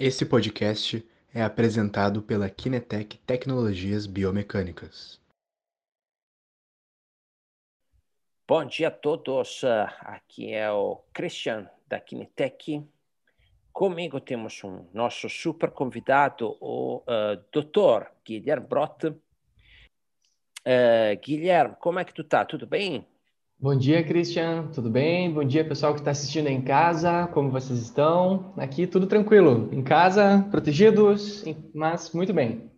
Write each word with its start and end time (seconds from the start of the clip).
Esse 0.00 0.24
podcast 0.24 1.04
é 1.34 1.42
apresentado 1.42 2.22
pela 2.22 2.48
Kinetec 2.48 3.18
Tecnologias 3.18 4.06
Biomecânicas. 4.06 5.20
Bom 8.46 8.64
dia 8.64 8.86
a 8.86 8.90
todos. 8.92 9.64
Aqui 10.02 10.52
é 10.54 10.70
o 10.70 11.02
Christian 11.12 11.68
da 11.88 11.98
Kinetec. 11.98 12.88
Comigo 13.72 14.20
temos 14.20 14.62
um 14.62 14.86
nosso 14.94 15.28
super 15.28 15.72
convidado, 15.72 16.56
o 16.60 16.98
uh, 16.98 17.36
Dr. 17.50 18.06
Guilherme 18.24 18.68
Brot. 18.68 19.08
Uh, 19.08 19.16
Guilherme, 21.20 21.74
como 21.80 21.98
é 21.98 22.04
que 22.04 22.14
tu 22.14 22.22
tá? 22.22 22.44
Tudo 22.44 22.68
bem? 22.68 23.04
Bom 23.60 23.76
dia, 23.76 24.04
Christian. 24.04 24.68
Tudo 24.72 24.88
bem? 24.88 25.34
Bom 25.34 25.42
dia, 25.42 25.66
pessoal 25.66 25.92
que 25.92 25.98
está 25.98 26.12
assistindo 26.12 26.46
em 26.46 26.62
casa. 26.62 27.26
Como 27.34 27.50
vocês 27.50 27.80
estão? 27.80 28.54
Aqui 28.56 28.86
tudo 28.86 29.08
tranquilo. 29.08 29.68
Em 29.72 29.82
casa, 29.82 30.46
protegidos, 30.48 31.42
mas 31.74 32.12
muito 32.12 32.32
bem. 32.32 32.70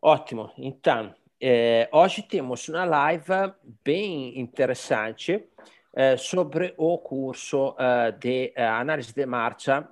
Ótimo. 0.00 0.50
Então, 0.56 1.14
eh, 1.38 1.86
hoje 1.92 2.22
temos 2.22 2.66
uma 2.70 2.86
live 2.86 3.52
bem 3.84 4.40
interessante 4.40 5.46
eh, 5.94 6.16
sobre 6.16 6.72
o 6.78 6.96
curso 6.96 7.76
eh, 7.78 8.12
de 8.12 8.54
análise 8.56 9.12
de 9.12 9.26
marcha 9.26 9.86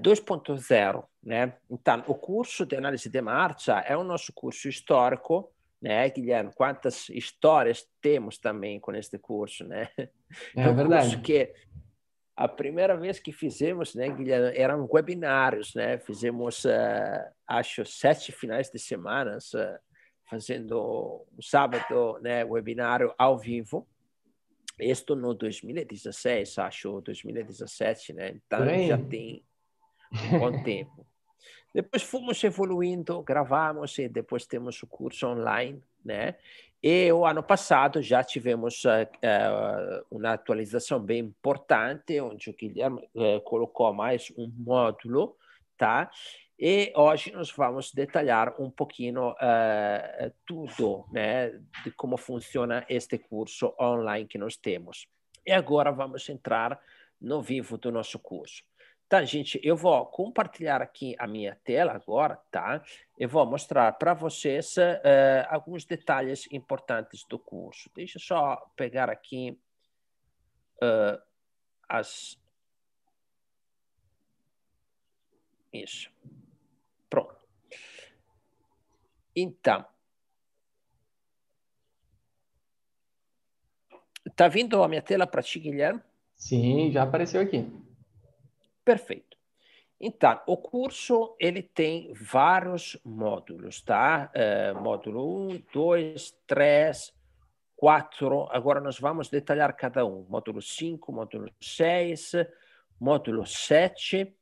2.0. 0.00 1.04
Né? 1.22 1.52
Então, 1.70 2.02
o 2.06 2.14
curso 2.14 2.64
de 2.64 2.76
análise 2.76 3.10
de 3.10 3.20
marcha 3.20 3.84
é 3.86 3.94
o 3.94 4.02
nosso 4.02 4.32
curso 4.32 4.70
histórico 4.70 5.52
né, 5.80 6.08
Guilherme? 6.10 6.52
Quantas 6.54 7.08
histórias 7.08 7.86
temos 8.00 8.38
também 8.38 8.78
com 8.78 8.92
este 8.94 9.18
curso, 9.18 9.64
né? 9.64 9.88
É, 10.56 10.62
é 10.62 10.72
verdade. 10.72 11.20
que 11.20 11.52
a 12.36 12.48
primeira 12.48 12.96
vez 12.96 13.18
que 13.18 13.32
fizemos, 13.32 13.94
né, 13.94 14.08
Guilherme, 14.08 14.56
eram 14.56 14.88
webinários, 14.90 15.74
né? 15.74 15.98
Fizemos, 15.98 16.64
uh, 16.64 17.30
acho, 17.46 17.84
sete 17.84 18.32
finais 18.32 18.70
de 18.70 18.78
semana, 18.78 19.36
uh, 19.36 19.78
fazendo 20.24 21.26
um 21.36 21.42
sábado, 21.42 22.18
né, 22.22 22.44
webinário 22.44 23.12
ao 23.18 23.36
vivo. 23.36 23.86
Isto 24.78 25.14
no 25.14 25.34
2016, 25.34 26.58
acho, 26.58 27.00
2017, 27.02 28.14
né? 28.14 28.30
Então 28.30 28.64
já 28.86 28.96
tem 28.96 29.44
um 30.32 30.38
bom 30.38 30.62
tempo. 30.62 31.06
Depois 31.72 32.02
fomos 32.02 32.42
evoluindo, 32.42 33.22
gravamos 33.22 33.96
e 33.98 34.08
depois 34.08 34.44
temos 34.44 34.82
o 34.82 34.86
curso 34.86 35.26
online, 35.28 35.80
né? 36.04 36.34
E 36.82 37.12
o 37.12 37.26
ano 37.26 37.42
passado 37.42 38.00
já 38.00 38.24
tivemos 38.24 38.84
uh, 38.84 38.88
uh, 38.90 40.06
uma 40.10 40.32
atualização 40.32 40.98
bem 40.98 41.20
importante, 41.20 42.18
onde 42.20 42.48
o 42.48 42.54
Guilherme 42.54 43.06
uh, 43.14 43.40
colocou 43.42 43.92
mais 43.92 44.32
um 44.36 44.50
módulo, 44.56 45.36
tá? 45.76 46.10
E 46.58 46.92
hoje 46.96 47.32
nós 47.32 47.50
vamos 47.50 47.92
detalhar 47.92 48.54
um 48.60 48.70
pouquinho 48.70 49.34
tudo, 50.44 51.06
né? 51.10 51.50
De 51.82 51.90
como 51.90 52.18
funciona 52.18 52.84
este 52.86 53.16
curso 53.16 53.74
online 53.80 54.26
que 54.26 54.36
nós 54.36 54.56
temos. 54.56 55.06
E 55.46 55.52
agora 55.52 55.90
vamos 55.90 56.28
entrar 56.28 56.78
no 57.18 57.40
vivo 57.40 57.78
do 57.78 57.90
nosso 57.90 58.18
curso. 58.18 58.62
Tá, 59.10 59.24
gente, 59.24 59.60
eu 59.64 59.76
vou 59.76 60.06
compartilhar 60.06 60.80
aqui 60.80 61.16
a 61.18 61.26
minha 61.26 61.56
tela 61.64 61.90
agora, 61.90 62.36
tá? 62.48 62.80
Eu 63.18 63.28
vou 63.28 63.44
mostrar 63.44 63.90
para 63.94 64.14
vocês 64.14 64.76
uh, 64.76 64.80
alguns 65.48 65.84
detalhes 65.84 66.46
importantes 66.52 67.24
do 67.24 67.36
curso. 67.36 67.90
Deixa 67.92 68.18
eu 68.18 68.22
só 68.22 68.56
pegar 68.76 69.10
aqui 69.10 69.58
uh, 70.80 71.20
as. 71.88 72.38
Isso. 75.72 76.08
Pronto. 77.10 77.34
Então. 79.34 79.84
Tá 84.36 84.46
vindo 84.46 84.80
a 84.84 84.86
minha 84.86 85.02
tela 85.02 85.26
para 85.26 85.42
ti, 85.42 85.58
Guilherme? 85.58 86.00
Sim, 86.36 86.92
já 86.92 87.02
apareceu 87.02 87.40
aqui. 87.40 87.89
Perfeito. 88.90 89.36
Então, 90.00 90.40
o 90.48 90.56
curso 90.56 91.36
ele 91.38 91.62
tem 91.62 92.12
vários 92.12 92.98
módulos, 93.04 93.80
tá? 93.80 94.28
É, 94.34 94.72
módulo 94.72 95.48
1, 95.48 95.62
2, 95.72 96.34
3, 96.44 97.14
4. 97.76 98.48
Agora 98.50 98.80
nós 98.80 98.98
vamos 98.98 99.28
detalhar 99.28 99.76
cada 99.76 100.04
um. 100.04 100.26
Módulo 100.28 100.60
5, 100.60 101.12
módulo 101.12 101.48
6, 101.60 102.32
módulo 102.98 103.46
7. 103.46 104.34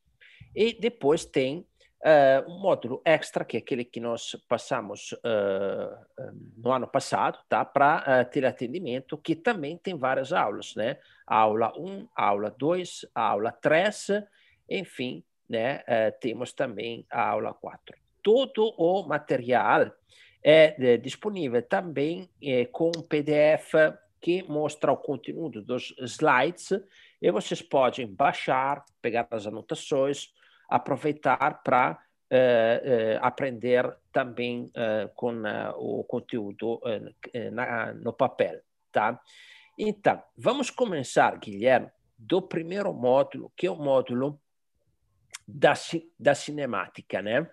E 0.56 0.72
depois 0.80 1.26
tem 1.26 1.66
uh, 2.02 2.50
um 2.50 2.58
módulo 2.58 3.02
extra, 3.04 3.44
que 3.44 3.56
é 3.56 3.60
aquele 3.60 3.84
que 3.84 4.00
nós 4.00 4.36
passamos 4.48 5.12
uh, 5.12 6.32
no 6.56 6.72
ano 6.72 6.86
passado, 6.86 7.38
tá? 7.48 7.64
Para 7.64 7.98
uh, 8.22 8.30
teleatendimento, 8.30 9.18
que 9.18 9.34
também 9.34 9.76
tem 9.76 9.96
várias 9.96 10.32
aulas, 10.32 10.74
né? 10.74 10.98
Aula 11.26 11.72
1, 11.76 12.08
aula 12.14 12.54
2, 12.56 13.06
aula 13.14 13.52
3 13.52 14.24
enfim, 14.68 15.22
né, 15.48 15.82
é, 15.86 16.10
temos 16.10 16.52
também 16.52 17.06
a 17.10 17.28
aula 17.28 17.54
4. 17.54 17.96
Todo 18.22 18.74
o 18.76 19.06
material 19.06 19.90
é, 20.42 20.96
disponível 20.98 21.62
também 21.62 22.28
é, 22.42 22.66
com 22.66 22.88
um 22.96 23.02
PDF 23.02 23.74
que 24.20 24.42
mostra 24.42 24.92
o 24.92 24.96
conteúdo 24.96 25.62
dos 25.62 25.94
slides 26.00 26.70
e 27.20 27.30
vocês 27.30 27.62
podem 27.62 28.06
baixar, 28.06 28.84
pegar 29.00 29.26
as 29.30 29.46
anotações, 29.46 30.32
aproveitar 30.68 31.62
para 31.62 31.98
é, 32.30 32.82
é, 32.84 33.18
aprender 33.22 33.96
também 34.12 34.70
é, 34.74 35.08
com 35.14 35.42
o 35.76 36.04
conteúdo 36.04 36.80
na, 37.52 37.94
no 37.94 38.12
papel, 38.12 38.60
tá? 38.92 39.18
Então, 39.78 40.22
vamos 40.36 40.70
começar, 40.70 41.38
Guilherme, 41.38 41.88
do 42.18 42.42
primeiro 42.42 42.92
módulo, 42.92 43.52
que 43.56 43.66
é 43.66 43.70
o 43.70 43.76
módulo 43.76 44.38
da, 45.48 45.72
da 46.20 46.34
cinemática, 46.34 47.22
né? 47.22 47.48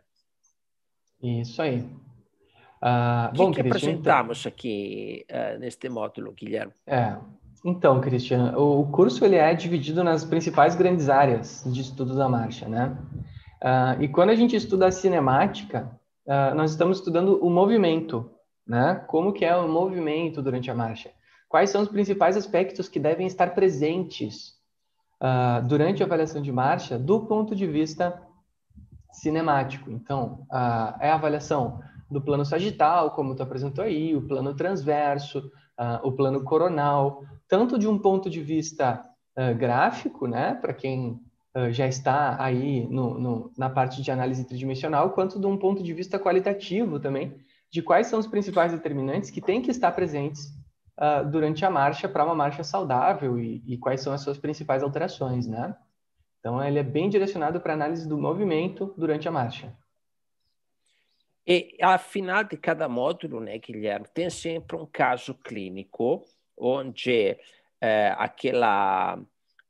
Isso 1.24 1.62
aí. 1.62 1.80
Uh, 2.82 3.42
o 3.42 3.52
que, 3.52 3.62
que 3.62 3.68
apresentamos 3.68 4.40
então... 4.42 4.50
aqui 4.50 5.26
uh, 5.32 5.58
neste 5.58 5.88
módulo, 5.88 6.34
Guilherme? 6.34 6.74
É, 6.86 7.16
então, 7.64 8.02
Cristian, 8.02 8.54
o 8.58 8.86
curso 8.92 9.24
ele 9.24 9.38
é 9.38 9.54
dividido 9.54 10.04
nas 10.04 10.26
principais 10.26 10.76
grandes 10.76 11.10
áreas 11.10 11.64
de 11.66 11.82
estudo 11.82 12.16
da 12.16 12.28
marcha, 12.28 12.68
né? 12.68 12.96
Uh, 13.64 14.04
e 14.04 14.08
quando 14.10 14.30
a 14.30 14.36
gente 14.36 14.56
estuda 14.56 14.88
a 14.88 14.92
cinemática, 14.92 15.90
uh, 16.28 16.54
nós 16.54 16.72
estamos 16.72 17.00
estudando 17.00 17.40
o 17.44 17.50
movimento, 17.50 18.30
né? 18.68 19.04
Como 19.08 19.32
que 19.32 19.46
é 19.46 19.56
o 19.56 19.68
movimento 19.68 20.42
durante 20.42 20.70
a 20.70 20.76
marcha? 20.76 21.10
Quais 21.48 21.70
são 21.70 21.82
os 21.82 21.88
principais 21.88 22.36
aspectos 22.36 22.90
que 22.90 23.00
devem 23.00 23.26
estar 23.26 23.56
presentes 23.56 24.55
uh, 25.22 25.66
durante 25.68 26.04
a 26.04 26.06
avaliação 26.06 26.42
de 26.42 26.52
marcha 26.52 26.98
do 26.98 27.22
ponto 27.26 27.56
de 27.56 27.68
vista 27.68 28.22
cinemático. 29.12 29.90
Então, 29.92 30.46
uh, 30.52 30.96
é 31.00 31.10
a 31.10 31.16
avaliação 31.16 31.80
do 32.10 32.22
plano 32.22 32.46
sagital, 32.46 33.12
como 33.12 33.36
tu 33.36 33.44
apresentou 33.44 33.84
aí, 33.84 34.16
o 34.16 34.22
plano 34.22 34.54
transverso, 34.54 35.40
uh, 35.80 36.08
o 36.08 36.12
plano 36.12 36.44
coronal, 36.44 37.24
tanto 37.48 37.80
de 37.80 37.88
um 37.88 37.98
ponto 37.98 38.30
de 38.30 38.42
vista 38.42 39.04
gráfico, 39.58 40.28
né, 40.28 40.54
para 40.54 40.74
quem 40.74 41.20
já 41.70 41.86
está 41.86 42.42
aí 42.42 42.88
no, 42.88 43.20
no, 43.20 43.52
na 43.58 43.70
parte 43.70 44.02
de 44.02 44.10
análise 44.10 44.46
tridimensional, 44.46 45.10
quanto 45.10 45.38
de 45.38 45.46
um 45.46 45.58
ponto 45.58 45.84
de 45.84 45.94
vista 45.94 46.18
qualitativo 46.18 47.02
também, 47.02 47.36
de 47.70 47.82
quais 47.82 48.08
são 48.08 48.18
os 48.18 48.28
principais 48.28 48.72
determinantes 48.72 49.30
que 49.30 49.42
têm 49.42 49.62
que 49.62 49.70
estar 49.70 49.92
presentes 49.92 50.54
uh, 50.98 51.30
durante 51.30 51.66
a 51.66 51.70
marcha 51.70 52.08
para 52.08 52.26
uma 52.26 52.36
marcha 52.36 52.64
saudável 52.64 53.40
e, 53.40 53.64
e, 53.66 53.78
quais 53.78 54.02
são 54.02 54.14
as 54.14 54.22
suas 54.22 54.38
principais 54.38 54.84
alterações, 54.84 55.48
né? 55.48 55.76
Então, 56.40 56.64
ele 56.64 56.78
é 56.78 56.84
bem 56.84 57.10
direcionado 57.10 57.60
para 57.60 57.74
análise 57.74 58.08
do 58.08 58.18
movimento 58.18 58.94
durante 58.98 59.28
a 59.28 59.32
marcha. 59.32 59.76
E 61.48 61.78
ao 61.82 61.98
final 62.00 62.44
de 62.44 62.58
cada 62.58 62.88
módulo, 62.88 63.40
né, 63.40 63.58
Guilherme, 63.58 64.08
tem 64.14 64.30
sempre 64.30 64.76
um 64.76 64.86
caso 64.86 65.34
clínico 65.36 66.24
onde 66.58 67.38
é, 67.82 68.16
aquela 68.18 69.20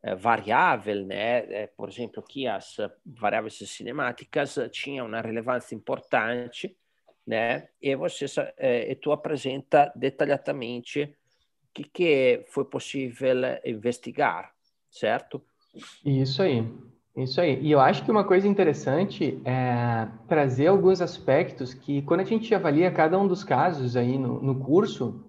é, 0.03 0.15
variável, 0.15 1.05
né, 1.05 1.39
é, 1.53 1.67
por 1.67 1.89
exemplo, 1.89 2.21
aqui 2.21 2.47
as 2.47 2.77
variáveis 3.05 3.55
cinemáticas 3.55 4.57
tinham 4.71 5.07
uma 5.07 5.19
relevância 5.19 5.75
importante 5.75 6.77
né? 7.25 7.67
E 7.81 7.95
você 7.95 8.25
é, 8.57 8.91
e 8.91 8.95
tu 8.95 9.11
apresenta 9.11 9.91
detalhadamente 9.95 11.03
o 11.03 11.73
que, 11.73 11.83
que 11.83 12.45
foi 12.49 12.65
possível 12.65 13.35
investigar, 13.65 14.51
certo? 14.89 15.41
Isso 16.05 16.41
aí, 16.41 16.65
isso 17.17 17.41
aí. 17.41 17.59
E 17.61 17.71
eu 17.71 17.79
acho 17.79 18.05
que 18.05 18.11
uma 18.11 18.23
coisa 18.23 18.47
interessante 18.47 19.41
é 19.43 20.07
trazer 20.27 20.67
alguns 20.67 21.01
aspectos 21.01 21.73
que, 21.73 22.01
quando 22.03 22.21
a 22.21 22.25
gente 22.25 22.53
avalia 22.53 22.91
cada 22.91 23.19
um 23.19 23.27
dos 23.27 23.43
casos 23.43 23.97
aí 23.97 24.17
no, 24.17 24.41
no 24.41 24.59
curso, 24.63 25.25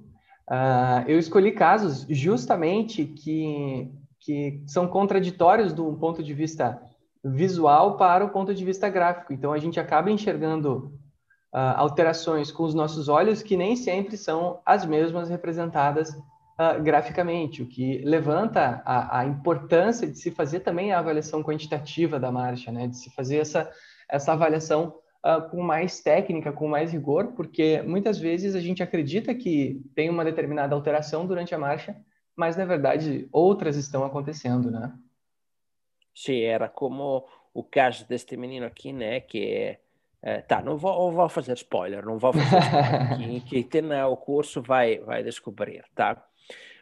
uh, 0.48 1.08
eu 1.08 1.18
escolhi 1.18 1.50
casos 1.50 2.06
justamente 2.08 3.04
que, 3.04 3.90
que 4.20 4.62
são 4.66 4.86
contraditórios 4.86 5.72
do 5.72 5.92
ponto 5.94 6.22
de 6.22 6.32
vista 6.32 6.80
visual 7.24 7.96
para 7.96 8.24
o 8.24 8.30
ponto 8.30 8.54
de 8.54 8.64
vista 8.64 8.88
gráfico. 8.88 9.32
Então, 9.32 9.52
a 9.52 9.58
gente 9.58 9.80
acaba 9.80 10.10
enxergando 10.10 10.92
uh, 11.56 11.72
alterações 11.76 12.52
com 12.52 12.64
os 12.64 12.74
nossos 12.74 13.08
olhos 13.08 13.42
que 13.42 13.56
nem 13.56 13.74
sempre 13.74 14.18
são 14.18 14.60
as 14.66 14.84
mesmas 14.84 15.30
representadas 15.30 16.10
uh, 16.10 16.82
graficamente, 16.82 17.62
o 17.62 17.66
que 17.66 17.98
levanta 18.04 18.82
a, 18.84 19.20
a, 19.20 19.24
importância 19.24 20.06
de 20.06 20.18
se 20.18 20.30
fazer 20.30 20.60
também 20.60 20.92
a 20.92 20.98
avaliação 20.98 21.42
quantitativa 21.42 22.20
da 22.20 22.30
marcha, 22.30 22.70
né? 22.70 22.86
de 22.86 22.98
se 22.98 23.08
fazer 23.10 23.38
essa, 23.38 23.72
essa 24.06 24.34
avaliação 24.34 24.98
uh, 25.24 25.48
com 25.48 25.62
mais 25.62 26.02
técnica, 26.02 26.52
com 26.52 26.68
mais 26.68 26.92
rigor, 26.92 27.32
porque 27.32 27.80
muitas 27.80 28.18
vezes 28.18 28.54
a 28.54 28.60
gente 28.60 28.82
acredita 28.82 29.34
que 29.34 29.82
tem 29.94 30.10
uma 30.10 30.24
determinada 30.24 30.74
alteração 30.74 31.26
durante 31.26 31.54
a 31.54 31.58
marcha, 31.58 31.96
mas 32.36 32.54
na 32.54 32.66
verdade 32.66 33.26
outras 33.32 33.76
estão 33.76 34.04
acontecendo, 34.04 34.70
né? 34.70 34.92
Sim, 36.14 36.40
era 36.40 36.68
como 36.68 37.26
o 37.52 37.62
caso 37.62 38.06
deste 38.06 38.36
menino 38.36 38.66
aqui, 38.66 38.92
né, 38.92 39.20
que 39.20 39.78
é, 40.26 40.40
tá, 40.40 40.60
não 40.60 40.76
vou, 40.76 41.12
vou 41.12 41.28
fazer 41.28 41.52
spoiler, 41.52 42.04
não 42.04 42.18
vou 42.18 42.32
fazer 42.32 42.58
spoiler. 42.58 43.16
quem, 43.16 43.40
quem 43.42 43.62
tem 43.62 44.02
o 44.02 44.16
curso 44.16 44.60
vai, 44.60 44.98
vai 44.98 45.22
descobrir, 45.22 45.84
tá? 45.94 46.20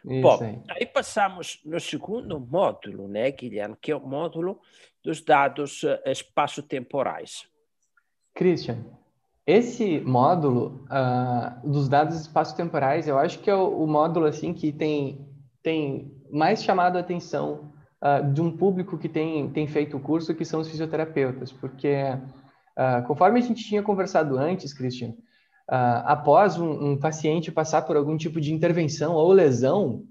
Isso 0.03 0.23
Bom, 0.23 0.39
aí. 0.43 0.63
aí. 0.71 0.87
passamos 0.87 1.61
no 1.63 1.79
segundo 1.79 2.41
módulo, 2.41 3.07
né, 3.07 3.31
Guilherme, 3.31 3.77
que 3.79 3.93
é 3.93 3.97
o 3.97 4.01
módulo 4.01 4.59
dos 5.05 5.21
dados 5.21 5.83
uh, 5.83 5.99
espaço-temporais. 6.07 7.47
Christian, 8.35 8.79
esse 9.47 10.01
módulo 10.01 10.87
uh, 10.87 11.69
dos 11.69 11.87
dados 11.87 12.19
espaço-temporais, 12.19 13.07
eu 13.07 13.19
acho 13.19 13.41
que 13.41 13.51
é 13.51 13.55
o, 13.55 13.83
o, 13.83 13.87
módulo 13.87 14.25
assim 14.25 14.55
que 14.55 14.73
tem, 14.73 15.21
tem 15.63 16.11
mais 16.33 16.65
chamado 16.65 16.97
a 16.97 17.01
atenção 17.01 17.75
uh, 18.01 18.33
de 18.33 18.41
um 18.41 18.51
público 18.51 18.97
que 18.97 19.09
tem, 19.09 19.51
tem 19.51 19.67
feito 19.67 19.99
o 19.99 20.01
curso, 20.01 20.35
que 20.35 20.47
são 20.47 20.61
os 20.61 20.71
fisioterapeutas, 20.71 21.53
porque 21.53 21.95
conforme 23.07 23.39
a 23.39 23.43
gente 23.43 23.65
tinha 23.65 23.83
conversado 23.83 24.37
antes, 24.37 24.73
Christian, 24.73 25.15
uh, 25.71 26.05
após 26.05 26.59
um, 26.59 26.93
um, 26.93 26.99
paciente 26.99 27.53
passar 27.53 27.83
por 27.83 27.97
algum 27.97 28.17
tipo 28.17 28.41
de 28.41 28.53
intervenção 28.53 29.15
ou 29.15 29.33
lesão, 29.33 30.05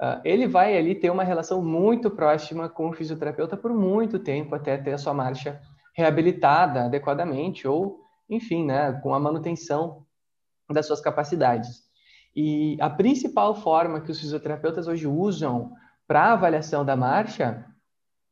uh, 0.00 0.20
ele 0.24 0.46
vai 0.46 0.76
ali 0.76 0.94
ter 0.94 1.10
uma 1.10 1.24
relação 1.24 1.62
muito 1.62 2.10
próxima 2.10 2.68
com 2.68 2.88
o 2.88 2.92
fisioterapeuta 2.92 3.56
por 3.56 3.72
muito 3.72 4.18
tempo, 4.18 4.54
até 4.54 4.76
ter 4.76 4.92
a 4.92 4.98
sua 4.98 5.14
marcha 5.14 5.60
reabilitada 5.94 6.84
adequadamente 6.84 7.66
ou, 7.66 8.00
enfim, 8.28 8.64
né, 8.64 8.92
com 9.02 9.14
a 9.14 9.20
manutenção 9.20 10.04
das 10.70 10.86
suas 10.86 11.00
capacidades. 11.00 11.88
E 12.34 12.76
a 12.80 12.88
principal 12.88 13.56
forma 13.56 14.00
que 14.00 14.10
os 14.10 14.20
fisioterapeutas 14.20 14.86
hoje 14.86 15.06
usam 15.06 15.72
para 16.06 16.32
avaliação 16.32 16.84
da 16.84 16.96
marcha 16.96 17.66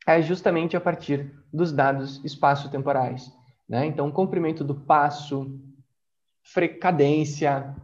é 0.07 0.23
justamente 0.23 0.77
a 0.77 0.81
partir 0.81 1.35
dos 1.53 1.73
dados 1.73 2.25
espaço-temporais. 2.25 3.38
Né? 3.69 3.87
Então, 3.87 4.11
comprimento 4.11 4.65
do 4.65 4.75
passo, 4.75 5.61
cadência, 6.81 7.75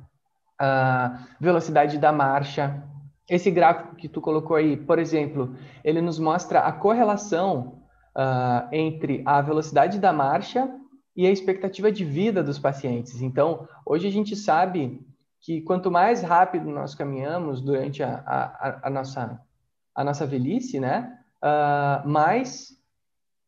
velocidade 1.40 1.98
da 1.98 2.12
marcha. 2.12 2.82
Esse 3.28 3.50
gráfico 3.50 3.96
que 3.96 4.08
tu 4.08 4.20
colocou 4.20 4.56
aí, 4.56 4.76
por 4.76 4.98
exemplo, 4.98 5.56
ele 5.82 6.00
nos 6.00 6.18
mostra 6.18 6.60
a 6.60 6.72
correlação 6.72 7.82
uh, 8.16 8.68
entre 8.72 9.22
a 9.24 9.40
velocidade 9.40 9.98
da 9.98 10.12
marcha 10.12 10.70
e 11.16 11.26
a 11.26 11.30
expectativa 11.30 11.90
de 11.90 12.04
vida 12.04 12.42
dos 12.42 12.58
pacientes. 12.58 13.22
Então, 13.22 13.66
hoje 13.86 14.06
a 14.06 14.10
gente 14.10 14.36
sabe 14.36 15.00
que 15.40 15.60
quanto 15.60 15.90
mais 15.90 16.22
rápido 16.22 16.70
nós 16.70 16.94
caminhamos 16.94 17.60
durante 17.60 18.02
a, 18.02 18.22
a, 18.26 18.88
a 18.88 18.90
nossa, 18.90 19.40
a 19.94 20.04
nossa 20.04 20.26
velhice, 20.26 20.80
né, 20.80 21.18
uh, 21.42 22.08
mais 22.08 22.72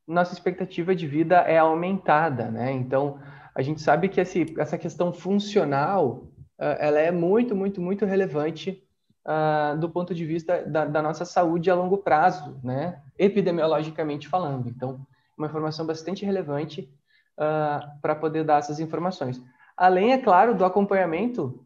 nossa 0.07 0.33
expectativa 0.33 0.95
de 0.95 1.07
vida 1.07 1.37
é 1.39 1.59
aumentada, 1.59 2.51
né? 2.51 2.73
Então, 2.73 3.19
a 3.55 3.63
gente 3.63 3.81
sabe 3.81 4.09
que 4.09 4.21
esse, 4.21 4.55
essa 4.59 4.79
questão 4.79 5.13
funcional 5.13 6.29
uh, 6.59 6.77
ela 6.79 6.99
é 6.99 7.11
muito, 7.11 7.55
muito, 7.55 7.81
muito 7.81 8.05
relevante 8.05 8.83
uh, 9.27 9.77
do 9.79 9.89
ponto 9.89 10.15
de 10.15 10.25
vista 10.25 10.63
da, 10.65 10.85
da, 10.85 11.03
nossa 11.03 11.25
saúde 11.25 11.71
a 11.71 11.75
longo 11.75 11.99
prazo, 11.99 12.61
né? 12.63 13.03
epidemiologicamente 13.19 14.29
falando. 14.29 14.69
Então, 14.69 15.01
uma 15.37 15.47
informação 15.47 15.87
bastante 15.87 16.25
relevante 16.25 16.89
uh, 17.39 18.01
para 18.01 18.15
poder 18.15 18.45
dar 18.45 18.59
essas 18.59 18.79
informações. 18.79 19.43
Além, 19.77 20.13
é 20.13 20.19
claro, 20.19 20.55
do 20.55 20.65
acompanhamento 20.65 21.65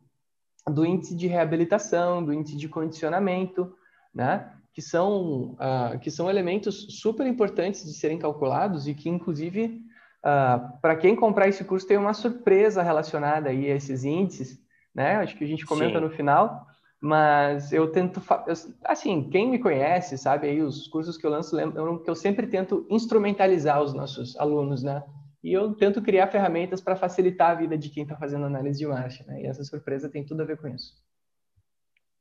do 0.69 0.85
índice 0.85 1.15
de 1.15 1.27
reabilitação, 1.27 2.25
do 2.25 2.33
índice 2.33 2.57
de 2.57 2.69
condicionamento, 2.69 3.75
né? 4.15 4.53
Que 4.73 4.83
são, 4.83 5.53
uh, 5.55 5.99
que 6.01 6.11
são 6.11 6.31
elementos 6.31 7.01
super 7.01 7.27
importantes 7.27 7.85
de 7.85 7.93
serem 7.95 8.19
calculados 8.19 8.87
e 8.87 8.95
que, 8.95 9.09
inclusive, 9.09 9.83
Uh, 10.21 10.29
ah, 10.29 10.79
para 10.83 10.97
quem 10.97 11.17
comprar 11.17 11.49
esse 11.49 11.65
curso, 11.65 11.87
tem 11.87 11.97
uma 11.97 12.13
surpresa 12.13 12.83
relacionada 12.83 13.49
aí 13.49 13.71
a 13.71 13.75
esses 13.75 14.05
índices, 14.05 14.63
né? 14.95 15.17
Acho 15.17 15.37
que 15.37 15.45
a 15.45 15.47
gente 15.47 15.65
comenta 15.65 15.99
Sim. 15.99 16.05
no 16.05 16.11
final, 16.11 16.67
mas 17.01 17.73
eu 17.73 17.91
tento, 17.91 18.23
eu, 18.47 18.55
assim, 18.85 19.31
quem 19.31 19.51
me 19.51 19.59
conhece, 19.59 20.19
sabe 20.19 20.49
aí 20.49 20.61
os 20.61 20.87
cursos 20.89 21.17
que 21.17 21.27
eu 21.27 21.31
lanço, 21.31 21.57
lembram 21.57 21.99
que 21.99 22.11
eu 22.11 22.15
sempre 22.15 22.47
tento 22.47 22.87
instrumentalizar 22.91 23.83
os 23.83 23.95
nossos 23.95 24.37
alunos, 24.37 24.83
né? 24.83 25.03
E 25.43 25.55
eu 25.55 25.73
tento 25.75 26.03
criar 26.03 26.27
ferramentas 26.27 26.83
para 26.83 26.97
facilitar 26.97 27.53
a 27.53 27.55
vida 27.55 27.79
de 27.79 27.89
quem 27.89 28.03
está 28.03 28.15
fazendo 28.15 28.45
análise 28.45 28.79
de 28.79 28.87
marcha, 28.87 29.25
né? 29.27 29.41
E 29.41 29.47
essa 29.47 29.65
surpresa 29.65 30.11
tem 30.11 30.23
tudo 30.23 30.43
a 30.43 30.45
ver 30.45 30.59
com 30.59 30.69
isso. 30.69 30.93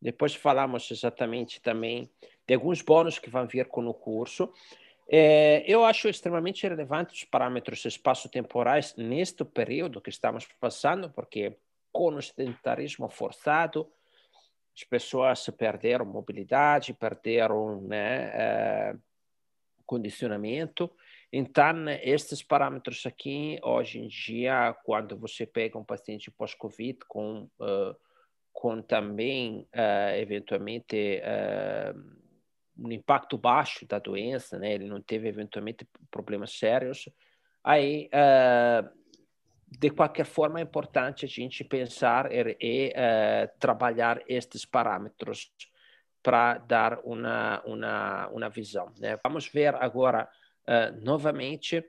Depois 0.02 0.34
falamos 0.34 0.90
exatamente 0.90 1.62
também 1.62 2.10
de 2.50 2.56
alguns 2.56 2.82
bônus 2.82 3.20
que 3.20 3.30
vão 3.30 3.46
vir 3.46 3.68
com 3.68 3.86
o 3.86 3.94
curso. 3.94 4.52
É, 5.08 5.64
eu 5.68 5.86
acho 5.86 6.10
extremamente 6.10 6.68
relevante 6.68 7.14
os 7.14 7.24
parâmetros 7.24 7.86
espaço-temporais 7.86 8.96
neste 8.98 9.46
período 9.46 10.02
que 10.02 10.10
estamos 10.10 10.48
passando, 10.60 11.12
porque 11.12 11.56
com 11.92 12.16
o 12.16 12.22
sedentarismo 12.22 13.08
forçado, 13.08 13.88
as 14.76 14.84
pessoas 14.84 15.48
perderam 15.52 16.06
mobilidade, 16.06 16.92
perderam 16.92 17.82
né, 17.82 18.32
é, 18.34 18.96
condicionamento. 19.86 20.90
Então, 21.32 21.88
estes 22.02 22.42
parâmetros 22.42 23.06
aqui, 23.06 23.60
hoje 23.62 24.00
em 24.00 24.08
dia, 24.08 24.76
quando 24.84 25.16
você 25.16 25.46
pega 25.46 25.78
um 25.78 25.84
paciente 25.84 26.32
pós-Covid 26.32 26.98
com, 27.08 27.48
uh, 27.60 27.96
com 28.52 28.82
também, 28.82 29.68
uh, 29.76 30.18
eventualmente, 30.18 31.22
uh, 31.22 32.29
um 32.82 32.92
impacto 32.92 33.38
baixo 33.38 33.86
da 33.86 34.00
doença, 34.00 34.58
né? 34.58 34.74
Ele 34.74 34.88
não 34.88 35.02
teve 35.02 35.28
eventualmente 35.28 35.88
problemas 36.10 36.58
sérios. 36.58 37.10
Aí, 37.64 38.10
uh, 38.14 38.90
de 39.68 39.90
qualquer 39.90 40.26
forma, 40.26 40.60
é 40.60 40.64
importante 40.64 41.26
a 41.26 41.28
gente 41.28 41.64
pensar 41.64 42.32
e, 42.32 42.58
e 42.60 42.90
uh, 42.90 43.60
trabalhar 43.60 44.22
estes 44.28 44.66
parâmetros 44.66 45.52
para 46.24 46.58
dar 46.58 47.00
uma, 47.04 47.62
uma, 47.66 48.28
uma 48.30 48.50
visão. 48.50 48.92
Né? 48.98 49.18
Vamos 49.24 49.48
ver 49.48 49.76
agora 49.76 50.30
uh, 50.68 51.04
novamente 51.04 51.84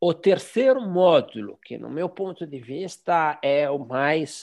o 0.00 0.14
terceiro 0.14 0.80
módulo, 0.80 1.58
que 1.64 1.76
no 1.76 1.90
meu 1.90 2.08
ponto 2.08 2.46
de 2.46 2.60
vista 2.60 3.36
é 3.42 3.68
o 3.68 3.80
mais 3.80 4.42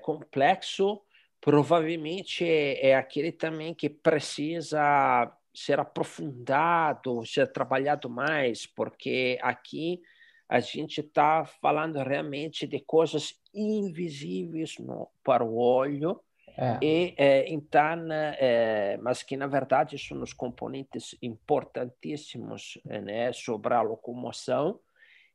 complexo 0.00 1.02
provavelmente 1.42 2.44
é, 2.44 2.90
é 2.90 2.96
aquele 2.96 3.32
também 3.32 3.74
que 3.74 3.90
precisa 3.90 5.30
ser 5.52 5.78
aprofundado, 5.80 7.26
ser 7.26 7.52
trabalhado 7.52 8.08
mais, 8.08 8.64
porque 8.64 9.38
aqui 9.42 10.00
a 10.48 10.60
gente 10.60 11.00
está 11.00 11.44
falando 11.44 11.98
realmente 11.98 12.66
de 12.66 12.78
coisas 12.80 13.34
invisíveis 13.52 14.78
no, 14.78 15.10
para 15.24 15.44
o 15.44 15.58
olho, 15.58 16.20
é. 16.56 16.78
e 16.80 17.14
é, 17.16 17.52
então, 17.52 18.06
é, 18.12 18.96
mas 19.02 19.22
que 19.22 19.36
na 19.36 19.48
verdade 19.48 19.98
são 19.98 20.22
os 20.22 20.32
componentes 20.32 21.16
importantíssimos 21.20 22.78
né, 22.84 23.32
sobre 23.32 23.74
a 23.74 23.82
locomoção. 23.82 24.78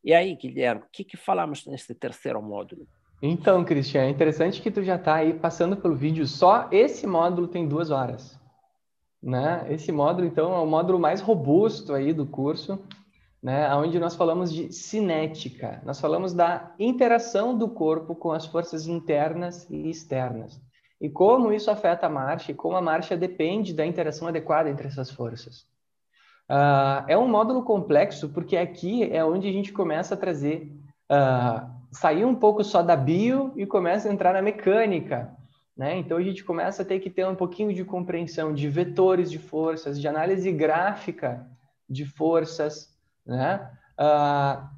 E 0.04 0.14
aí, 0.14 0.36
Guilherme, 0.36 0.84
o 0.84 0.90
que, 0.92 1.04
que 1.04 1.18
falamos 1.18 1.66
nesse 1.66 1.94
terceiro 1.94 2.42
módulo? 2.42 2.88
Então, 3.22 3.64
Cristian, 3.64 4.04
é 4.04 4.10
interessante 4.10 4.62
que 4.62 4.70
tu 4.70 4.84
já 4.84 4.96
está 4.96 5.16
aí 5.16 5.34
passando 5.34 5.76
pelo 5.76 5.96
vídeo. 5.96 6.28
Só 6.28 6.68
esse 6.72 7.08
módulo 7.08 7.48
tem 7.48 7.68
duas 7.68 7.90
horas. 7.90 8.40
Né? 9.22 9.66
Esse 9.70 9.92
módulo, 9.92 10.28
então, 10.28 10.54
é 10.54 10.60
o 10.60 10.68
módulo 10.68 11.00
mais 11.00 11.20
robusto 11.20 11.94
aí 11.94 12.14
do 12.14 12.28
curso, 12.28 12.80
né? 13.42 13.74
onde 13.76 14.00
nós 14.00 14.16
falamos 14.16 14.54
de 14.54 14.72
cinética. 14.72 15.82
Nós 15.84 16.00
falamos 16.00 16.34
da 16.34 16.76
interação 16.78 17.58
do 17.58 17.68
corpo 17.68 18.14
com 18.14 18.32
as 18.32 18.46
forças 18.46 18.88
internas 18.88 19.68
e 19.70 19.90
externas. 19.90 20.62
E 21.02 21.10
como 21.10 21.52
isso 21.52 21.72
afeta 21.72 22.06
a 22.06 22.10
marcha 22.10 22.52
e 22.52 22.56
como 22.56 22.76
a 22.76 22.82
marcha 22.82 23.18
depende 23.18 23.74
da 23.74 23.86
interação 23.86 24.28
adequada 24.28 24.70
entre 24.70 24.88
essas 24.88 25.10
forças. 25.10 25.66
Uh, 26.50 27.04
é 27.08 27.18
um 27.18 27.28
módulo 27.28 27.64
complexo 27.64 28.30
porque 28.30 28.56
aqui 28.56 29.04
é 29.12 29.24
onde 29.26 29.50
a 29.50 29.52
gente 29.52 29.74
começa 29.74 30.14
a 30.14 30.18
trazer 30.18 30.72
uh, 31.12 31.77
sair 31.92 32.26
um 32.26 32.36
pouco 32.36 32.64
só 32.64 32.82
da 32.82 32.96
bio 32.96 33.54
e 33.56 33.66
começa 33.66 34.10
a 34.10 34.14
entrar 34.14 34.34
na 34.34 34.42
mecânica. 34.42 35.36
Né? 35.76 35.98
Então 35.98 36.18
a 36.18 36.24
gente 36.24 36.44
começa 36.44 36.82
a 36.82 36.86
ter 36.86 37.00
que 37.00 37.10
ter 37.10 37.28
um 37.28 37.36
pouquinho 37.36 37.74
de 37.74 37.86
compreensão 37.86 38.54
de 38.54 38.68
vetores 38.68 39.30
de 39.30 39.38
forças, 39.38 40.00
de 40.00 40.08
análise 40.08 40.52
gráfica 40.52 41.48
de 41.90 42.06
forças, 42.06 42.94
né? 43.26 43.72
Uh, 44.00 44.78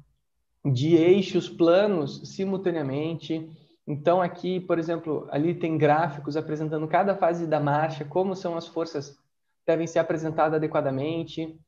de 0.72 0.94
eixos 0.94 1.48
planos 1.48 2.34
simultaneamente. 2.34 3.50
Então, 3.86 4.20
aqui, 4.20 4.60
por 4.60 4.78
exemplo, 4.78 5.26
ali 5.30 5.54
tem 5.54 5.76
gráficos 5.76 6.36
apresentando 6.36 6.86
cada 6.86 7.16
fase 7.16 7.46
da 7.46 7.58
marcha, 7.58 8.04
como 8.04 8.36
são 8.36 8.56
as 8.56 8.66
forças 8.66 9.18
devem 9.66 9.86
ser 9.86 9.98
apresentadas 9.98 10.54
adequadamente, 10.54 11.58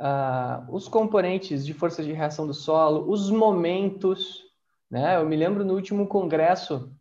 uh, 0.00 0.74
os 0.74 0.88
componentes 0.88 1.64
de 1.64 1.74
força 1.74 2.02
de 2.02 2.12
reação 2.12 2.46
do 2.46 2.54
solo, 2.54 3.10
os 3.10 3.30
momentos. 3.30 4.49
Né? 4.90 5.16
Eu 5.16 5.24
me 5.24 5.36
lembro 5.36 5.64
no 5.64 5.74
último 5.74 6.06
congresso 6.06 6.92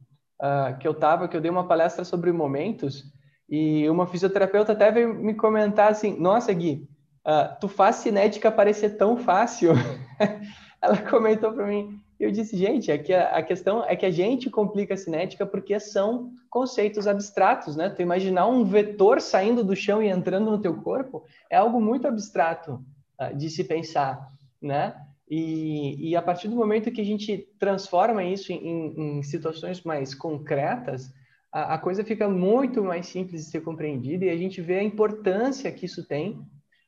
uh, 0.41 0.77
que 0.77 0.87
eu 0.87 0.91
estava, 0.91 1.27
que 1.27 1.35
eu 1.35 1.41
dei 1.41 1.49
uma 1.49 1.67
palestra 1.67 2.05
sobre 2.05 2.31
momentos, 2.31 3.03
e 3.49 3.89
uma 3.89 4.05
fisioterapeuta 4.05 4.73
até 4.73 4.91
veio 4.91 5.13
me 5.13 5.33
comentar 5.33 5.91
assim: 5.91 6.19
Nossa, 6.19 6.53
Gui, 6.53 6.87
uh, 7.25 7.59
tu 7.59 7.67
faz 7.67 7.97
cinética 7.97 8.51
parecer 8.51 8.91
tão 8.91 9.17
fácil. 9.17 9.73
Ela 10.81 10.97
comentou 10.97 11.51
para 11.51 11.65
mim. 11.65 11.99
Eu 12.19 12.31
disse, 12.31 12.57
gente, 12.57 12.91
é 12.91 12.97
que 12.97 13.13
a, 13.13 13.41
questão 13.41 13.83
é 13.85 13.95
que 13.95 14.05
a 14.05 14.11
gente 14.11 14.49
complica 14.49 14.93
a 14.93 14.97
cinética 14.97 15.45
porque 15.45 15.79
são 15.79 16.31
conceitos 16.49 17.07
abstratos, 17.07 17.77
né? 17.77 17.89
Tu 17.89 18.01
imaginar 18.01 18.45
um 18.45 18.65
vetor 18.65 19.21
saindo 19.21 19.63
do 19.63 19.75
chão 19.75 20.03
e 20.03 20.09
entrando 20.09 20.51
no 20.51 20.59
teu 20.59 20.81
corpo 20.81 21.23
é 21.49 21.55
algo 21.55 21.79
muito 21.79 22.07
abstrato 22.07 22.83
uh, 23.19 23.35
de 23.35 23.49
se 23.49 23.63
pensar, 23.63 24.31
né? 24.61 24.95
E, 25.29 26.09
e, 26.09 26.15
a 26.15 26.21
partir 26.23 26.47
do 26.47 26.55
momento 26.55 26.91
que 26.91 27.01
a 27.01 27.05
gente 27.05 27.47
transforma 27.59 28.23
isso 28.23 28.51
em, 28.51 29.19
em 29.19 29.23
situações 29.23 29.83
mais 29.83 30.15
concretas, 30.15 31.13
a, 31.51 31.75
a, 31.75 31.77
coisa 31.77 32.03
fica 32.03 32.27
muito 32.27 32.83
mais 32.83 33.07
simples 33.07 33.45
de 33.45 33.51
ser 33.51 33.61
compreendida 33.61 34.25
e 34.25 34.29
a 34.29 34.37
gente 34.37 34.59
vê 34.59 34.79
a 34.79 34.83
importância 34.83 35.71
que 35.71 35.85
isso 35.85 36.07
tem, 36.07 36.31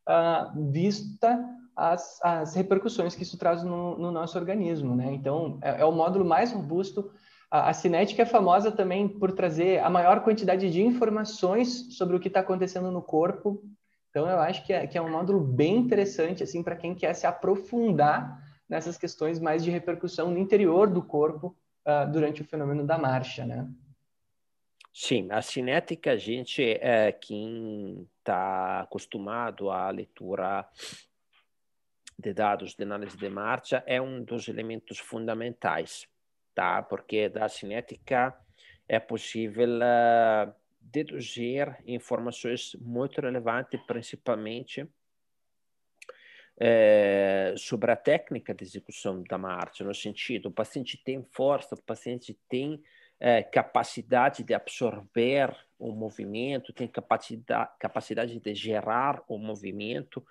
uh, 0.10 0.72
vista 0.72 1.40
as, 1.76 2.20
as, 2.24 2.56
repercussões 2.56 3.14
que 3.14 3.22
isso 3.22 3.38
traz 3.38 3.64
no, 3.64 3.98
no 3.98 4.12
nosso 4.12 4.40
organismo, 4.40 4.96
né? 4.96 5.14
Então, 5.14 5.60
é, 5.62 5.82
é, 5.82 5.86
o 5.86 5.92
módulo 5.92 6.26
mais 6.26 6.52
robusto. 6.52 7.12
A, 7.50 7.70
a 7.70 7.74
cinética 7.74 8.24
é 8.24 8.26
famosa 8.26 8.72
também 8.72 9.08
por 9.08 9.34
trazer 9.34 9.80
a 9.84 9.90
maior 9.90 10.24
quantidade 10.24 10.70
de 10.72 10.82
informações 10.82 11.96
sobre 11.96 12.16
o 12.16 12.20
que 12.20 12.28
está 12.28 12.40
acontecendo 12.40 12.92
no 12.92 13.04
corpo 13.04 13.64
então, 14.12 14.30
eu 14.30 14.40
acho 14.40 14.66
que 14.66 14.74
é, 14.74 14.86
que 14.86 14.98
é 14.98 15.02
um 15.02 15.10
módulo 15.10 15.40
bem 15.40 15.78
interessante, 15.78 16.44
assim, 16.44 16.62
para 16.62 16.76
quem 16.76 16.94
quer 16.94 17.14
se 17.14 17.26
aprofundar 17.26 18.46
nessas 18.68 18.98
questões 18.98 19.40
mais 19.40 19.64
de 19.64 19.72
repercussão 19.72 20.30
no 20.30 20.38
interior 20.38 20.90
do 20.90 21.02
corpo 21.02 21.58
uh, 21.88 22.12
durante 22.12 22.42
o 22.42 22.46
fenômeno 22.46 22.86
da 22.86 22.98
marcha, 22.98 23.46
né? 23.46 23.66
Sim, 24.94 25.30
a 25.32 25.42
cinética, 25.42 26.12
a 26.12 26.18
gente, 26.18 26.62
é, 26.62 27.14
quem 27.14 28.06
está 28.20 28.82
acostumado 28.82 29.72
à 29.72 29.90
leitura 29.90 30.68
de 32.20 32.34
dados 32.34 32.76
de 32.76 32.84
análise 32.84 33.16
de 33.16 33.30
marcha, 33.30 33.82
é 33.88 34.02
um 34.02 34.22
dos 34.22 34.50
elementos 34.50 35.00
fundamentais, 35.00 36.06
tá? 36.54 36.84
Porque 36.84 37.30
da 37.30 37.48
cinética 37.48 38.38
é 38.90 39.00
possível 39.00 39.70
uh, 39.78 40.54
deduzir 40.82 41.78
informações 41.86 42.76
muito 42.82 43.22
relevantes, 43.22 43.80
principalmente 43.86 44.88
é, 46.60 47.54
sobre 47.58 47.92
a 47.92 47.96
técnica 47.96 48.54
de 48.54 48.64
execução 48.64 49.24
da 49.24 49.38
marcha, 49.38 49.84
no 49.84 49.96
sentido, 49.96 50.50
o 50.50 50.52
paciente 50.52 50.98
tem 51.04 51.24
força, 51.32 51.76
o 51.76 51.82
paciente 51.82 52.38
tem 52.50 52.82
é, 53.20 53.42
capacidade 53.42 54.44
de 54.44 54.54
absorver 54.54 55.56
o 55.80 55.92
movimento, 55.92 56.74
tem 56.74 56.88
capacidade, 56.88 57.72
capacidade 57.80 58.40
de 58.40 58.54
gerar 58.54 59.24
o 59.28 59.38
movimento. 59.38 60.26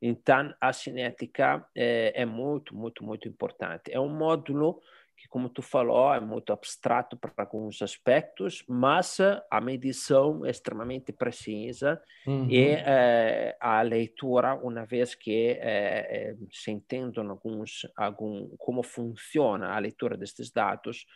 Então, 0.00 0.54
a 0.60 0.72
cinética 0.72 1.64
é, 1.74 2.12
é 2.14 2.26
muito, 2.26 2.76
muito, 2.76 3.04
muito 3.04 3.28
importante. 3.28 3.90
É 3.90 3.98
um 3.98 4.08
módulo 4.08 4.80
que, 5.16 5.28
como 5.28 5.48
tu 5.48 5.62
falou, 5.62 6.12
é 6.12 6.20
muito 6.20 6.52
abstrato 6.52 7.16
para 7.16 7.32
alguns 7.38 7.80
aspectos, 7.80 8.64
mas 8.68 9.18
a 9.50 9.60
medição 9.60 10.44
é 10.44 10.50
extremamente 10.50 11.12
precisa 11.12 12.02
uhum. 12.26 12.48
e 12.50 12.70
é, 12.70 13.56
a 13.58 13.80
leitura, 13.82 14.54
uma 14.54 14.84
vez 14.84 15.14
que 15.14 15.50
é, 15.60 16.32
é, 16.32 16.36
se 16.50 16.70
entendam 16.70 17.30
alguns, 17.30 17.86
algum, 17.96 18.48
como 18.58 18.82
funciona 18.82 19.68
a 19.74 19.78
leitura 19.78 20.16
destes 20.16 20.50
dados, 20.50 21.06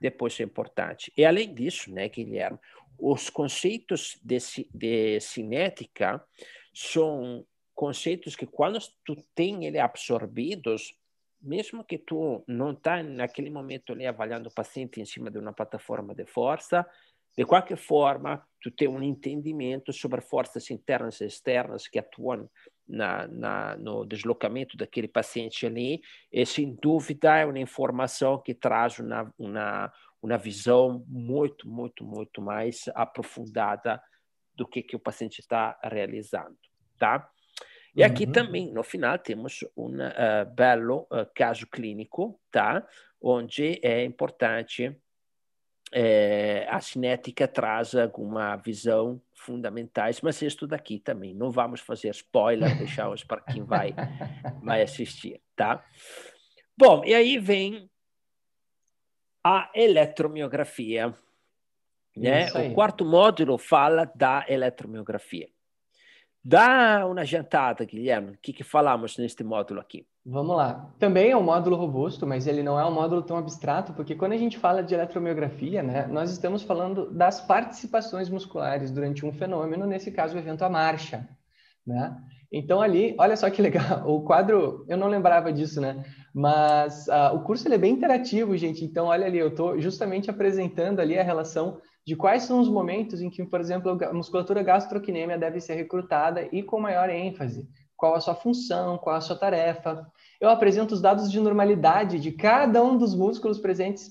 depois 0.00 0.38
é 0.40 0.44
importante. 0.44 1.12
E 1.16 1.24
além 1.24 1.54
disso, 1.54 1.92
né, 1.92 2.08
Guilherme, 2.08 2.58
os 2.98 3.28
conceitos 3.28 4.18
de, 4.22 4.38
de 4.72 5.20
cinética 5.20 6.24
são 6.72 7.44
conceitos 7.74 8.36
que 8.36 8.46
quando 8.46 8.78
tu 9.04 9.16
tem 9.34 9.66
ele 9.66 9.78
absorvidos, 9.78 10.94
mesmo 11.40 11.84
que 11.84 11.98
tu 11.98 12.42
não 12.46 12.72
está 12.72 13.02
naquele 13.02 13.50
momento 13.50 13.92
ali 13.92 14.06
avaliando 14.06 14.48
o 14.48 14.54
paciente 14.54 15.00
em 15.00 15.04
cima 15.04 15.30
de 15.30 15.38
uma 15.38 15.52
plataforma 15.52 16.14
de 16.14 16.24
força, 16.24 16.86
de 17.36 17.44
qualquer 17.44 17.76
forma, 17.76 18.46
tu 18.60 18.70
tem 18.70 18.86
um 18.86 19.02
entendimento 19.02 19.92
sobre 19.92 20.20
forças 20.20 20.70
internas 20.70 21.20
e 21.20 21.26
externas 21.26 21.88
que 21.88 21.98
atuam 21.98 22.48
na, 22.86 23.26
na, 23.26 23.76
no 23.76 24.04
deslocamento 24.04 24.76
daquele 24.76 25.08
paciente 25.08 25.66
ali, 25.66 26.00
e 26.32 26.46
sem 26.46 26.74
dúvida 26.80 27.36
é 27.36 27.44
uma 27.44 27.58
informação 27.58 28.38
que 28.38 28.54
traz 28.54 28.98
uma, 29.00 29.34
uma, 29.36 29.92
uma 30.22 30.38
visão 30.38 31.04
muito, 31.08 31.68
muito, 31.68 32.04
muito 32.04 32.40
mais 32.40 32.84
aprofundada 32.94 34.00
do 34.54 34.66
que, 34.66 34.82
que 34.82 34.94
o 34.94 35.00
paciente 35.00 35.40
está 35.40 35.76
realizando, 35.82 36.56
tá? 36.98 37.28
E 37.94 38.02
aqui 38.02 38.24
uhum. 38.24 38.32
também, 38.32 38.72
no 38.72 38.82
final, 38.82 39.18
temos 39.18 39.64
um 39.76 39.94
uh, 39.94 40.54
belo 40.54 41.06
uh, 41.10 41.26
caso 41.34 41.66
clínico, 41.66 42.40
tá? 42.50 42.84
onde 43.20 43.80
é 43.82 44.04
importante 44.04 44.94
é, 45.96 46.66
a 46.68 46.80
cinética 46.80 47.46
traz 47.46 47.94
alguma 47.94 48.56
visão 48.56 49.22
fundamentais, 49.32 50.20
mas 50.20 50.42
isso 50.42 50.66
daqui 50.66 50.98
também. 50.98 51.32
Não 51.32 51.52
vamos 51.52 51.80
fazer 51.80 52.10
spoiler, 52.10 52.76
deixamos 52.76 53.22
para 53.22 53.40
quem 53.40 53.62
vai, 53.62 53.94
vai 54.60 54.82
assistir, 54.82 55.40
tá? 55.54 55.84
Bom, 56.76 57.04
e 57.04 57.14
aí 57.14 57.38
vem 57.38 57.88
a 59.42 59.70
eletromiografia. 59.74 61.14
Né? 62.16 62.46
O 62.52 62.74
quarto 62.74 63.04
módulo 63.04 63.56
fala 63.56 64.10
da 64.14 64.44
eletromiografia. 64.48 65.48
Dá 66.44 67.06
uma 67.06 67.24
jantada, 67.24 67.86
Guilherme. 67.86 68.32
O 68.32 68.38
que, 68.42 68.52
que 68.52 68.62
falamos 68.62 69.16
neste 69.16 69.42
módulo 69.42 69.80
aqui? 69.80 70.06
Vamos 70.26 70.54
lá. 70.54 70.90
Também 70.98 71.30
é 71.30 71.36
um 71.36 71.42
módulo 71.42 71.74
robusto, 71.74 72.26
mas 72.26 72.46
ele 72.46 72.62
não 72.62 72.78
é 72.78 72.84
um 72.84 72.92
módulo 72.92 73.22
tão 73.22 73.38
abstrato, 73.38 73.94
porque 73.94 74.14
quando 74.14 74.32
a 74.32 74.36
gente 74.36 74.58
fala 74.58 74.82
de 74.82 74.92
eletromiografia, 74.92 75.82
né, 75.82 76.06
nós 76.06 76.30
estamos 76.30 76.62
falando 76.62 77.10
das 77.10 77.40
participações 77.40 78.28
musculares 78.28 78.90
durante 78.90 79.24
um 79.24 79.32
fenômeno, 79.32 79.86
nesse 79.86 80.12
caso, 80.12 80.36
o 80.36 80.38
evento 80.38 80.62
à 80.62 80.68
marcha. 80.68 81.26
Né? 81.86 82.14
Então, 82.52 82.80
ali, 82.80 83.16
olha 83.18 83.36
só 83.36 83.48
que 83.48 83.62
legal, 83.62 84.02
o 84.08 84.22
quadro, 84.22 84.84
eu 84.86 84.98
não 84.98 85.08
lembrava 85.08 85.50
disso, 85.52 85.80
né? 85.80 86.04
Mas 86.34 87.06
uh, 87.08 87.34
o 87.34 87.42
curso 87.42 87.66
ele 87.66 87.76
é 87.76 87.78
bem 87.78 87.92
interativo, 87.92 88.56
gente. 88.56 88.84
Então, 88.84 89.06
olha 89.06 89.26
ali, 89.26 89.38
eu 89.38 89.48
estou 89.48 89.80
justamente 89.80 90.30
apresentando 90.30 91.00
ali 91.00 91.18
a 91.18 91.22
relação 91.22 91.80
de 92.06 92.14
quais 92.14 92.42
são 92.42 92.60
os 92.60 92.68
momentos 92.68 93.20
em 93.20 93.30
que, 93.30 93.44
por 93.44 93.60
exemplo, 93.60 93.98
a 94.04 94.12
musculatura 94.12 94.62
gastrocnêmia 94.62 95.38
deve 95.38 95.60
ser 95.60 95.74
recrutada 95.74 96.46
e 96.52 96.62
com 96.62 96.78
maior 96.78 97.08
ênfase. 97.08 97.68
Qual 97.96 98.14
a 98.14 98.20
sua 98.20 98.34
função, 98.34 98.98
qual 98.98 99.16
a 99.16 99.20
sua 99.20 99.36
tarefa. 99.36 100.06
Eu 100.40 100.50
apresento 100.50 100.94
os 100.94 101.00
dados 101.00 101.30
de 101.30 101.40
normalidade 101.40 102.20
de 102.20 102.32
cada 102.32 102.82
um 102.82 102.98
dos 102.98 103.14
músculos 103.14 103.58
presentes 103.58 104.08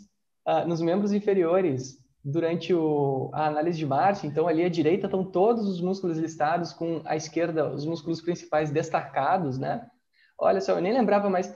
uh, 0.48 0.68
nos 0.68 0.82
membros 0.82 1.14
inferiores 1.14 2.02
durante 2.24 2.74
o, 2.74 3.30
a 3.34 3.48
análise 3.48 3.78
de 3.78 3.86
marcha. 3.86 4.26
Então, 4.26 4.48
ali 4.48 4.64
à 4.64 4.70
direita 4.70 5.06
estão 5.06 5.24
todos 5.24 5.68
os 5.68 5.82
músculos 5.82 6.18
listados, 6.18 6.72
com 6.72 7.02
à 7.06 7.16
esquerda 7.16 7.70
os 7.70 7.86
músculos 7.86 8.22
principais 8.22 8.72
destacados, 8.72 9.60
né? 9.60 9.86
Olha 10.40 10.62
só, 10.62 10.74
eu 10.74 10.82
nem 10.82 10.94
lembrava 10.94 11.30
mais 11.30 11.54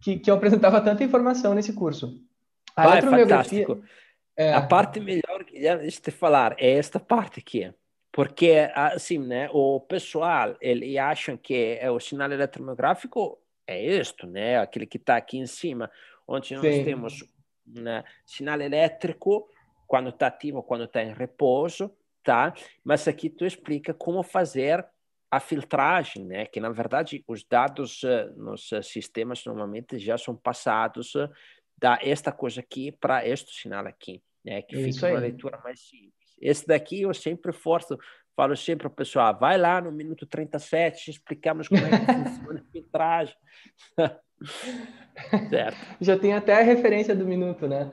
que, 0.00 0.18
que 0.18 0.30
eu 0.30 0.34
apresentava 0.34 0.80
tanta 0.80 1.04
informação 1.04 1.54
nesse 1.54 1.72
curso. 1.72 2.18
A 2.74 2.84
Vai, 2.84 3.02
fantástico. 3.02 3.82
É. 4.36 4.52
A 4.52 4.62
parte 4.62 5.00
melhor, 5.00 5.44
deixa 5.50 5.98
eu 5.98 6.02
te 6.02 6.10
falar, 6.10 6.54
é 6.58 6.72
esta 6.72 7.00
parte 7.00 7.40
aqui. 7.40 7.72
Porque, 8.12 8.70
assim, 8.74 9.18
né, 9.18 9.48
o 9.52 9.80
pessoal, 9.80 10.56
ele 10.60 10.98
acha 10.98 11.36
que 11.36 11.78
é 11.80 11.90
o 11.90 12.00
sinal 12.00 12.32
eletromiográfico 12.32 13.38
é 13.66 13.84
isto, 13.84 14.26
né, 14.26 14.58
aquele 14.58 14.86
que 14.86 14.96
está 14.96 15.16
aqui 15.16 15.38
em 15.38 15.46
cima, 15.46 15.90
onde 16.26 16.54
nós 16.54 16.62
Sim. 16.62 16.84
temos 16.84 17.24
um 17.66 17.82
né, 17.82 18.04
sinal 18.24 18.60
elétrico 18.60 19.48
quando 19.86 20.10
está 20.10 20.28
ativo, 20.28 20.62
quando 20.62 20.84
está 20.84 21.02
em 21.02 21.12
repouso, 21.12 21.90
tá? 22.22 22.54
Mas 22.82 23.06
aqui 23.06 23.28
tu 23.28 23.44
explica 23.44 23.94
como 23.94 24.22
fazer 24.22 24.84
a 25.30 25.40
filtragem, 25.40 26.24
né? 26.24 26.46
Que 26.46 26.60
na 26.60 26.70
verdade 26.70 27.24
os 27.26 27.44
dados 27.44 28.02
uh, 28.02 28.32
nos 28.36 28.72
uh, 28.72 28.82
sistemas 28.82 29.44
normalmente 29.44 29.98
já 29.98 30.16
são 30.16 30.34
passados 30.34 31.14
uh, 31.76 31.80
da 31.80 31.98
esta 32.02 32.32
coisa 32.32 32.60
aqui 32.60 32.92
para 32.92 33.26
este 33.26 33.52
sinal 33.52 33.86
aqui 33.86 34.22
né? 34.46 34.62
Que 34.62 34.76
Isso 34.76 35.00
fica 35.00 35.08
aí. 35.08 35.12
uma 35.12 35.20
leitura 35.20 35.60
mais 35.62 35.80
simples. 35.80 36.12
Esse 36.40 36.66
daqui 36.66 37.02
eu 37.02 37.12
sempre 37.12 37.52
forço, 37.52 37.98
falo 38.36 38.56
sempre 38.56 38.86
ao 38.86 38.92
pessoal, 38.92 39.36
vai 39.36 39.58
lá 39.58 39.80
no 39.80 39.90
minuto 39.90 40.24
37, 40.24 41.10
explicamos 41.10 41.66
como 41.66 41.84
é 41.84 41.90
que 41.90 42.30
funciona 42.30 42.60
a 42.60 42.72
filtragem. 42.72 43.34
certo. 45.50 45.76
Já 46.00 46.16
tem 46.16 46.32
até 46.32 46.60
a 46.60 46.62
referência 46.62 47.16
do 47.16 47.26
minuto, 47.26 47.66
né? 47.66 47.90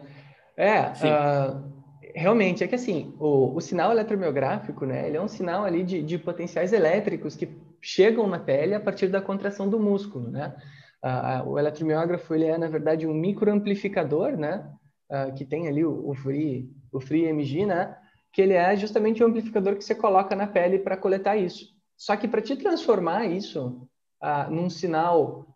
É, 0.55 0.81
uh, 0.81 1.83
realmente, 2.13 2.63
é 2.63 2.67
que 2.67 2.75
assim, 2.75 3.15
o, 3.17 3.55
o 3.55 3.61
sinal 3.61 3.91
eletromiográfico, 3.91 4.85
né, 4.85 5.07
ele 5.07 5.17
é 5.17 5.21
um 5.21 5.27
sinal 5.27 5.65
ali 5.65 5.83
de, 5.83 6.03
de 6.03 6.19
potenciais 6.19 6.71
elétricos 6.71 7.35
que 7.35 7.49
chegam 7.81 8.27
na 8.27 8.37
pele 8.37 8.75
a 8.75 8.79
partir 8.79 9.07
da 9.07 9.19
contração 9.19 9.67
do 9.67 9.79
músculo, 9.79 10.29
né? 10.29 10.55
Uh, 11.03 11.49
o 11.49 11.59
eletromiógrafo, 11.59 12.33
ele 12.33 12.45
é, 12.45 12.57
na 12.57 12.69
verdade, 12.69 13.05
um 13.05 13.13
microamplificador, 13.13 14.37
né? 14.37 14.71
Uh, 15.11 15.33
que 15.33 15.43
tem 15.43 15.67
ali 15.67 15.83
o, 15.83 16.09
o 16.09 16.15
Free, 16.15 16.71
o 16.93 17.01
Free 17.01 17.25
MG, 17.25 17.65
né? 17.65 17.97
Que 18.31 18.41
ele 18.41 18.53
é 18.53 18.73
justamente 18.77 19.21
o 19.21 19.27
amplificador 19.27 19.75
que 19.75 19.83
você 19.83 19.93
coloca 19.93 20.33
na 20.33 20.47
pele 20.47 20.79
para 20.79 20.95
coletar 20.95 21.35
isso. 21.35 21.65
Só 21.97 22.15
que 22.15 22.25
para 22.25 22.41
te 22.41 22.55
transformar 22.55 23.25
isso 23.25 23.85
uh, 24.23 24.49
num 24.49 24.69
sinal 24.69 25.47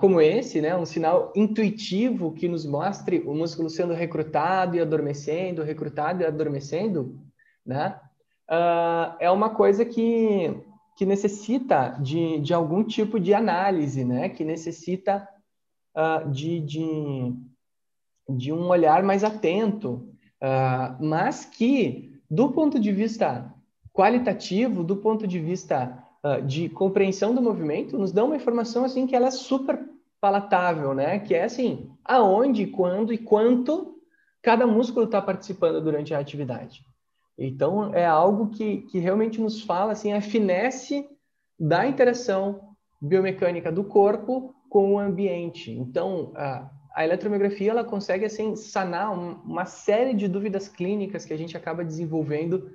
como 0.00 0.20
esse, 0.20 0.60
né? 0.60 0.76
Um 0.76 0.84
sinal 0.84 1.32
intuitivo 1.34 2.34
que 2.34 2.46
nos 2.46 2.66
mostre 2.66 3.20
o 3.20 3.34
músculo 3.34 3.70
sendo 3.70 3.94
recrutado 3.94 4.76
e 4.76 4.80
adormecendo, 4.80 5.62
recrutado 5.62 6.22
e 6.22 6.26
adormecendo, 6.26 7.18
né? 7.64 7.98
é 9.18 9.30
uma 9.30 9.48
coisa 9.48 9.82
que 9.82 10.62
que 10.96 11.04
necessita 11.04 11.90
de, 12.00 12.40
de 12.40 12.54
algum 12.54 12.82
tipo 12.82 13.20
de 13.20 13.34
análise, 13.34 14.02
né? 14.02 14.30
que 14.30 14.42
necessita 14.44 15.28
uh, 15.94 16.28
de, 16.30 16.58
de, 16.60 17.34
de 18.30 18.50
um 18.50 18.66
olhar 18.68 19.02
mais 19.02 19.22
atento, 19.22 20.08
uh, 20.42 21.04
mas 21.04 21.44
que, 21.44 22.18
do 22.30 22.50
ponto 22.50 22.80
de 22.80 22.90
vista 22.90 23.54
qualitativo, 23.92 24.82
do 24.82 24.96
ponto 24.96 25.26
de 25.26 25.38
vista 25.38 26.02
uh, 26.24 26.40
de 26.40 26.70
compreensão 26.70 27.34
do 27.34 27.42
movimento, 27.42 27.98
nos 27.98 28.10
dá 28.10 28.24
uma 28.24 28.36
informação 28.36 28.82
assim 28.82 29.06
que 29.06 29.14
ela 29.14 29.28
é 29.28 29.30
super 29.30 29.78
palatável, 30.18 30.94
né? 30.94 31.18
Que 31.18 31.34
é 31.34 31.44
assim, 31.44 31.90
aonde, 32.02 32.66
quando 32.66 33.12
e 33.12 33.18
quanto 33.18 34.00
cada 34.42 34.66
músculo 34.66 35.04
está 35.04 35.20
participando 35.20 35.82
durante 35.82 36.14
a 36.14 36.18
atividade. 36.18 36.82
Então, 37.38 37.94
é 37.94 38.06
algo 38.06 38.48
que, 38.48 38.82
que 38.82 38.98
realmente 38.98 39.40
nos 39.40 39.62
fala 39.62 39.92
assim, 39.92 40.12
a 40.12 40.20
finesse 40.20 41.06
da 41.58 41.86
interação 41.86 42.74
biomecânica 43.00 43.70
do 43.70 43.84
corpo 43.84 44.54
com 44.70 44.94
o 44.94 44.98
ambiente. 44.98 45.70
Então, 45.70 46.32
a, 46.34 46.70
a 46.94 47.04
eletromiografia 47.04 47.70
ela 47.70 47.84
consegue 47.84 48.24
assim 48.24 48.56
sanar 48.56 49.12
um, 49.12 49.34
uma 49.42 49.66
série 49.66 50.14
de 50.14 50.28
dúvidas 50.28 50.68
clínicas 50.68 51.24
que 51.24 51.32
a 51.32 51.36
gente 51.36 51.56
acaba 51.56 51.84
desenvolvendo 51.84 52.70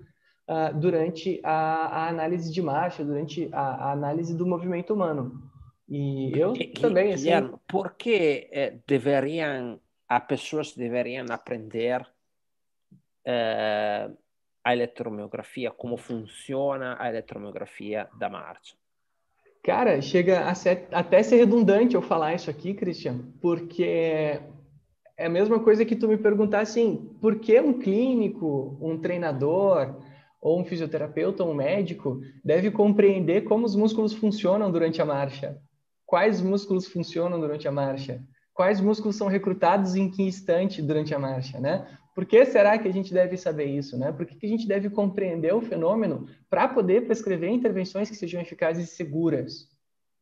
uh, 0.47 0.77
durante 0.79 1.41
a, 1.43 1.53
a, 1.53 2.07
análise 2.09 2.51
de 2.51 2.61
marcha, 2.61 3.03
durante 3.03 3.49
a, 3.51 3.61
a, 3.61 3.91
análise 3.91 4.35
do 4.35 4.45
movimento 4.45 4.93
humano. 4.93 5.41
E 5.89 6.31
eu 6.37 6.55
e, 6.55 6.67
também, 6.67 7.13
assim... 7.13 7.25
Guilherme, 7.25 7.55
por 7.67 7.95
que 7.95 8.47
eh, 8.51 8.77
deveriam, 8.87 9.79
as 10.07 10.23
pessoas 10.25 10.73
deveriam 10.73 11.25
aprender 11.29 12.07
eh, 13.25 14.09
a 14.63 14.73
eletromiografia, 14.73 15.71
como 15.71 15.97
funciona 15.97 16.95
a 16.99 17.09
eletromiografia 17.09 18.07
da 18.17 18.29
marcha? 18.29 18.75
Cara, 19.63 20.01
chega 20.01 20.45
a 20.45 20.55
ser, 20.55 20.87
até 20.91 21.21
ser 21.21 21.37
redundante 21.37 21.95
eu 21.95 22.01
falar 22.01 22.33
isso 22.33 22.49
aqui, 22.49 22.73
Cristian, 22.73 23.19
porque 23.39 24.41
é 25.17 25.25
a 25.25 25.29
mesma 25.29 25.59
coisa 25.59 25.85
que 25.85 25.95
tu 25.95 26.07
me 26.07 26.17
perguntar 26.17 26.61
assim, 26.61 27.15
por 27.21 27.39
que 27.39 27.59
um 27.59 27.79
clínico, 27.79 28.77
um 28.81 28.97
treinador, 28.99 29.95
ou 30.41 30.59
um 30.59 30.65
fisioterapeuta, 30.65 31.43
um 31.43 31.53
médico, 31.53 32.19
deve 32.43 32.71
compreender 32.71 33.43
como 33.43 33.65
os 33.65 33.75
músculos 33.75 34.13
funcionam 34.13 34.71
durante 34.71 34.99
a 34.99 35.05
marcha? 35.05 35.61
Quais 36.05 36.41
músculos 36.41 36.87
funcionam 36.87 37.39
durante 37.39 37.67
a 37.67 37.71
marcha? 37.71 38.23
Quais 38.53 38.81
músculos 38.81 39.15
são 39.15 39.27
recrutados 39.27 39.95
em 39.95 40.09
que 40.09 40.23
instante 40.23 40.81
durante 40.81 41.13
a 41.13 41.19
marcha, 41.19 41.59
né? 41.59 41.87
Por 42.13 42.25
que 42.25 42.45
será 42.45 42.77
que 42.77 42.87
a 42.87 42.91
gente 42.91 43.13
deve 43.13 43.37
saber 43.37 43.65
isso, 43.65 43.97
né? 43.97 44.11
Por 44.11 44.25
que, 44.25 44.35
que 44.35 44.45
a 44.45 44.49
gente 44.49 44.67
deve 44.67 44.89
compreender 44.89 45.53
o 45.53 45.61
fenômeno 45.61 46.27
para 46.49 46.67
poder 46.67 47.05
prescrever 47.05 47.49
intervenções 47.49 48.09
que 48.09 48.15
sejam 48.15 48.41
eficazes 48.41 48.91
e 48.91 48.95
seguras, 48.95 49.69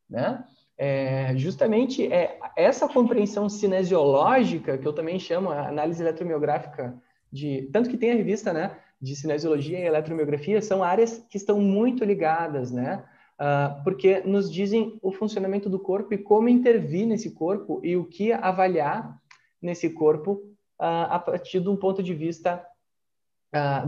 né? 0.08 0.44
É, 0.78 1.36
justamente 1.36 2.10
é 2.10 2.38
essa 2.56 2.88
compreensão 2.88 3.50
cinesiológica 3.50 4.78
que 4.78 4.88
eu 4.88 4.94
também 4.94 5.18
chamo 5.18 5.50
a 5.50 5.68
análise 5.68 6.02
eletromiográfica 6.02 6.96
de 7.30 7.68
tanto 7.70 7.90
que 7.90 7.98
tem 7.98 8.12
a 8.12 8.14
revista, 8.14 8.50
né, 8.50 8.74
de 9.00 9.14
cinesiologia 9.14 9.78
e 9.78 9.84
eletromiografia 9.84 10.60
são 10.62 10.82
áreas 10.82 11.24
que 11.28 11.36
estão 11.36 11.60
muito 11.60 12.04
ligadas, 12.04 12.70
né? 12.70 13.04
Uh, 13.38 13.82
porque 13.82 14.20
nos 14.20 14.52
dizem 14.52 14.98
o 15.02 15.12
funcionamento 15.12 15.70
do 15.70 15.78
corpo 15.78 16.12
e 16.12 16.18
como 16.18 16.48
intervir 16.48 17.06
nesse 17.06 17.30
corpo 17.30 17.80
e 17.82 17.96
o 17.96 18.04
que 18.04 18.32
avaliar 18.32 19.18
nesse 19.62 19.88
corpo 19.90 20.42
a 20.80 21.18
partir 21.18 21.60
de 21.60 21.68
um 21.68 21.76
ponto 21.76 22.02
de 22.02 22.14
vista 22.14 22.64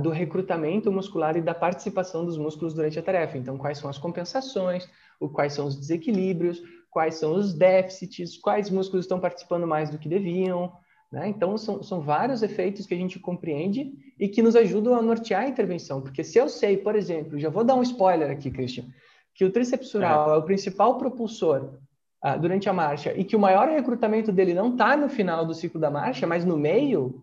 do 0.02 0.10
recrutamento 0.10 0.90
muscular 0.90 1.36
e 1.36 1.40
da 1.40 1.54
participação 1.54 2.24
dos 2.24 2.36
músculos 2.36 2.74
durante 2.74 2.98
a 2.98 3.02
tarefa. 3.02 3.38
Então, 3.38 3.56
quais 3.56 3.78
são 3.78 3.88
as 3.88 3.96
compensações, 3.96 4.88
quais 5.32 5.54
são 5.54 5.66
os 5.66 5.76
desequilíbrios, 5.76 6.60
quais 6.90 7.14
são 7.14 7.32
os 7.34 7.54
déficits, 7.54 8.36
quais 8.36 8.68
músculos 8.68 9.04
estão 9.04 9.18
participando 9.18 9.66
mais 9.66 9.88
do 9.88 9.98
que 9.98 10.08
deviam. 10.08 10.72
Né? 11.10 11.28
Então, 11.28 11.56
são, 11.56 11.82
são 11.82 12.00
vários 12.00 12.42
efeitos 12.42 12.86
que 12.86 12.94
a 12.94 12.96
gente 12.96 13.18
compreende 13.18 13.92
e 14.18 14.28
que 14.28 14.42
nos 14.42 14.56
ajudam 14.56 14.94
a 14.94 15.02
nortear 15.02 15.42
a 15.42 15.48
intervenção. 15.48 16.02
Porque 16.02 16.24
se 16.24 16.38
eu 16.38 16.48
sei, 16.48 16.76
por 16.76 16.94
exemplo, 16.94 17.38
já 17.38 17.48
vou 17.48 17.64
dar 17.64 17.76
um 17.76 17.82
spoiler 17.82 18.30
aqui, 18.30 18.50
Christian, 18.50 18.84
que 19.34 19.44
o 19.44 19.52
tríceps 19.52 19.94
é. 19.94 20.02
é 20.02 20.36
o 20.36 20.42
principal 20.42 20.98
propulsor 20.98 21.78
uh, 22.24 22.38
durante 22.38 22.68
a 22.68 22.72
marcha 22.72 23.12
e 23.16 23.24
que 23.24 23.36
o 23.36 23.40
maior 23.40 23.68
recrutamento 23.68 24.32
dele 24.32 24.54
não 24.54 24.72
está 24.72 24.96
no 24.96 25.08
final 25.08 25.44
do 25.44 25.54
ciclo 25.54 25.80
da 25.80 25.90
marcha, 25.90 26.26
mas 26.26 26.44
no 26.44 26.56
meio, 26.56 27.22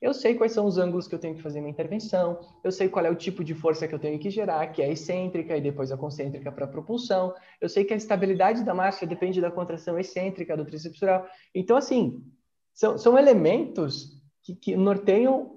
eu 0.00 0.14
sei 0.14 0.34
quais 0.34 0.52
são 0.52 0.66
os 0.66 0.78
ângulos 0.78 1.06
que 1.06 1.14
eu 1.14 1.18
tenho 1.18 1.34
que 1.34 1.42
fazer 1.42 1.60
na 1.60 1.68
intervenção, 1.68 2.40
eu 2.62 2.70
sei 2.70 2.88
qual 2.88 3.04
é 3.04 3.10
o 3.10 3.16
tipo 3.16 3.42
de 3.42 3.54
força 3.54 3.86
que 3.86 3.94
eu 3.94 3.98
tenho 3.98 4.18
que 4.18 4.30
gerar, 4.30 4.66
que 4.68 4.80
é 4.80 4.86
a 4.86 4.90
excêntrica 4.90 5.56
e 5.56 5.60
depois 5.60 5.90
a 5.90 5.96
concêntrica 5.96 6.52
para 6.52 6.64
a 6.64 6.68
propulsão. 6.68 7.34
Eu 7.60 7.68
sei 7.68 7.84
que 7.84 7.92
a 7.92 7.96
estabilidade 7.96 8.64
da 8.64 8.74
marcha 8.74 9.06
depende 9.06 9.40
da 9.40 9.50
contração 9.50 9.98
excêntrica 9.98 10.56
do 10.56 10.64
tríceps 10.64 11.00
Então, 11.54 11.76
assim, 11.76 12.22
são, 12.72 12.96
são 12.96 13.18
elementos 13.18 14.22
que, 14.42 14.54
que 14.54 14.76
norteiam 14.76 15.56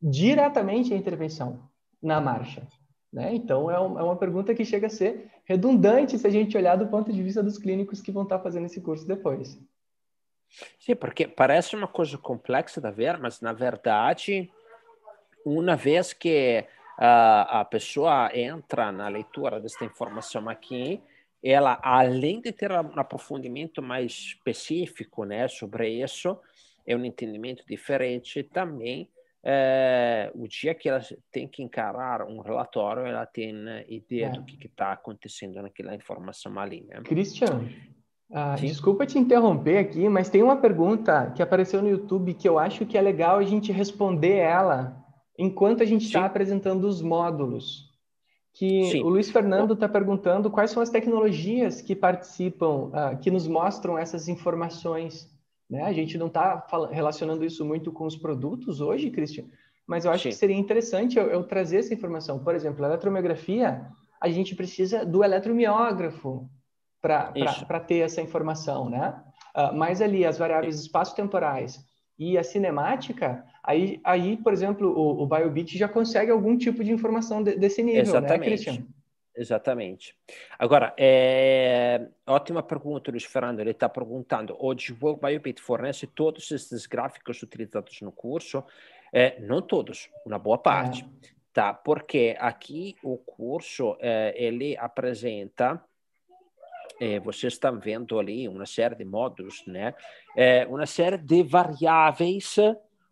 diretamente 0.00 0.92
a 0.92 0.96
intervenção 0.96 1.68
na 2.02 2.20
marcha. 2.20 2.66
Né? 3.12 3.34
Então, 3.34 3.70
é, 3.70 3.78
um, 3.78 3.98
é, 3.98 4.02
uma 4.02 4.16
pergunta 4.16 4.54
que 4.54 4.64
chega 4.64 4.86
a 4.86 4.90
ser 4.90 5.30
redundante 5.44 6.18
se 6.18 6.26
a 6.26 6.30
gente 6.30 6.56
olhar 6.56 6.76
do 6.76 6.86
ponto 6.86 7.12
de 7.12 7.22
vista 7.22 7.42
dos 7.42 7.58
clínicos 7.58 8.00
que 8.00 8.10
vão 8.10 8.22
estar 8.22 8.38
fazendo 8.38 8.66
esse 8.66 8.80
curso 8.80 9.06
depois. 9.06 9.60
Sim, 10.78 10.94
porque 10.96 11.26
parece 11.26 11.76
uma 11.76 11.88
coisa 11.88 12.16
complexa 12.16 12.80
de 12.80 12.90
ver, 12.90 13.18
mas 13.18 13.40
na 13.40 13.52
verdade, 13.52 14.50
uma 15.44 15.76
vez 15.76 16.12
que 16.12 16.64
uh, 16.98 17.44
a 17.48 17.66
pessoa 17.68 18.30
entra 18.34 18.90
na 18.90 19.08
leitura 19.08 19.60
desta 19.60 19.84
informação 19.84 20.48
aqui, 20.48 21.02
ela, 21.42 21.78
além 21.82 22.40
de 22.40 22.52
ter 22.52 22.70
um 22.70 22.98
aprofundamento 22.98 23.82
mais 23.82 24.12
específico 24.12 25.24
né, 25.24 25.48
sobre 25.48 25.88
isso, 25.88 26.38
é 26.86 26.96
um 26.96 27.04
entendimento 27.04 27.64
diferente 27.66 28.42
também 28.42 29.08
é, 29.44 30.30
o 30.34 30.46
dia 30.46 30.74
que 30.74 30.88
ela 30.88 31.00
tem 31.32 31.48
que 31.48 31.62
encarar 31.62 32.22
um 32.22 32.40
relatório, 32.40 33.04
ela 33.04 33.26
tem 33.26 33.52
ideia 33.88 34.26
é. 34.26 34.30
do 34.30 34.44
que 34.44 34.66
está 34.66 34.92
acontecendo 34.92 35.60
naquela 35.60 35.94
informação 35.94 36.58
ali. 36.58 36.82
Né? 36.82 37.00
Christian, 37.02 37.68
ah, 38.30 38.54
desculpa 38.54 39.04
te 39.04 39.18
interromper 39.18 39.78
aqui, 39.78 40.08
mas 40.08 40.30
tem 40.30 40.42
uma 40.42 40.56
pergunta 40.56 41.32
que 41.34 41.42
apareceu 41.42 41.82
no 41.82 41.90
YouTube 41.90 42.34
que 42.34 42.48
eu 42.48 42.58
acho 42.58 42.86
que 42.86 42.96
é 42.96 43.00
legal 43.00 43.38
a 43.38 43.42
gente 43.42 43.72
responder 43.72 44.36
ela 44.36 44.96
enquanto 45.36 45.82
a 45.82 45.86
gente 45.86 46.06
está 46.06 46.24
apresentando 46.24 46.84
os 46.84 47.02
módulos. 47.02 47.90
Que 48.54 48.84
Sim. 48.90 49.02
o 49.02 49.08
Luiz 49.08 49.30
Fernando 49.30 49.72
está 49.72 49.88
perguntando 49.88 50.50
quais 50.50 50.70
são 50.70 50.82
as 50.82 50.90
tecnologias 50.90 51.80
que 51.80 51.96
participam, 51.96 52.90
uh, 52.90 53.18
que 53.18 53.30
nos 53.30 53.48
mostram 53.48 53.98
essas 53.98 54.28
informações 54.28 55.31
né? 55.72 55.84
A 55.84 55.92
gente 55.92 56.18
não 56.18 56.26
está 56.26 56.66
relacionando 56.90 57.42
isso 57.42 57.64
muito 57.64 57.90
com 57.90 58.04
os 58.04 58.14
produtos 58.14 58.82
hoje, 58.82 59.10
Christian, 59.10 59.46
mas 59.86 60.04
eu 60.04 60.10
acho 60.10 60.24
Sim. 60.24 60.28
que 60.28 60.34
seria 60.34 60.54
interessante 60.54 61.18
eu, 61.18 61.28
eu, 61.28 61.42
trazer 61.44 61.78
essa 61.78 61.94
informação. 61.94 62.38
Por 62.38 62.54
exemplo, 62.54 62.84
a 62.84 62.88
eletromiografia, 62.88 63.86
a 64.20 64.28
gente 64.28 64.54
precisa 64.54 65.06
do 65.06 65.24
eletromiógrafo 65.24 66.46
para 67.00 67.80
ter 67.80 68.00
essa 68.00 68.20
informação, 68.20 68.90
né? 68.90 69.18
Uh, 69.56 69.74
mas 69.74 70.02
ali 70.02 70.26
as 70.26 70.36
variáveis 70.36 70.78
espaço-temporais 70.78 71.82
e 72.18 72.36
a 72.36 72.44
cinemática, 72.44 73.42
aí, 73.64 73.98
aí 74.04 74.36
por 74.36 74.52
exemplo, 74.52 74.90
o, 74.90 75.22
o 75.22 75.26
BioBit 75.26 75.78
já 75.78 75.88
consegue 75.88 76.30
algum 76.30 76.56
tipo 76.56 76.84
de 76.84 76.92
informação 76.92 77.42
de, 77.42 77.56
desse 77.56 77.82
nível, 77.82 78.02
Exatamente. 78.02 78.38
né, 78.40 78.46
Christian? 78.46 78.86
Exatamente. 79.34 80.14
Agora, 80.58 80.94
é... 80.98 82.06
ótima 82.26 82.62
pergunta, 82.62 83.10
Luiz 83.10 83.24
Fernando. 83.24 83.60
Ele 83.60 83.70
está 83.70 83.88
perguntando: 83.88 84.56
hoje 84.58 84.96
o 85.00 85.16
BioBit 85.16 85.60
fornece 85.60 86.06
todos 86.06 86.50
esses 86.50 86.86
gráficos 86.86 87.42
utilizados 87.42 88.00
no 88.02 88.12
curso? 88.12 88.62
É, 89.12 89.40
não 89.40 89.60
todos, 89.62 90.10
uma 90.24 90.38
boa 90.38 90.58
parte. 90.58 91.02
É. 91.02 91.28
tá? 91.52 91.72
Porque 91.74 92.36
aqui 92.38 92.96
o 93.02 93.16
curso 93.18 93.96
eh, 94.00 94.34
ele 94.36 94.76
apresenta 94.76 95.82
vocês 97.24 97.54
estão 97.54 97.80
vendo 97.80 98.16
ali 98.16 98.46
uma 98.46 98.64
série 98.64 98.94
de 98.94 99.04
módulos, 99.04 99.64
né? 99.66 99.92
Uma 100.68 100.86
série 100.86 101.18
de 101.18 101.42
variáveis, 101.42 102.54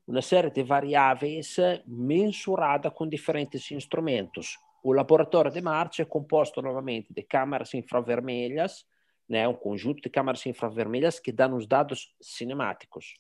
uma 0.07 0.23
série 0.23 0.49
de 0.49 0.63
variáveis 0.63 1.57
mensurada 1.85 2.89
com 2.89 3.09
diferentes 3.09 3.69
instrumentos. 3.73 4.59
O 4.83 4.93
laboratório 4.93 5.51
de 5.51 5.61
marcha 5.61 6.03
é 6.03 6.07
composto 6.07 6.63
novamente 6.63 7.13
de 7.13 7.23
câmaras 7.23 7.75
infravermelhas, 7.75 8.87
né? 9.29 9.47
Um 9.47 9.55
conjunto 9.55 10.03
de 10.03 10.09
câmaras 10.09 10.45
infravermelhas 10.47 11.21
que 11.21 11.31
dão 11.31 11.57
os 11.57 11.67
dados 11.67 12.15
cinemáticos. 12.21 13.15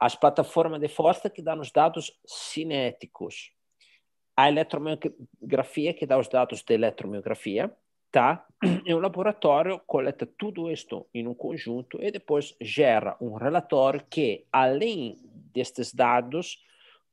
As 0.00 0.14
plataformas 0.14 0.80
de 0.80 0.88
força 0.88 1.30
que 1.30 1.42
dão 1.42 1.60
os 1.60 1.70
dados 1.70 2.12
cinéticos. 2.26 3.52
A 4.36 4.48
eletromiografia 4.48 5.94
que 5.94 6.06
dá 6.06 6.18
os 6.18 6.28
dados 6.28 6.62
de 6.62 6.74
eletromiografia, 6.74 7.74
tá? 8.10 8.46
E 8.84 8.94
o 8.94 8.98
laboratório 8.98 9.80
coleta 9.86 10.26
tudo 10.26 10.70
isto 10.70 11.06
em 11.12 11.26
um 11.26 11.34
conjunto 11.34 12.02
e 12.02 12.10
depois 12.10 12.56
gera 12.60 13.16
um 13.20 13.34
relatório 13.34 14.04
que, 14.08 14.46
além 14.50 15.18
destes 15.52 15.92
dados, 15.92 16.58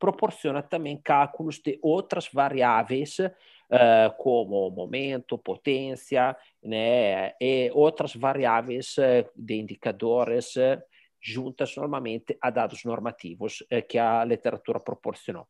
proporciona 0.03 0.61
também 0.61 0.97
cálculos 0.97 1.59
de 1.59 1.79
outras 1.81 2.27
variáveis, 2.27 3.19
uh, 3.19 4.13
como 4.17 4.69
momento, 4.69 5.37
potência, 5.37 6.35
né, 6.61 7.33
e 7.39 7.71
outras 7.73 8.13
variáveis 8.13 8.97
uh, 8.97 9.25
de 9.33 9.55
indicadores 9.55 10.57
uh, 10.57 10.77
juntas 11.21 11.73
normalmente 11.77 12.37
a 12.41 12.49
dados 12.49 12.83
normativos 12.83 13.63
que 13.87 13.97
a 13.97 14.25
literatura 14.25 14.77
proporcionou. 14.77 15.47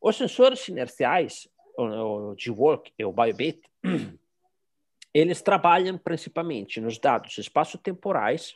Os 0.00 0.16
sensores 0.16 0.66
inerciais, 0.68 1.46
o 1.76 2.34
G-Walk 2.34 2.94
e 2.98 3.04
o 3.04 3.12
BioBit, 3.12 3.60
eles 5.12 5.42
trabalham 5.42 5.98
principalmente 5.98 6.80
nos 6.80 6.98
dados 6.98 7.36
espaço-temporais, 7.36 8.54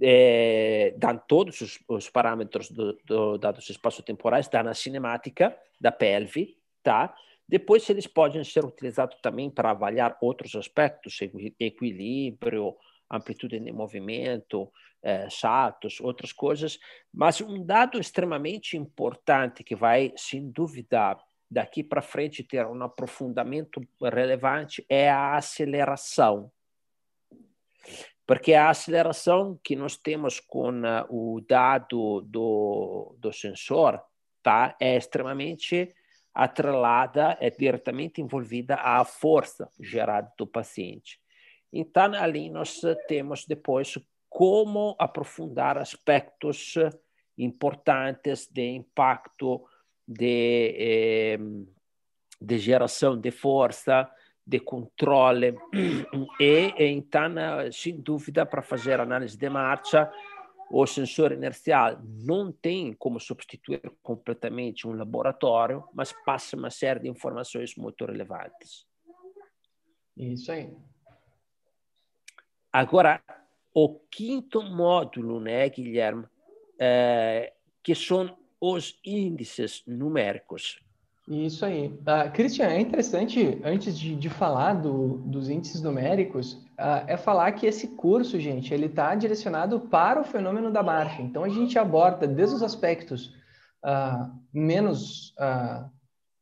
é, 0.00 0.94
dão 0.96 1.16
todos 1.16 1.60
os, 1.60 1.78
os 1.88 2.10
parâmetros 2.10 2.70
dos 2.70 2.96
do 3.04 3.38
dados 3.38 3.68
espaço-temporais, 3.68 4.48
dão 4.48 4.68
a 4.68 4.74
cinemática 4.74 5.56
da 5.80 5.90
pelve, 5.90 6.56
tá? 6.82 7.14
Depois 7.48 7.88
eles 7.90 8.06
podem 8.06 8.44
ser 8.44 8.64
utilizados 8.64 9.18
também 9.20 9.50
para 9.50 9.70
avaliar 9.70 10.16
outros 10.20 10.54
aspectos, 10.54 11.18
equilíbrio, 11.58 12.76
amplitude 13.10 13.58
de 13.58 13.72
movimento, 13.72 14.70
é, 15.02 15.28
chatos, 15.28 16.00
outras 16.00 16.32
coisas. 16.32 16.78
Mas 17.12 17.40
um 17.40 17.64
dado 17.64 17.98
extremamente 17.98 18.76
importante 18.76 19.64
que 19.64 19.74
vai, 19.74 20.12
sem 20.16 20.48
dúvida, 20.48 21.18
daqui 21.50 21.82
para 21.82 22.00
frente 22.00 22.44
ter 22.44 22.64
um 22.66 22.82
aprofundamento 22.84 23.80
relevante 24.00 24.86
é 24.88 25.10
a 25.10 25.36
aceleração. 25.36 26.52
Porque 28.30 28.54
a 28.54 28.70
aceleração 28.70 29.58
que 29.60 29.74
nós 29.74 29.96
temos 29.96 30.38
com 30.38 30.70
uh, 30.82 31.04
o 31.08 31.40
dado 31.40 32.20
do, 32.20 33.16
do 33.18 33.32
sensor 33.32 34.00
tá, 34.40 34.76
é 34.78 34.96
extremamente 34.96 35.92
atrelada, 36.32 37.36
é 37.40 37.50
diretamente 37.50 38.20
envolvida 38.20 38.76
à 38.76 39.04
força 39.04 39.68
gerada 39.80 40.32
do 40.38 40.46
paciente. 40.46 41.20
Então, 41.72 42.14
ali 42.14 42.48
nós 42.50 42.80
temos 43.08 43.46
depois 43.46 43.98
como 44.28 44.94
aprofundar 44.96 45.76
aspectos 45.76 46.76
importantes 47.36 48.46
de 48.48 48.62
impacto 48.62 49.66
de, 50.06 50.76
eh, 50.78 51.38
de 52.40 52.58
geração 52.58 53.20
de 53.20 53.32
força, 53.32 54.08
de 54.50 54.58
controle 54.58 55.54
e, 56.40 56.74
então, 56.76 57.32
sem 57.72 58.00
dúvida, 58.00 58.44
para 58.44 58.62
fazer 58.62 58.98
análise 59.00 59.38
de 59.38 59.48
marcha, 59.48 60.10
o 60.68 60.84
sensor 60.86 61.32
inercial 61.32 62.00
não 62.02 62.50
tem 62.50 62.92
como 62.92 63.20
substituir 63.20 63.80
completamente 64.02 64.88
um 64.88 64.92
laboratório, 64.92 65.84
mas 65.94 66.12
passa 66.24 66.56
uma 66.56 66.70
série 66.70 67.00
de 67.00 67.08
informações 67.08 67.76
muito 67.76 68.04
relevantes. 68.04 68.86
Isso 70.16 70.50
aí. 70.50 70.70
Agora, 72.72 73.22
o 73.72 74.00
quinto 74.10 74.62
módulo, 74.62 75.40
né, 75.40 75.68
Guilherme, 75.68 76.26
é, 76.78 77.52
que 77.82 77.94
são 77.94 78.36
os 78.60 78.98
índices 79.04 79.82
numéricos. 79.86 80.80
Isso 81.30 81.64
aí. 81.64 81.86
Uh, 81.86 82.28
Christian, 82.32 82.66
é 82.66 82.80
interessante, 82.80 83.60
antes 83.62 83.96
de, 83.96 84.16
de 84.16 84.28
falar 84.28 84.74
do, 84.74 85.18
dos 85.18 85.48
índices 85.48 85.80
numéricos, 85.80 86.54
uh, 86.54 87.06
é 87.06 87.16
falar 87.16 87.52
que 87.52 87.66
esse 87.66 87.86
curso, 87.86 88.40
gente, 88.40 88.74
ele 88.74 88.86
está 88.86 89.14
direcionado 89.14 89.78
para 89.78 90.20
o 90.20 90.24
fenômeno 90.24 90.72
da 90.72 90.82
marcha. 90.82 91.22
Então, 91.22 91.44
a 91.44 91.48
gente 91.48 91.78
aborda 91.78 92.26
desde 92.26 92.56
os 92.56 92.64
aspectos 92.64 93.32
uh, 93.84 94.28
menos 94.52 95.32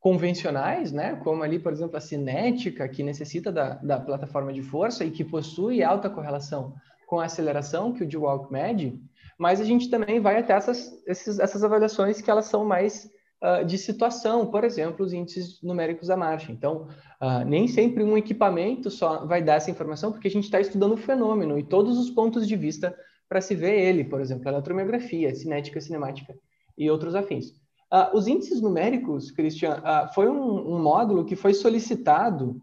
convencionais, 0.01 0.90
né? 0.90 1.16
como 1.16 1.42
ali, 1.42 1.59
por 1.59 1.70
exemplo, 1.70 1.98
a 1.98 2.01
cinética, 2.01 2.88
que 2.88 3.03
necessita 3.03 3.53
da, 3.53 3.74
da 3.74 4.01
plataforma 4.01 4.55
de 4.55 4.62
força 4.62 5.05
e 5.05 5.11
que 5.11 5.22
possui 5.22 5.83
alta 5.83 6.09
correlação 6.09 6.74
com 7.07 7.20
a 7.20 7.27
aceleração 7.27 7.92
que 7.92 8.05
o 8.05 8.07
D-Walk 8.07 8.51
mede, 8.51 8.98
mas 9.38 9.61
a 9.61 9.64
gente 9.64 9.90
também 9.90 10.18
vai 10.18 10.38
até 10.38 10.55
essas, 10.55 10.90
esses, 11.07 11.38
essas 11.38 11.62
avaliações 11.62 12.22
que 12.22 12.31
elas 12.31 12.46
são 12.46 12.64
mais 12.64 13.11
uh, 13.42 13.64
de 13.64 13.79
situação, 13.79 14.46
por 14.46 14.64
exemplo, 14.64 15.05
os 15.05 15.12
índices 15.12 15.61
numéricos 15.62 16.09
da 16.09 16.16
marcha. 16.16 16.53
Então, 16.53 16.88
uh, 17.20 17.44
nem 17.46 17.66
sempre 17.68 18.03
um 18.03 18.16
equipamento 18.16 18.90
só 18.90 19.24
vai 19.27 19.42
dar 19.42 19.55
essa 19.55 19.70
informação, 19.70 20.12
porque 20.12 20.29
a 20.29 20.31
gente 20.31 20.44
está 20.44 20.61
estudando 20.61 20.92
o 20.92 20.96
fenômeno 20.96 21.59
e 21.59 21.62
todos 21.62 21.98
os 21.98 22.11
pontos 22.11 22.46
de 22.46 22.57
vista 22.57 22.96
para 23.29 23.40
se 23.40 23.55
ver 23.55 23.79
ele, 23.79 24.05
por 24.05 24.20
exemplo, 24.20 24.48
a 24.48 24.53
eletromiografia, 24.53 25.35
cinética, 25.35 25.81
cinemática 25.81 26.35
e 26.77 26.90
outros 26.90 27.14
afins. 27.14 27.51
Uh, 27.92 28.14
os 28.14 28.27
índices 28.27 28.61
numéricos, 28.61 29.31
Christian, 29.31 29.83
foi 30.14 30.29
um, 30.29 30.74
um, 30.74 30.83
módulo 30.83 31.24
que 31.24 31.37
foi 31.37 31.55
solicitado 31.55 32.61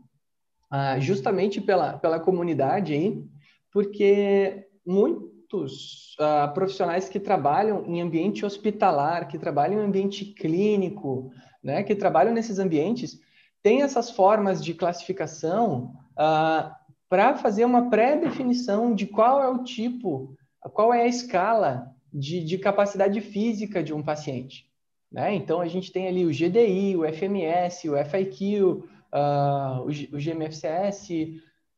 justamente 0.99 1.61
pela, 1.61 1.97
pela 1.97 2.19
comunidade 2.19 2.91
aí, 2.91 3.23
porque 3.71 4.67
muito, 4.85 5.34
muitos 5.55 6.15
uh, 6.19 6.53
profissionais 6.53 7.07
que 7.07 7.19
trabalham 7.19 7.85
em 7.85 8.01
ambiente 8.01 8.45
hospitalar, 8.45 9.27
que 9.27 9.37
trabalham 9.37 9.81
em 9.81 9.85
ambiente 9.85 10.25
clínico, 10.25 11.31
né, 11.63 11.83
que 11.83 11.95
trabalham 11.95 12.33
nesses 12.33 12.59
ambientes, 12.59 13.19
têm 13.63 13.81
essas 13.81 14.11
formas 14.11 14.63
de 14.63 14.73
classificação 14.73 15.93
uh, 16.11 16.71
para 17.09 17.35
fazer 17.37 17.65
uma 17.65 17.89
pré-definição 17.89 18.93
de 18.93 19.07
qual 19.07 19.41
é 19.41 19.47
o 19.47 19.63
tipo, 19.63 20.35
qual 20.73 20.93
é 20.93 21.03
a 21.03 21.07
escala 21.07 21.91
de, 22.13 22.43
de 22.43 22.57
capacidade 22.57 23.19
física 23.21 23.81
de 23.81 23.93
um 23.93 24.03
paciente. 24.03 24.69
Né? 25.11 25.33
Então, 25.33 25.61
a 25.61 25.67
gente 25.67 25.91
tem 25.91 26.07
ali 26.07 26.25
o 26.25 26.29
GDI, 26.31 26.97
o 26.97 27.05
FMS, 27.05 27.89
o 27.89 27.95
FIQ, 28.05 28.61
uh, 28.61 28.83
ah, 29.11 29.81
o, 29.81 29.85
o 29.87 30.19
GMFCS, 30.19 31.09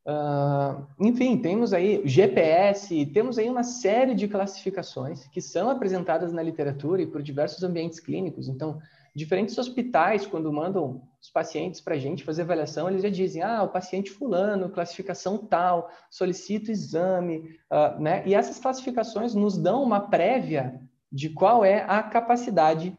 Uh, 0.08 0.88
enfim, 1.02 1.38
temos 1.38 1.74
aí 1.74 2.02
GPS, 2.08 3.06
temos 3.08 3.38
aí 3.38 3.50
uma 3.50 3.64
série 3.64 4.16
de 4.16 4.26
classificações 4.26 5.28
que 5.28 5.42
são 5.42 5.70
apresentadas 5.70 6.32
na 6.32 6.42
literatura 6.42 7.02
e 7.02 7.08
por 7.08 7.22
diversos 7.22 7.62
ambientes 7.62 8.00
clínicos. 8.00 8.48
Então, 8.48 8.80
diferentes 9.14 9.58
hospitais, 9.58 10.26
quando 10.26 10.54
mandam 10.54 11.02
os 11.22 11.30
pacientes 11.30 11.82
para 11.82 11.96
a 11.96 11.98
gente 11.98 12.24
fazer 12.24 12.44
avaliação, 12.44 12.88
eles 12.88 13.02
já 13.02 13.10
dizem: 13.10 13.42
ah, 13.42 13.64
o 13.64 13.68
paciente 13.68 14.10
fulano, 14.10 14.70
classificação 14.70 15.38
tal, 15.38 15.92
solicito 16.10 16.72
exame, 16.72 17.60
uh, 17.70 18.02
né? 18.02 18.26
E 18.26 18.34
essas 18.34 18.60
classificações 18.60 19.36
nos 19.36 19.58
dão 19.58 19.84
uma 19.84 20.00
prévia 20.00 20.80
de 21.12 21.30
qual 21.32 21.66
é 21.66 21.82
a 21.82 22.02
capacidade 22.02 22.98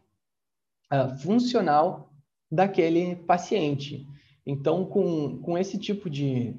uh, 0.93 1.17
funcional 1.21 2.13
daquele 2.53 3.17
paciente. 3.17 4.07
Então, 4.45 4.85
com, 4.85 5.39
com 5.41 5.57
esse 5.57 5.79
tipo 5.79 6.11
de, 6.11 6.55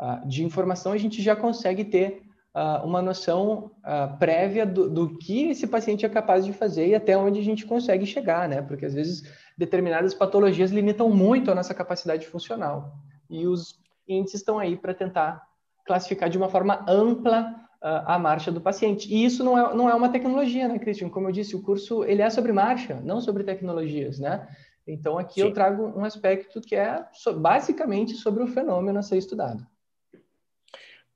uh, 0.00 0.26
de 0.26 0.44
informação, 0.44 0.92
a 0.92 0.98
gente 0.98 1.22
já 1.22 1.34
consegue 1.34 1.84
ter 1.84 2.22
uh, 2.54 2.84
uma 2.84 3.02
noção 3.02 3.72
uh, 3.78 4.16
prévia 4.18 4.64
do, 4.64 4.88
do, 4.88 5.18
que 5.18 5.48
esse 5.50 5.66
paciente 5.66 6.06
é 6.06 6.08
capaz 6.08 6.44
de 6.44 6.52
fazer 6.52 6.88
e 6.88 6.94
até 6.94 7.16
onde 7.16 7.40
a 7.40 7.44
gente 7.44 7.66
consegue 7.66 8.06
chegar, 8.06 8.48
né? 8.48 8.62
Porque 8.62 8.86
às 8.86 8.94
vezes 8.94 9.22
determinadas 9.56 10.14
patologias 10.14 10.70
limitam 10.70 11.10
muito 11.10 11.50
a 11.50 11.54
nossa 11.54 11.74
capacidade 11.74 12.26
funcional. 12.26 12.94
E 13.28 13.46
os 13.46 13.78
índices 14.06 14.40
estão 14.40 14.58
aí 14.58 14.76
para 14.76 14.94
tentar 14.94 15.42
classificar 15.84 16.28
de 16.28 16.38
uma 16.38 16.48
forma 16.48 16.84
ampla 16.88 17.54
a 17.80 18.18
marcha 18.18 18.50
do 18.50 18.60
paciente. 18.60 19.08
E 19.12 19.24
isso 19.24 19.44
não 19.44 19.56
é, 19.56 19.74
não 19.74 19.88
é 19.88 19.94
uma 19.94 20.08
tecnologia, 20.08 20.66
né, 20.66 20.80
Christian? 20.80 21.08
Como 21.08 21.28
eu 21.28 21.32
disse, 21.32 21.54
o 21.54 21.62
curso 21.62 22.02
ele 22.02 22.20
é 22.20 22.28
sobre 22.28 22.50
marcha, 22.50 23.00
não 23.04 23.20
sobre 23.20 23.44
tecnologias, 23.44 24.18
né? 24.18 24.48
Então 24.88 25.18
aqui 25.18 25.34
Sim. 25.34 25.42
eu 25.42 25.52
trago 25.52 25.92
um 25.96 26.04
aspecto 26.04 26.60
que 26.60 26.74
é 26.74 27.04
basicamente 27.36 28.14
sobre 28.14 28.42
o 28.42 28.46
fenômeno 28.46 28.98
a 28.98 29.02
ser 29.02 29.18
estudado. 29.18 29.64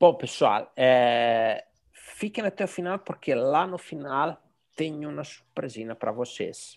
Bom, 0.03 0.15
pessoal, 0.15 0.69
é... 0.77 1.65
fiquem 1.93 2.45
até 2.45 2.65
o 2.65 2.67
final, 2.67 2.99
porque 2.99 3.33
lá 3.37 3.69
no 3.69 3.79
final 3.79 4.37
tem 4.75 5.07
uma 5.07 5.23
surpresinha 5.23 5.95
para 5.95 6.11
vocês, 6.11 6.77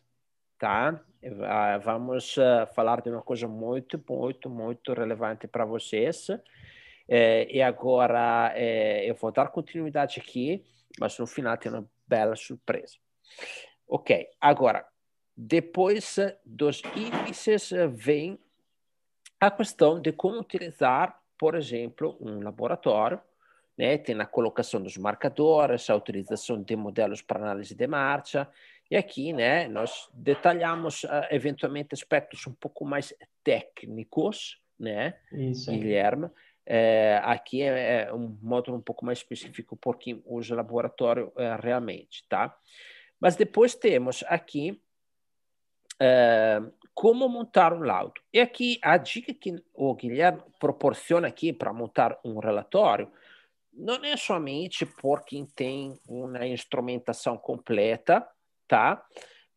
tá? 0.60 1.04
Vamos 1.84 2.38
uh, 2.38 2.72
falar 2.76 3.02
de 3.02 3.10
uma 3.10 3.24
coisa 3.24 3.48
muito, 3.48 4.00
muito, 4.08 4.48
muito 4.48 4.94
relevante 4.94 5.48
para 5.48 5.66
vocês. 5.66 6.28
É, 7.10 7.52
e 7.52 7.64
agora 7.64 8.54
é, 8.54 9.10
eu 9.10 9.16
vou 9.16 9.32
dar 9.32 9.48
continuidade 9.48 10.20
aqui, 10.20 10.64
mas 11.00 11.18
no 11.18 11.26
final 11.26 11.58
tem 11.58 11.72
uma 11.72 11.90
bela 12.06 12.36
surpresa. 12.36 12.98
Ok, 13.88 14.30
agora, 14.40 14.86
depois 15.36 16.18
dos 16.46 16.84
índices 16.96 17.72
vem 17.90 18.38
a 19.40 19.50
questão 19.50 20.00
de 20.00 20.12
como 20.12 20.40
utilizar, 20.42 21.25
por 21.38 21.56
exemplo, 21.56 22.18
um 22.20 22.42
laboratório, 22.42 23.20
né? 23.78 23.98
tem 23.98 24.20
a 24.20 24.26
colocação 24.26 24.82
dos 24.82 24.98
marcadores, 24.98 25.90
a 25.90 25.96
utilização 25.96 26.62
de 26.62 26.76
modelos 26.76 27.22
para 27.22 27.40
análise 27.40 27.76
de 27.76 27.88
marcha, 27.88 28.48
e 28.90 28.96
aqui 28.96 29.34
né, 29.34 29.68
nós 29.68 30.10
detalhamos 30.14 31.04
uh, 31.06 31.28
eventualmente 31.32 31.94
aspectos 31.94 32.46
um 32.46 32.54
pouco 32.54 32.86
mais 32.86 33.14
técnicos, 33.44 34.62
né, 34.80 35.16
Isso, 35.32 35.72
Guilherme, 35.72 36.30
é, 36.66 37.22
aqui 37.24 37.62
é, 37.62 38.04
é, 38.04 38.14
um 38.14 38.38
módulo 38.42 38.78
um 38.78 38.82
pouco 38.82 39.06
mais 39.06 39.20
específico 39.20 39.76
por 39.76 39.98
quem 39.98 40.22
usa 40.26 40.56
laboratório 40.56 41.32
é, 41.38 41.56
realmente, 41.62 42.26
tá? 42.28 42.58
Mas 43.20 43.36
depois 43.36 43.76
temos 43.76 44.24
aqui 44.28 44.82
é, 46.00 46.62
como 46.94 47.28
montar 47.28 47.74
um 47.74 47.82
laudo. 47.82 48.22
E 48.34 48.40
aqui 48.40 48.80
a 48.82 48.98
dica 48.98 49.34
que 49.34 49.62
o 49.74 49.94
Guilherme 49.96 50.42
proporciona 50.60 51.28
aqui 51.28 51.52
para 51.52 51.74
montar 51.74 52.18
um 52.24 52.40
relatório 52.40 53.12
não 53.74 53.96
é 54.06 54.16
somente 54.16 54.86
por 54.86 55.26
quem 55.26 55.46
tem 55.46 56.00
uma 56.08 56.48
instrumentação 56.48 57.38
completa, 57.38 58.26
tá? 58.68 59.04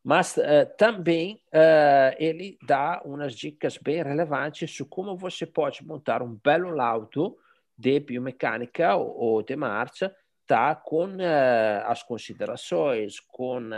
mas 0.02 0.36
uh, 0.36 0.42
também 0.76 1.40
uh, 1.48 2.16
ele 2.18 2.58
dá 2.62 3.00
umas 3.04 3.34
dicas 3.34 3.76
bem 3.78 4.02
relevantes 4.02 4.74
sobre 4.74 4.90
como 4.90 5.16
você 5.16 5.46
pode 5.46 5.84
montar 5.86 6.22
um 6.22 6.34
belo 6.42 6.70
laudo 6.70 7.36
de 7.76 8.00
biomecânica 8.00 8.96
ou, 8.96 9.16
ou 9.16 9.42
de 9.42 9.54
marcha, 9.54 10.14
tá? 10.46 10.74
com 10.74 11.04
uh, 11.04 11.84
as 11.84 12.02
considerações, 12.02 13.20
com 13.20 13.70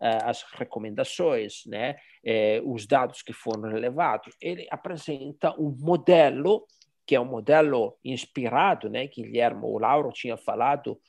as 0.00 0.42
recomendações, 0.54 1.64
né? 1.66 1.96
Eh, 2.24 2.62
os 2.64 2.86
dados 2.86 3.22
que 3.22 3.32
foram 3.32 3.68
relevados. 3.68 4.34
Ele 4.40 4.66
apresenta 4.70 5.54
um 5.58 5.74
modelo, 5.78 6.66
que 7.06 7.14
é 7.14 7.20
um 7.20 7.24
modelo 7.24 7.98
inspirado, 8.04 8.88
né? 8.88 9.06
Guilherme, 9.06 9.62
o 9.64 9.78
Lauro 9.78 10.10
tinha 10.12 10.36
falado 10.36 11.00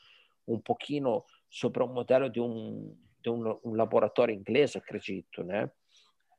um 0.47 0.59
pouquinho 0.59 1.23
sobre 1.49 1.83
o 1.83 1.87
modelo 1.87 2.29
de 2.29 2.41
um 2.41 2.95
de 3.21 3.29
um, 3.29 3.59
um 3.65 3.73
laboratório 3.73 4.33
inglês, 4.33 4.75
acredito, 4.75 5.43
né? 5.43 5.69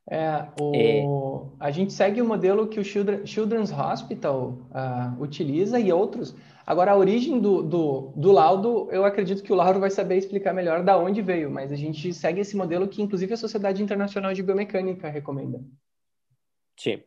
É, 0.08 0.46
o, 0.60 0.72
é. 0.74 1.66
a 1.66 1.70
gente 1.70 1.92
segue 1.92 2.20
o 2.20 2.26
modelo 2.26 2.66
que 2.66 2.80
o 2.80 2.84
Children, 2.84 3.26
Children's 3.26 3.70
Hospital 3.70 4.58
uh, 4.70 5.22
utiliza 5.22 5.78
e 5.78 5.92
outros. 5.92 6.34
Agora, 6.66 6.92
a 6.92 6.96
origem 6.96 7.40
do, 7.40 7.62
do, 7.62 8.12
do, 8.14 8.32
laudo, 8.32 8.88
eu 8.92 9.04
acredito 9.04 9.42
que 9.42 9.52
o 9.52 9.56
Lauro 9.56 9.80
vai 9.80 9.90
saber 9.90 10.16
explicar 10.16 10.52
melhor 10.52 10.84
da 10.84 10.96
onde 10.96 11.20
veio, 11.20 11.50
mas 11.50 11.72
a 11.72 11.76
gente 11.76 12.12
segue 12.14 12.40
esse 12.40 12.56
modelo 12.56 12.86
que, 12.86 13.02
inclusive, 13.02 13.34
a 13.34 13.36
Sociedade 13.36 13.82
Internacional 13.82 14.32
de 14.32 14.42
Biomecânica 14.42 15.08
recomenda. 15.08 15.60
Sim. 16.78 17.02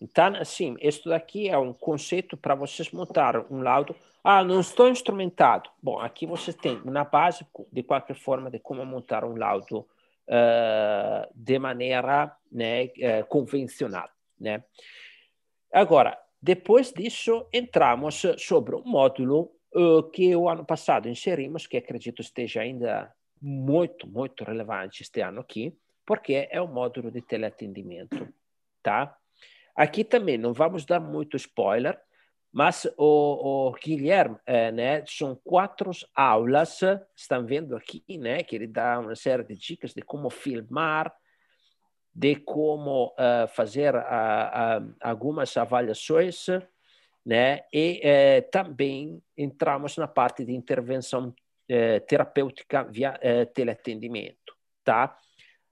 Então, 0.00 0.34
assim, 0.36 0.76
isso 0.80 1.08
daqui 1.08 1.48
é 1.48 1.58
um 1.58 1.72
conceito 1.72 2.36
para 2.36 2.54
vocês 2.54 2.90
montar 2.90 3.44
um 3.50 3.60
laudo. 3.60 3.94
Ah, 4.22 4.44
não 4.44 4.60
estou 4.60 4.88
instrumentado. 4.88 5.68
Bom, 5.82 5.98
aqui 5.98 6.24
você 6.24 6.52
tem 6.52 6.80
uma 6.84 7.04
base, 7.04 7.44
de 7.72 7.82
qualquer 7.82 8.14
forma, 8.14 8.50
de 8.50 8.58
como 8.58 8.84
montar 8.84 9.24
um 9.24 9.36
laudo 9.36 9.86
uh, 10.28 11.28
de 11.34 11.58
maneira 11.58 12.36
né, 12.50 12.84
uh, 12.84 13.26
convencional. 13.28 14.08
Né? 14.38 14.62
Agora, 15.72 16.18
depois 16.40 16.92
disso, 16.92 17.46
entramos 17.52 18.22
sobre 18.38 18.76
um 18.76 18.82
módulo 18.84 19.50
uh, 19.74 20.02
que 20.10 20.34
o 20.36 20.48
ano 20.48 20.64
passado 20.64 21.08
inserimos, 21.08 21.66
que 21.66 21.76
acredito 21.76 22.22
esteja 22.22 22.60
ainda 22.60 23.12
muito, 23.40 24.06
muito 24.06 24.44
relevante 24.44 25.02
este 25.02 25.20
ano 25.20 25.40
aqui, 25.40 25.76
porque 26.06 26.48
é 26.50 26.60
o 26.60 26.68
módulo 26.68 27.10
de 27.10 27.20
teleatendimento. 27.20 28.28
Tá? 28.82 29.16
Aqui 29.74 30.04
também 30.04 30.38
não 30.38 30.52
vamos 30.52 30.84
dar 30.84 31.00
muito 31.00 31.36
spoiler, 31.36 31.98
mas 32.52 32.86
o, 32.96 33.68
o 33.68 33.72
Guilherme, 33.72 34.36
é, 34.46 34.72
né, 34.72 35.04
são 35.06 35.38
quatro 35.44 35.90
aulas, 36.14 36.80
estão 37.14 37.44
vendo 37.44 37.76
aqui, 37.76 38.02
né, 38.18 38.42
que 38.42 38.56
ele 38.56 38.66
dá 38.66 38.98
uma 38.98 39.14
série 39.14 39.44
de 39.44 39.54
dicas 39.54 39.92
de 39.92 40.02
como 40.02 40.30
filmar, 40.30 41.14
de 42.14 42.36
como 42.36 43.08
uh, 43.08 43.46
fazer 43.48 43.94
uh, 43.94 43.98
uh, 43.98 44.94
algumas 45.00 45.56
avaliações, 45.56 46.46
né, 47.24 47.60
e 47.72 48.00
eh, 48.02 48.40
também 48.40 49.22
entramos 49.36 49.98
na 49.98 50.08
parte 50.08 50.46
de 50.46 50.54
intervenção 50.54 51.34
terapêutica 52.06 52.82
via 52.84 53.20
teleatendimento, 53.52 54.56
tá? 54.82 55.14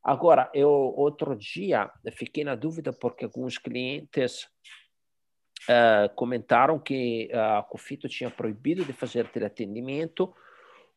Agora, 0.05 0.51
eu 0.53 0.69
outro 0.71 1.35
dia 1.35 1.91
fiquei 2.13 2.45
na 2.45 2.55
dúvida 2.55 2.93
porque 2.93 3.25
alguns 3.25 3.57
clientes 3.57 4.47
uh, 5.69 6.15
comentaram 6.15 6.79
que 6.79 7.31
a 7.33 7.63
Cofito 7.63 8.09
tinha 8.09 8.31
proibido 8.31 8.85
de 8.85 8.93
fazer 8.93 9.29
teleatendimento. 9.29 10.35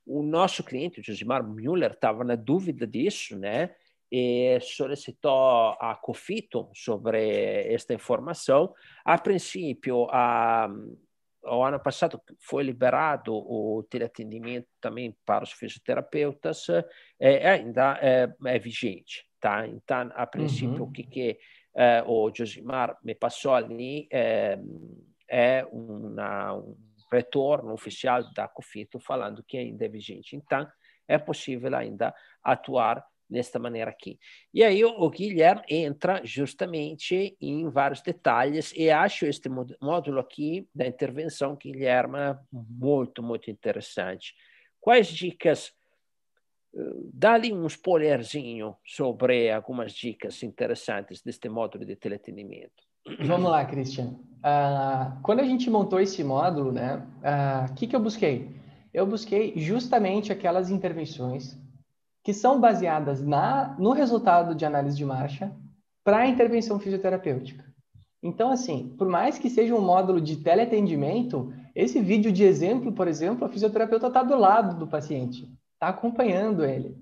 O 0.05 0.23
nosso 0.23 0.63
cliente, 0.63 0.99
o 0.99 1.03
Josimar 1.03 1.43
Müller, 1.43 1.91
estava 1.91 2.23
na 2.23 2.35
dúvida 2.35 2.87
disso, 2.87 3.37
né? 3.37 3.75
E 4.11 4.59
solicitou 4.61 5.75
a 5.79 5.95
Cofito 6.01 6.69
sobre 6.73 7.71
esta 7.71 7.93
informação. 7.93 8.73
A 9.05 9.17
princípio, 9.17 10.07
a 10.09 10.67
o 11.43 11.63
ano 11.63 11.79
passado 11.79 12.21
foi 12.39 12.63
liberado 12.63 13.33
o 13.33 13.83
teleatendimento 13.89 14.67
também 14.81 15.15
para 15.25 15.43
os 15.43 15.51
fisioterapeutas, 15.51 16.67
é, 17.19 17.49
ainda 17.49 17.97
é, 18.01 18.31
é 18.45 18.59
vigente, 18.59 19.25
tá? 19.39 19.65
Então, 19.67 20.11
a 20.15 20.25
princípio, 20.27 20.83
uhum. 20.83 20.89
o 20.89 20.91
que, 20.91 21.03
que 21.03 21.39
é, 21.79 22.03
o 22.05 22.29
Josimar 22.35 22.97
me 23.01 23.15
passou 23.15 23.53
ali 23.53 24.05
é, 24.11 24.59
uma, 25.71 26.53
um 26.55 26.75
retorno 27.09 27.71
oficial 27.71 28.21
da 28.33 28.49
COFITO 28.49 28.99
falando 28.99 29.41
que 29.41 29.57
ainda 29.57 29.85
é 29.85 29.87
vigente. 29.87 30.35
Então, 30.35 30.67
é 31.07 31.17
possível 31.17 31.73
ainda 31.73 32.13
atuar 32.43 33.01
desta 33.29 33.57
maneira 33.57 33.89
aqui. 33.89 34.19
E 34.53 34.61
aí 34.61 34.83
o, 34.83 34.89
o 34.89 35.09
Guilherme 35.09 35.63
entra 35.69 36.19
justamente 36.25 37.37
em 37.39 37.69
vários 37.69 38.01
detalhes 38.01 38.73
e 38.75 38.89
acho 38.89 39.25
este 39.25 39.47
módulo 39.81 40.19
aqui 40.19 40.67
da 40.75 40.85
intervenção 40.85 41.55
Guilherme 41.55 42.37
muito, 42.51 43.23
muito 43.23 43.49
interessante. 43.49 44.33
Quais 44.81 45.07
dicas? 45.07 45.71
Dá-lhe 47.13 47.51
um 47.51 47.65
spoilerzinho 47.65 48.75
sobre 48.85 49.51
algumas 49.51 49.91
dicas 49.91 50.43
interessantes 50.43 51.21
deste 51.21 51.49
módulo 51.49 51.85
de 51.85 51.95
teletenimento. 51.95 52.83
Vamos 53.25 53.49
lá, 53.49 53.65
Christian. 53.65 54.15
Uh, 54.39 55.19
quando 55.23 55.39
a 55.39 55.43
gente 55.43 55.69
montou 55.69 55.99
esse 55.99 56.23
módulo, 56.23 56.71
né, 56.71 56.95
o 56.95 56.99
uh, 56.99 57.03
ah, 57.23 57.65
que, 57.75 57.87
que 57.87 57.95
eu 57.95 57.99
busquei? 57.99 58.55
Eu 58.93 59.05
busquei 59.05 59.53
justamente 59.57 60.31
aquelas 60.31 60.69
intervenções 60.69 61.57
que 62.23 62.33
são 62.33 62.59
baseadas 62.59 63.21
na, 63.25 63.75
no 63.79 63.91
resultado 63.91 64.53
de 64.53 64.65
análise 64.65 64.95
de 64.95 65.05
marcha 65.05 65.51
para 66.03 66.19
a 66.19 66.27
intervenção 66.27 66.79
fisioterapêutica. 66.79 67.65
Então, 68.21 68.51
assim, 68.51 68.93
por 68.97 69.07
mais 69.07 69.37
que 69.37 69.49
seja 69.49 69.73
um 69.73 69.81
módulo 69.81 70.19
de 70.19 70.37
teleatendimento, 70.37 71.53
esse 71.73 72.01
vídeo 72.01 72.31
de 72.31 72.43
exemplo, 72.43 72.91
por 72.91 73.07
exemplo, 73.07 73.45
a 73.45 73.49
fisioterapeuta 73.49 74.07
está 74.07 74.21
do 74.21 74.37
lado 74.37 74.77
do 74.77 74.87
paciente, 74.87 75.49
está 75.79 75.87
acompanhando 75.87 76.65
ele. 76.65 76.97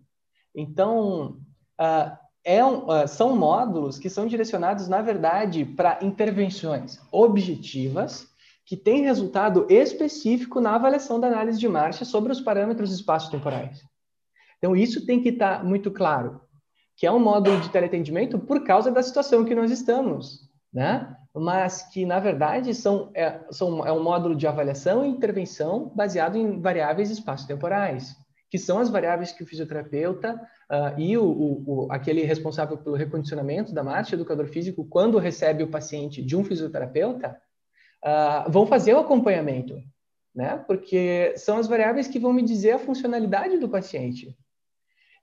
Então, 0.56 1.40
uh, 1.82 2.18
é 2.44 2.64
um, 2.64 2.86
uh, 2.86 3.08
são 3.08 3.36
módulos 3.36 3.98
que 3.98 4.10
são 4.10 4.28
direcionados, 4.28 4.88
na 4.88 5.02
verdade, 5.02 5.66
para 5.66 6.00
intervenções 6.04 7.00
objetivas 7.12 8.28
que 8.64 8.78
têm 8.78 9.02
resultado 9.02 9.66
específico 9.70 10.62
na 10.62 10.76
avaliação 10.76 11.20
da 11.20 11.28
análise 11.28 11.58
de 11.60 11.68
marcha 11.68 12.06
sobre 12.06 12.32
os 12.32 12.40
parâmetros 12.40 12.92
espaço-temporais. 12.92 13.84
Então, 14.58 14.76
isso 14.76 15.06
tem 15.06 15.22
que 15.22 15.30
estar 15.30 15.60
tá 15.60 15.64
muito 15.64 15.90
claro, 15.90 16.42
que 16.96 17.08
é 17.08 17.12
um 17.12 17.20
módulo 17.20 17.60
de 17.62 17.70
teleatendimento 17.70 18.38
por 18.38 18.64
causa 18.64 18.92
da 18.92 19.02
situação 19.02 19.46
que 19.46 19.56
nós 19.56 19.72
estamos, 19.72 20.50
né? 20.72 21.16
Mas 21.34 21.84
que, 21.84 22.06
na 22.06 22.20
verdade, 22.20 22.74
são, 22.74 23.12
é, 23.14 23.40
são, 23.52 23.86
é 23.86 23.92
um 23.92 24.04
módulo 24.04 24.36
de 24.36 24.48
avaliação 24.48 25.06
e 25.06 25.10
intervenção 25.10 25.92
baseado 25.96 26.36
em 26.36 26.60
variáveis 26.60 27.10
espaço-temporais, 27.10 28.16
que 28.50 28.58
são 28.58 28.80
as 28.80 28.90
variáveis 28.90 29.32
que 29.32 29.44
o 29.44 29.46
fisioterapeuta 29.46 30.36
uh, 30.72 31.00
e 31.00 31.18
o, 31.18 31.26
o, 31.26 31.64
o, 31.86 31.92
aquele 31.92 32.24
responsável 32.24 32.78
pelo 32.78 32.96
recondicionamento 32.96 33.74
da 33.74 33.84
marcha, 33.84 34.16
educador 34.16 34.48
físico, 34.48 34.86
quando 34.86 35.18
recebe 35.18 35.64
o 35.64 35.70
paciente 35.70 36.22
de 36.22 36.36
um 36.36 36.44
fisioterapeuta, 36.44 37.40
uh, 38.06 38.50
vão 38.50 38.66
fazer 38.66 38.94
o 38.94 39.00
acompanhamento, 39.00 39.82
né? 40.34 40.64
Porque 40.68 41.34
são 41.36 41.58
as 41.58 41.68
variáveis 41.68 42.08
que 42.08 42.20
vão 42.20 42.32
me 42.32 42.44
dizer 42.44 42.72
a 42.72 42.80
funcionalidade 42.80 43.58
do 43.58 43.68
paciente. 43.68 44.38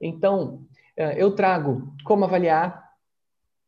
Então, 0.01 0.67
eh, 0.97 1.23
eu 1.23 1.35
trago 1.35 1.95
como 2.05 2.25
avaliar, 2.25 2.85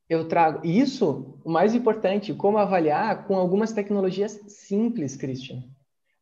eu 0.09 0.29
trago 0.29 0.67
isso, 0.67 1.41
o 1.45 1.51
mais 1.51 1.75
importante, 1.75 2.35
como 2.35 2.59
avaliar 2.59 3.27
com 3.27 3.37
algumas 3.37 3.73
tecnologias 3.73 4.33
simples, 4.49 5.17
Christian. 5.17 5.63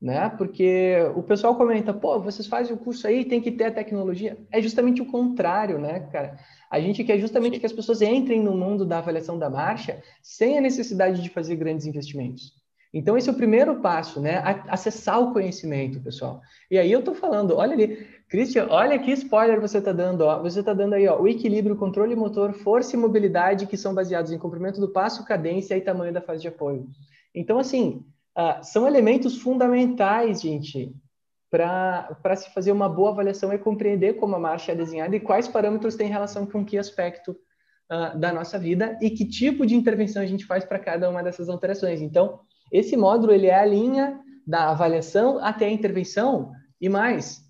Né? 0.05 0.29
Porque 0.37 0.99
o 1.17 1.23
pessoal 1.23 1.57
comenta, 1.57 1.95
pô, 1.95 2.21
vocês 2.21 2.47
fazem 2.47 2.75
o 2.75 2.79
curso 2.79 3.07
aí, 3.07 3.25
tem 3.25 3.41
que 3.41 3.51
ter 3.51 3.65
a 3.65 3.71
tecnologia. 3.71 4.37
É 4.53 4.61
justamente 4.61 5.01
o 5.01 5.07
contrário, 5.07 5.79
né, 5.79 6.01
cara? 6.13 6.39
A 6.71 6.79
gente 6.79 7.03
quer 7.03 7.19
justamente 7.19 7.59
que 7.59 7.65
as 7.65 7.73
pessoas 7.73 8.03
entrem 8.03 8.43
no 8.43 8.55
mundo 8.55 8.85
da 8.85 8.99
avaliação 8.99 9.39
da 9.39 9.49
marcha 9.49 10.03
sem 10.23 10.59
a 10.59 10.61
necessidade 10.61 11.23
de 11.23 11.31
fazer 11.31 11.57
grandes 11.57 11.87
investimentos. 11.87 12.53
Então, 12.93 13.17
esse 13.17 13.31
é 13.31 13.33
o 13.33 13.37
primeiro 13.37 13.81
passo, 13.81 14.21
né? 14.21 14.43
Acessar 14.69 15.23
o 15.23 15.33
conhecimento, 15.33 15.99
pessoal. 16.03 16.43
E 16.71 16.77
aí 16.77 16.93
eu 16.93 17.03
tô 17.03 17.15
falando, 17.15 17.57
olha 17.57 17.73
ali, 17.73 18.07
Christian, 18.29 18.67
olha 18.69 18.99
que 18.99 19.11
spoiler 19.13 19.59
você 19.59 19.79
está 19.79 19.91
dando, 19.91 20.21
ó. 20.21 20.43
Você 20.43 20.61
está 20.61 20.75
dando 20.75 20.93
aí, 20.93 21.09
ó, 21.09 21.19
o 21.19 21.27
equilíbrio, 21.27 21.77
controle 21.77 22.15
motor, 22.15 22.53
força 22.53 22.95
e 22.95 22.99
mobilidade, 22.99 23.67
que 23.67 23.79
são 23.79 23.95
baseados 23.95 24.33
em 24.33 24.39
comprimento 24.39 24.83
do 24.83 24.93
passo, 24.93 25.25
cadência 25.25 25.75
e 25.75 25.81
tamanho 25.81 26.13
da 26.13 26.21
fase 26.21 26.43
de 26.43 26.49
apoio. 26.49 26.87
Então, 27.35 27.59
assim, 27.59 28.05
uh, 28.37 28.63
são 28.63 28.87
elementos 28.87 29.41
fundamentais, 29.41 30.43
gente, 30.43 30.95
para 31.51 32.37
se 32.37 32.53
fazer 32.53 32.73
uma 32.73 32.89
boa 32.89 33.11
avaliação 33.11 33.53
e 33.53 33.59
compreender 33.59 34.15
como 34.15 34.35
a 34.35 34.41
marcha 34.41 34.73
é 34.73 34.75
desenhada 34.75 35.15
e 35.15 35.21
quais 35.21 35.47
parâmetros 35.47 35.95
tem 35.95 36.09
relação 36.09 36.45
com 36.45 36.65
que 36.65 36.77
aspecto 36.77 37.31
uh, 37.91 38.19
da 38.19 38.33
nossa 38.33 38.59
vida 38.59 38.99
e 39.01 39.11
que 39.11 39.25
tipo 39.25 39.65
de 39.65 39.75
intervenção 39.77 40.23
a 40.23 40.27
gente 40.27 40.45
faz 40.45 40.65
para 40.65 40.79
cada 40.79 41.09
uma 41.09 41.23
dessas 41.23 41.49
alterações. 41.49 42.01
Então, 42.01 42.41
esse 42.73 42.97
módulo 42.97 43.33
ele 43.33 43.47
é 43.47 43.55
a 43.55 43.65
linha 43.65 44.21
da 44.47 44.71
avaliação 44.71 45.39
até 45.39 45.67
a 45.67 45.71
intervenção 45.71 46.53
e 46.81 46.89
mais, 46.89 47.41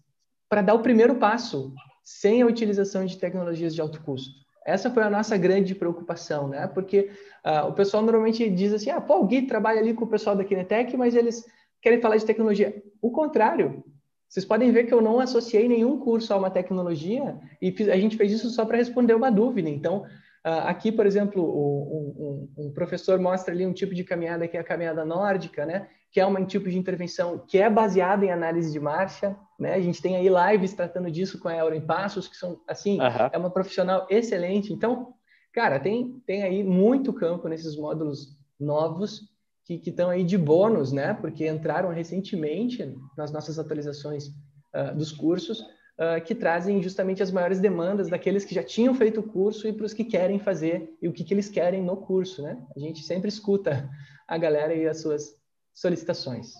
para 0.48 0.62
dar 0.62 0.74
o 0.74 0.82
primeiro 0.82 1.16
passo, 1.16 1.72
sem 2.04 2.42
a 2.42 2.46
utilização 2.46 3.06
de 3.06 3.16
tecnologias 3.16 3.74
de 3.74 3.80
alto 3.80 4.02
custo. 4.02 4.43
Essa 4.64 4.90
foi 4.90 5.02
a 5.02 5.10
nossa 5.10 5.36
grande 5.36 5.74
preocupação, 5.74 6.48
né? 6.48 6.66
Porque 6.66 7.10
uh, 7.44 7.68
o 7.68 7.72
pessoal 7.72 8.02
normalmente 8.02 8.48
diz 8.48 8.72
assim, 8.72 8.90
ah, 8.90 9.00
pô, 9.00 9.18
o 9.20 9.26
Gui 9.26 9.42
trabalha 9.42 9.80
ali 9.80 9.92
com 9.92 10.04
o 10.04 10.08
pessoal 10.08 10.34
da 10.34 10.44
Kinetec, 10.44 10.96
mas 10.96 11.14
eles 11.14 11.44
querem 11.82 12.00
falar 12.00 12.16
de 12.16 12.24
tecnologia. 12.24 12.82
O 13.02 13.10
contrário, 13.10 13.84
vocês 14.28 14.44
podem 14.44 14.72
ver 14.72 14.84
que 14.84 14.94
eu 14.94 15.02
não 15.02 15.20
associei 15.20 15.68
nenhum 15.68 15.98
curso 15.98 16.32
a 16.32 16.36
uma 16.36 16.50
tecnologia 16.50 17.38
e 17.60 17.74
a 17.90 17.96
gente 17.96 18.16
fez 18.16 18.32
isso 18.32 18.48
só 18.50 18.64
para 18.64 18.78
responder 18.78 19.14
uma 19.14 19.30
dúvida. 19.30 19.68
Então, 19.68 20.04
Uh, 20.46 20.68
aqui, 20.68 20.92
por 20.92 21.06
exemplo, 21.06 21.42
um, 21.42 22.50
um, 22.58 22.66
um, 22.66 22.70
professor 22.70 23.18
mostra 23.18 23.54
ali 23.54 23.64
um 23.64 23.72
tipo 23.72 23.94
de 23.94 24.04
caminhada 24.04 24.46
que 24.46 24.58
é 24.58 24.60
a 24.60 24.64
caminhada 24.64 25.02
nórdica, 25.02 25.64
né? 25.64 25.88
Que 26.12 26.20
é 26.20 26.26
um 26.26 26.44
tipo 26.44 26.68
de 26.68 26.76
intervenção 26.76 27.38
que 27.48 27.56
é 27.56 27.70
baseada 27.70 28.26
em 28.26 28.30
análise 28.30 28.70
de 28.70 28.78
marcha, 28.78 29.34
né? 29.58 29.74
A 29.74 29.80
gente 29.80 30.02
tem 30.02 30.16
aí 30.16 30.28
lives 30.28 30.72
tratando 30.72 31.10
disso 31.10 31.38
com 31.38 31.48
a 31.48 31.56
Euro 31.56 31.74
em 31.74 31.80
Passos, 31.80 32.28
que 32.28 32.36
são, 32.36 32.60
assim, 32.68 33.00
uhum. 33.00 33.28
é 33.32 33.38
uma 33.38 33.50
profissional 33.50 34.06
excelente. 34.10 34.72
Então, 34.72 35.14
cara, 35.52 35.78
tem, 35.78 36.20
tem 36.26 36.42
aí 36.42 36.62
muito 36.62 37.12
campo 37.12 37.48
nesses 37.48 37.76
módulos 37.76 38.36
novos 38.58 39.32
que 39.64 39.80
estão 39.86 40.10
aí 40.10 40.22
de 40.22 40.36
bônus, 40.36 40.92
né? 40.92 41.14
Porque 41.14 41.48
entraram 41.48 41.88
recentemente 41.90 42.94
nas 43.16 43.32
nossas 43.32 43.58
atualizações 43.58 44.26
uh, 44.28 44.94
dos 44.94 45.10
cursos, 45.10 45.60
uh, 45.60 46.22
que 46.24 46.34
trazem 46.34 46.82
justamente 46.82 47.22
as 47.22 47.30
maiores 47.30 47.60
demandas 47.60 48.10
daqueles 48.10 48.44
que 48.44 48.54
já 48.54 48.62
tinham 48.62 48.94
feito 48.94 49.20
o 49.20 49.22
curso 49.22 49.66
e 49.66 49.72
para 49.72 49.86
os 49.86 49.94
que 49.94 50.04
querem 50.04 50.38
fazer 50.38 50.94
e 51.00 51.08
o 51.08 51.12
que, 51.12 51.24
que 51.24 51.32
eles 51.32 51.48
querem 51.48 51.82
no 51.82 51.96
curso, 51.96 52.42
né? 52.42 52.62
A 52.76 52.78
gente 52.78 53.02
sempre 53.02 53.28
escuta 53.28 53.88
a 54.28 54.36
galera 54.36 54.74
e 54.74 54.86
as 54.86 55.00
suas 55.00 55.34
solicitações. 55.72 56.52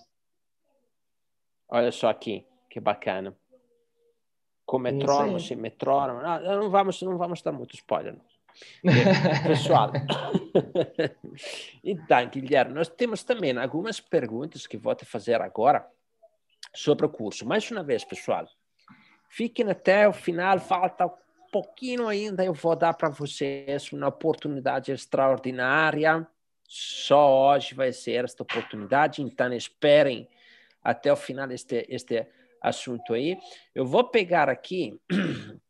Olha 1.69 1.91
só 1.91 2.09
aqui, 2.09 2.45
que 2.75 2.81
bacana. 2.81 3.33
Com 4.65 4.79
metrônomo, 4.79 5.39
sem 5.39 5.55
metrônomo. 5.55 6.21
Não, 6.21 6.41
não, 6.41 6.69
vamos, 6.69 7.01
não 7.01 7.17
vamos 7.17 7.41
dar 7.41 7.53
muito 7.53 7.73
spoiler. 7.73 8.17
Pessoal, 9.47 9.93
então, 11.81 12.27
Guilherme, 12.27 12.73
nós 12.73 12.89
temos 12.89 13.23
também 13.23 13.57
algumas 13.57 14.01
perguntas 14.01 14.67
que 14.67 14.77
vou 14.77 14.93
te 14.93 15.05
fazer 15.05 15.39
agora 15.41 15.89
sobre 16.73 17.05
o 17.05 17.09
curso. 17.09 17.45
Mais 17.45 17.71
uma 17.71 17.81
vez, 17.81 18.03
pessoal, 18.03 18.45
Fiquem 19.29 19.69
até 19.69 20.07
o 20.07 20.13
final, 20.13 20.59
falta 20.59 21.05
um 21.05 21.11
pouquinho 21.51 22.07
ainda. 22.07 22.43
Eu 22.43 22.53
vou 22.53 22.75
dar 22.75 22.93
para 22.93 23.09
vocês 23.09 23.91
uma 23.91 24.07
oportunidade 24.07 24.91
extraordinária. 24.91 26.27
Só 26.63 27.51
hoje 27.53 27.73
vai 27.73 27.93
ser 27.93 28.25
esta 28.25 28.43
oportunidade, 28.43 29.21
então 29.21 29.53
esperem 29.53 30.27
até 30.83 31.11
o 31.11 31.15
final 31.15 31.49
este, 31.51 31.85
este 31.89 32.27
assunto 32.67 33.13
aí. 33.13 33.37
Eu 33.73 33.85
vou 33.85 34.03
pegar 34.03 34.49
aqui 34.49 34.99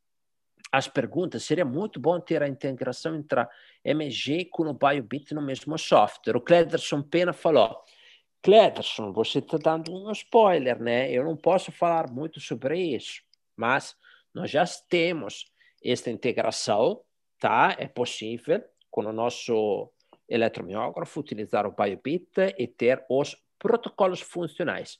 as 0.72 0.88
perguntas. 0.88 1.44
Seria 1.44 1.66
muito 1.66 2.00
bom 2.00 2.20
ter 2.20 2.42
a 2.44 2.48
integração 2.48 3.16
entre 3.16 3.48
MG 3.84 4.46
com 4.46 4.64
o 4.64 4.74
BioBit 4.74 5.34
no 5.34 5.42
mesmo 5.42 5.78
software. 5.78 6.38
O 6.38 6.42
Clederson 6.42 7.02
Pena 7.02 7.34
falou. 7.34 7.84
Clederson, 8.42 9.12
você 9.12 9.40
está 9.40 9.58
dando 9.58 9.92
um 9.92 10.12
spoiler, 10.12 10.80
né? 10.80 11.12
Eu 11.12 11.24
não 11.24 11.36
posso 11.36 11.72
falar 11.72 12.12
muito 12.12 12.40
sobre 12.40 12.80
isso 12.80 13.26
mas 13.56 13.96
nós 14.34 14.52
já 14.52 14.66
temos 14.90 15.52
esta 15.84 16.10
integração, 16.10 17.02
tá? 17.40 17.76
É 17.80 17.88
possível 17.88 18.64
com 18.92 19.02
o 19.02 19.14
nosso 19.14 19.92
eletromiógrafo 20.28 21.20
utilizar 21.20 21.66
o 21.66 21.72
BioBit 21.72 22.56
e 22.58 22.68
ter 22.68 23.06
os 23.10 23.36
protocolos 23.60 24.22
funcionais. 24.22 25.00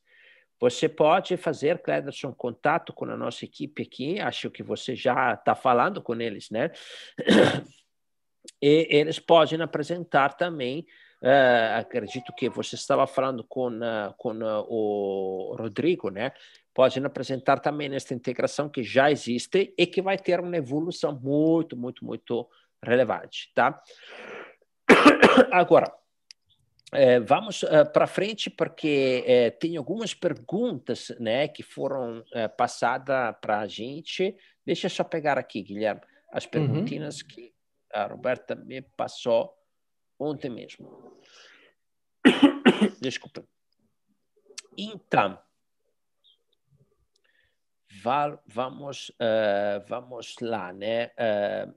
Você 0.60 0.88
pode 0.88 1.36
fazer, 1.38 1.82
Clederson, 1.82 2.34
contato 2.34 2.94
com 2.94 3.06
a 3.06 3.18
nossa 3.18 3.46
equipe 3.46 3.84
aqui, 3.84 4.20
acho 4.20 4.50
que 4.50 4.64
você 4.64 4.96
já 4.96 5.34
está 5.34 5.54
falando 5.56 6.02
com 6.02 6.16
eles, 6.22 6.50
né? 6.50 6.72
E 8.62 8.88
eles 8.90 9.20
podem 9.20 9.62
apresentar 9.62 10.36
também, 10.36 10.86
uh, 11.22 11.80
acredito 11.80 12.32
que 12.34 12.48
você 12.48 12.76
estava 12.76 13.06
falando 13.06 13.44
com, 13.44 13.70
uh, 13.70 14.14
com 14.18 14.32
uh, 14.32 14.66
o 14.70 15.56
Rodrigo, 15.58 16.10
né? 16.10 16.32
podem 16.76 17.06
apresentar 17.06 17.60
também 17.60 17.96
esta 17.96 18.14
integração 18.14 18.68
que 18.68 18.84
já 18.84 19.10
existe 19.10 19.74
e 19.78 19.88
que 19.88 20.02
vai 20.02 20.18
ter 20.18 20.42
uma 20.42 20.58
evolução 20.58 21.18
muito, 21.18 21.78
muito, 21.78 22.04
muito 22.04 22.48
relevante, 22.84 23.50
tá? 23.56 23.82
Agora, 25.54 25.92
é, 26.96 27.20
vamos 27.20 27.64
é, 27.64 27.84
para 27.84 28.08
frente 28.08 28.50
porque 28.50 29.24
é, 29.26 29.50
tem 29.52 29.78
algumas 29.78 30.14
perguntas, 30.14 31.16
né, 31.20 31.48
que 31.48 31.64
foram 31.64 32.24
é, 32.34 32.48
passadas 32.48 33.36
para 33.42 33.60
a 33.60 33.68
gente. 33.68 34.36
Deixa 34.66 34.88
eu 34.88 34.90
só 34.90 35.04
pegar 35.04 35.38
aqui, 35.38 35.62
Guilherme, 35.62 36.02
as 36.32 36.46
uhum. 36.46 36.52
perguntinhas 36.52 37.22
uhum. 37.22 37.28
que 37.28 37.54
a 37.94 38.08
Roberta 38.08 38.56
me 38.56 38.82
passou 38.82 39.54
ontem 40.20 40.50
mesmo. 40.50 41.20
Desculpa. 43.02 43.44
Então, 44.78 45.40
vamos, 48.46 49.10
uh, 49.10 49.84
vamos 49.88 50.36
lá, 50.42 50.74
né? 50.74 51.08
Uh, 51.08 51.74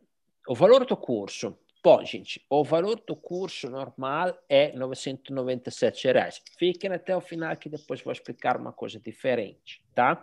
o 0.48 0.54
valor 0.54 0.84
do 0.84 0.96
curso. 0.96 1.58
Bom, 1.90 2.04
gente, 2.04 2.44
o 2.50 2.62
valor 2.62 3.00
do 3.00 3.16
curso 3.16 3.70
normal 3.70 4.38
é 4.46 4.76
997 4.76 6.06
reais. 6.12 6.42
Fiquem 6.58 6.92
até 6.92 7.16
o 7.16 7.20
final 7.22 7.56
que 7.56 7.70
depois 7.70 8.02
vou 8.02 8.12
explicar 8.12 8.58
uma 8.58 8.74
coisa 8.74 9.00
diferente, 9.00 9.82
tá? 9.94 10.22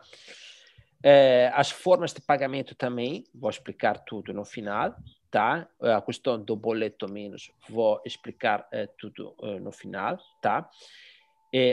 Uh, 1.03 1.49
as 1.53 1.71
formas 1.71 2.13
de 2.13 2.21
pagamento 2.21 2.75
também, 2.75 3.23
vou 3.33 3.49
explicar 3.49 3.97
tudo 3.97 4.31
no 4.31 4.45
final, 4.45 4.95
tá? 5.31 5.67
A 5.81 5.99
questão 6.03 6.39
do 6.39 6.55
boleto 6.55 7.11
menos, 7.11 7.51
vou 7.67 7.99
explicar 8.05 8.69
tudo 8.99 9.35
no 9.59 9.71
final, 9.71 10.19
tá? 10.43 10.69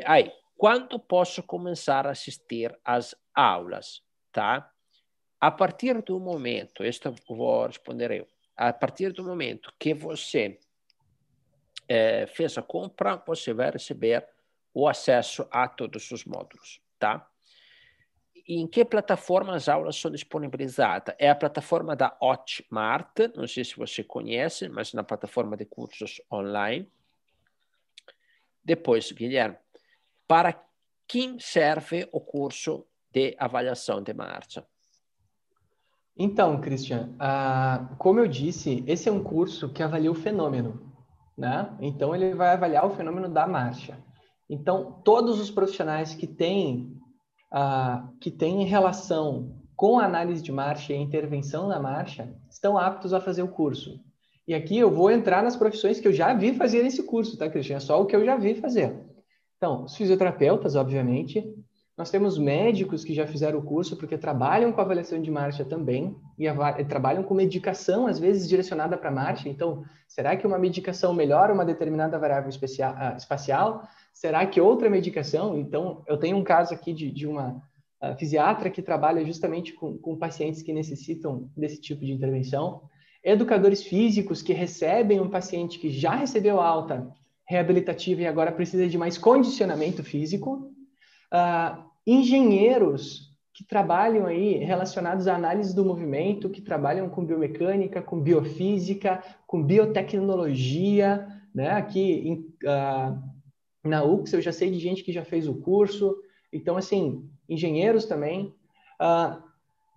aí, 0.06 0.32
quando 0.56 0.98
posso 0.98 1.42
começar 1.42 2.06
a 2.06 2.12
assistir 2.12 2.74
às 2.82 3.14
aulas? 3.34 4.02
tá? 4.32 4.72
A 5.38 5.50
partir 5.50 6.00
do 6.00 6.18
momento, 6.18 6.82
isto 6.82 7.14
vou 7.28 7.66
responder 7.66 8.10
eu, 8.10 8.26
a 8.68 8.72
partir 8.72 9.12
do 9.12 9.24
momento 9.24 9.72
que 9.78 9.94
você 9.94 10.58
é, 11.88 12.26
fez 12.26 12.56
a 12.56 12.62
compra, 12.62 13.16
você 13.26 13.52
vai 13.52 13.70
receber 13.70 14.26
o 14.72 14.88
acesso 14.88 15.46
a 15.50 15.68
todos 15.68 16.10
os 16.10 16.24
módulos, 16.24 16.80
tá? 16.98 17.28
em 18.48 18.66
que 18.66 18.84
plataforma 18.84 19.54
as 19.54 19.68
aulas 19.68 19.96
são 19.96 20.10
disponibilizadas? 20.10 21.14
É 21.18 21.30
a 21.30 21.34
plataforma 21.34 21.94
da 21.94 22.16
Hotmart, 22.20 23.18
não 23.36 23.46
sei 23.46 23.64
se 23.64 23.76
você 23.76 24.02
conhece, 24.02 24.68
mas 24.68 24.92
na 24.92 25.04
plataforma 25.04 25.56
de 25.56 25.64
cursos 25.64 26.20
online. 26.30 26.90
Depois, 28.64 29.10
Guilherme, 29.12 29.56
para 30.26 30.60
quem 31.06 31.38
serve 31.38 32.08
o 32.12 32.20
curso 32.20 32.86
de 33.10 33.36
avaliação 33.38 34.02
de 34.02 34.12
marcha? 34.14 34.66
Então, 36.16 36.60
Christian, 36.60 37.10
uh, 37.14 37.96
como 37.96 38.20
eu 38.20 38.28
disse, 38.28 38.84
esse 38.86 39.08
é 39.08 39.12
um 39.12 39.22
curso 39.22 39.70
que 39.70 39.82
avalia 39.82 40.10
o 40.10 40.14
fenômeno, 40.14 40.92
né? 41.36 41.74
Então, 41.80 42.14
ele 42.14 42.34
vai 42.34 42.52
avaliar 42.52 42.86
o 42.86 42.90
fenômeno 42.90 43.28
da 43.28 43.46
marcha. 43.46 43.98
Então, 44.48 45.00
todos 45.04 45.40
os 45.40 45.50
profissionais 45.50 46.14
que 46.14 46.26
têm, 46.26 46.94
uh, 47.52 48.14
que 48.20 48.30
têm 48.30 48.64
relação 48.64 49.56
com 49.74 49.98
a 49.98 50.04
análise 50.04 50.42
de 50.42 50.52
marcha 50.52 50.92
e 50.92 50.96
a 50.96 51.00
intervenção 51.00 51.66
na 51.66 51.80
marcha 51.80 52.32
estão 52.50 52.76
aptos 52.76 53.14
a 53.14 53.20
fazer 53.20 53.42
o 53.42 53.48
curso. 53.48 53.98
E 54.46 54.54
aqui 54.54 54.76
eu 54.76 54.90
vou 54.90 55.10
entrar 55.10 55.42
nas 55.42 55.56
profissões 55.56 55.98
que 55.98 56.06
eu 56.06 56.12
já 56.12 56.34
vi 56.34 56.52
fazer 56.54 56.84
esse 56.84 57.02
curso, 57.04 57.38
tá, 57.38 57.48
Cristian? 57.48 57.76
É 57.76 57.80
só 57.80 58.00
o 58.00 58.06
que 58.06 58.14
eu 58.14 58.24
já 58.24 58.36
vi 58.36 58.54
fazer. 58.54 58.94
Então, 59.56 59.84
os 59.84 59.96
fisioterapeutas, 59.96 60.74
obviamente. 60.74 61.42
Nós 61.96 62.10
temos 62.10 62.38
médicos 62.38 63.04
que 63.04 63.12
já 63.12 63.26
fizeram 63.26 63.58
o 63.58 63.62
curso 63.62 63.96
porque 63.96 64.16
trabalham 64.16 64.72
com 64.72 64.80
avaliação 64.80 65.20
de 65.20 65.30
marcha 65.30 65.64
também 65.64 66.16
e, 66.38 66.46
e 66.46 66.84
trabalham 66.84 67.22
com 67.22 67.34
medicação, 67.34 68.06
às 68.06 68.18
vezes 68.18 68.48
direcionada 68.48 68.96
para 68.96 69.10
marcha. 69.10 69.48
Então, 69.48 69.84
será 70.08 70.36
que 70.36 70.46
uma 70.46 70.58
medicação 70.58 71.12
melhora 71.12 71.52
uma 71.52 71.64
determinada 71.64 72.18
variável 72.18 72.48
uh, 72.48 73.16
espacial? 73.16 73.82
Será 74.12 74.46
que 74.46 74.60
outra 74.60 74.88
medicação? 74.88 75.58
Então, 75.58 76.02
eu 76.06 76.16
tenho 76.16 76.36
um 76.36 76.44
caso 76.44 76.72
aqui 76.72 76.94
de, 76.94 77.10
de 77.10 77.26
uma 77.26 77.62
uh, 78.02 78.16
fisiatra 78.16 78.70
que 78.70 78.80
trabalha 78.80 79.24
justamente 79.24 79.74
com, 79.74 79.98
com 79.98 80.16
pacientes 80.16 80.62
que 80.62 80.72
necessitam 80.72 81.50
desse 81.54 81.80
tipo 81.80 82.04
de 82.04 82.12
intervenção 82.12 82.82
educadores 83.22 83.82
físicos 83.82 84.42
que 84.42 84.52
recebem 84.52 85.20
um 85.20 85.30
paciente 85.30 85.78
que 85.78 85.90
já 85.90 86.14
recebeu 86.14 86.60
alta 86.60 87.08
reabilitativa 87.48 88.22
e 88.22 88.26
agora 88.26 88.50
precisa 88.50 88.88
de 88.88 88.98
mais 88.98 89.16
condicionamento 89.16 90.02
físico, 90.02 90.71
uh, 91.32 91.82
engenheiros 92.06 93.32
que 93.54 93.64
trabalham 93.64 94.26
aí 94.26 94.54
relacionados 94.56 95.28
à 95.28 95.34
análise 95.34 95.74
do 95.74 95.84
movimento, 95.84 96.48
que 96.48 96.60
trabalham 96.60 97.08
com 97.08 97.24
biomecânica, 97.24 98.00
com 98.00 98.20
biofísica, 98.20 99.22
com 99.46 99.62
biotecnologia, 99.62 101.26
né? 101.54 101.70
Aqui 101.70 102.28
em, 102.28 102.34
uh, 102.66 103.22
na 103.84 104.04
UX 104.04 104.32
eu 104.32 104.40
já 104.40 104.52
sei 104.52 104.70
de 104.70 104.78
gente 104.78 105.02
que 105.02 105.12
já 105.12 105.24
fez 105.24 105.46
o 105.48 105.54
curso, 105.54 106.16
então 106.52 106.76
assim, 106.76 107.28
engenheiros 107.48 108.06
também. 108.06 108.54
Uh, 109.00 109.42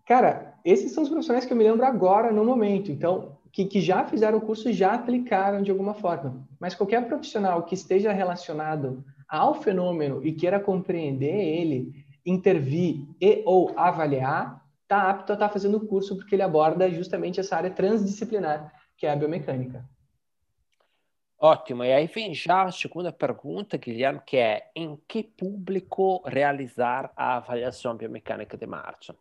cara, 0.05 0.55
esses 0.65 0.91
são 0.91 1.03
os 1.03 1.09
profissionais 1.09 1.45
que 1.45 1.53
eu 1.53 1.57
me 1.57 1.63
lembro 1.63 1.86
agora, 1.86 2.31
no 2.31 2.43
momento. 2.43 2.91
Então, 2.91 3.38
que, 3.51 3.63
que 3.65 3.79
já 3.79 4.03
fizeram 4.03 4.39
o 4.39 4.41
curso 4.41 4.73
já 4.73 4.93
aplicaram 4.93 5.61
de 5.61 5.71
alguma 5.71 5.93
forma. 5.93 6.45
Mas 6.59 6.75
qualquer 6.75 7.07
profissional 7.07 7.63
que 7.63 7.73
esteja 7.73 8.11
relacionado 8.11 9.01
ao 9.28 9.61
fenômeno 9.61 10.26
e 10.26 10.34
queira 10.34 10.59
compreender 10.59 11.34
ele, 11.34 12.05
intervir 12.26 13.05
e 13.19 13.43
ou 13.45 13.73
avaliar, 13.78 14.65
está 14.84 15.09
apto 15.09 15.32
a 15.32 15.36
estar 15.36 15.47
tá 15.47 15.53
fazendo 15.53 15.78
o 15.78 15.88
curso 15.88 16.15
porque 16.15 16.36
ele 16.36 16.43
aborda 16.43 16.89
justamente 16.89 17.39
essa 17.39 17.55
área 17.55 17.69
transdisciplinar, 17.69 18.73
que 18.97 19.05
é 19.05 19.11
a 19.11 19.15
biomecânica. 19.15 19.88
Ótimo. 21.38 21.84
E 21.84 21.91
aí 21.91 22.07
vem 22.07 22.34
já 22.34 22.63
a 22.63 22.71
segunda 22.71 23.11
pergunta, 23.11 23.78
Guilherme, 23.78 24.21
que 24.26 24.38
é 24.38 24.71
em 24.76 24.95
que 25.07 25.21
público 25.21 26.23
realizar 26.26 27.11
a 27.15 27.38
avaliação 27.38 27.95
biomecânica 27.95 28.57
de 28.57 28.65
marcha? 28.65 29.15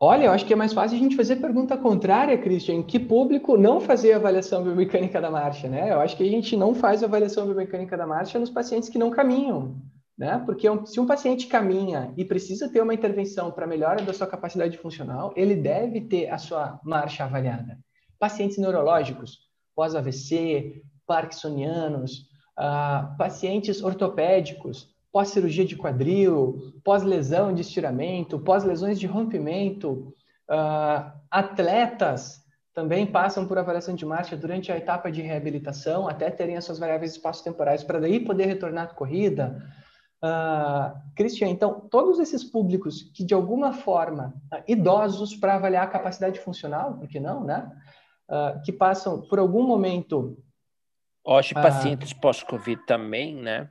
Olha, 0.00 0.26
eu 0.26 0.30
acho 0.30 0.46
que 0.46 0.52
é 0.52 0.56
mais 0.56 0.72
fácil 0.72 0.96
a 0.96 1.00
gente 1.00 1.16
fazer 1.16 1.36
pergunta 1.36 1.76
contrária, 1.76 2.38
Christian. 2.38 2.84
Que 2.84 3.00
público 3.00 3.56
não 3.56 3.80
fazer 3.80 4.12
avaliação 4.12 4.62
biomecânica 4.62 5.20
da 5.20 5.28
marcha, 5.28 5.68
né? 5.68 5.90
Eu 5.92 5.98
acho 5.98 6.16
que 6.16 6.22
a 6.22 6.30
gente 6.30 6.56
não 6.56 6.72
faz 6.72 7.02
avaliação 7.02 7.44
biomecânica 7.44 7.96
da 7.96 8.06
marcha 8.06 8.38
nos 8.38 8.48
pacientes 8.48 8.88
que 8.88 8.96
não 8.96 9.10
caminham, 9.10 9.74
né? 10.16 10.40
Porque 10.46 10.68
se 10.86 11.00
um 11.00 11.06
paciente 11.06 11.48
caminha 11.48 12.14
e 12.16 12.24
precisa 12.24 12.68
ter 12.68 12.80
uma 12.80 12.94
intervenção 12.94 13.50
para 13.50 13.66
melhora 13.66 14.00
da 14.00 14.12
sua 14.12 14.28
capacidade 14.28 14.78
funcional, 14.78 15.32
ele 15.34 15.56
deve 15.56 16.02
ter 16.02 16.28
a 16.28 16.38
sua 16.38 16.78
marcha 16.84 17.24
avaliada. 17.24 17.76
Pacientes 18.20 18.56
neurológicos, 18.56 19.48
pós-AVC, 19.74 20.80
parkinsonianos, 21.08 22.28
uh, 22.56 23.16
pacientes 23.16 23.82
ortopédicos, 23.82 24.94
pós-cirurgia 25.18 25.64
de 25.64 25.74
quadril, 25.74 26.72
pós-lesão 26.84 27.52
de 27.52 27.62
estiramento, 27.62 28.38
pós-lesões 28.38 29.00
de 29.00 29.06
rompimento. 29.08 30.14
Uh, 30.48 31.10
atletas 31.28 32.40
também 32.72 33.04
passam 33.04 33.44
por 33.44 33.58
avaliação 33.58 33.96
de 33.96 34.06
marcha 34.06 34.36
durante 34.36 34.70
a 34.70 34.76
etapa 34.76 35.10
de 35.10 35.20
reabilitação, 35.20 36.06
até 36.06 36.30
terem 36.30 36.56
as 36.56 36.64
suas 36.64 36.78
variáveis 36.78 37.10
espaço-temporais, 37.10 37.82
para 37.82 37.98
daí 37.98 38.20
poder 38.20 38.46
retornar 38.46 38.84
à 38.84 38.94
corrida. 38.94 39.60
Uh, 40.22 40.96
Cristian, 41.16 41.48
então, 41.48 41.80
todos 41.90 42.20
esses 42.20 42.44
públicos 42.44 43.10
que, 43.12 43.24
de 43.24 43.34
alguma 43.34 43.72
forma, 43.72 44.32
uh, 44.54 44.62
idosos 44.68 45.34
para 45.34 45.56
avaliar 45.56 45.82
a 45.82 45.90
capacidade 45.90 46.38
funcional, 46.38 46.96
por 46.96 47.08
que 47.08 47.18
não, 47.18 47.42
né? 47.42 47.68
Uh, 48.30 48.62
que 48.62 48.70
passam 48.70 49.20
por 49.22 49.40
algum 49.40 49.66
momento. 49.66 50.38
Hoje, 51.24 51.54
pacientes 51.54 52.12
pós-Covid 52.12 52.86
também, 52.86 53.34
né? 53.34 53.68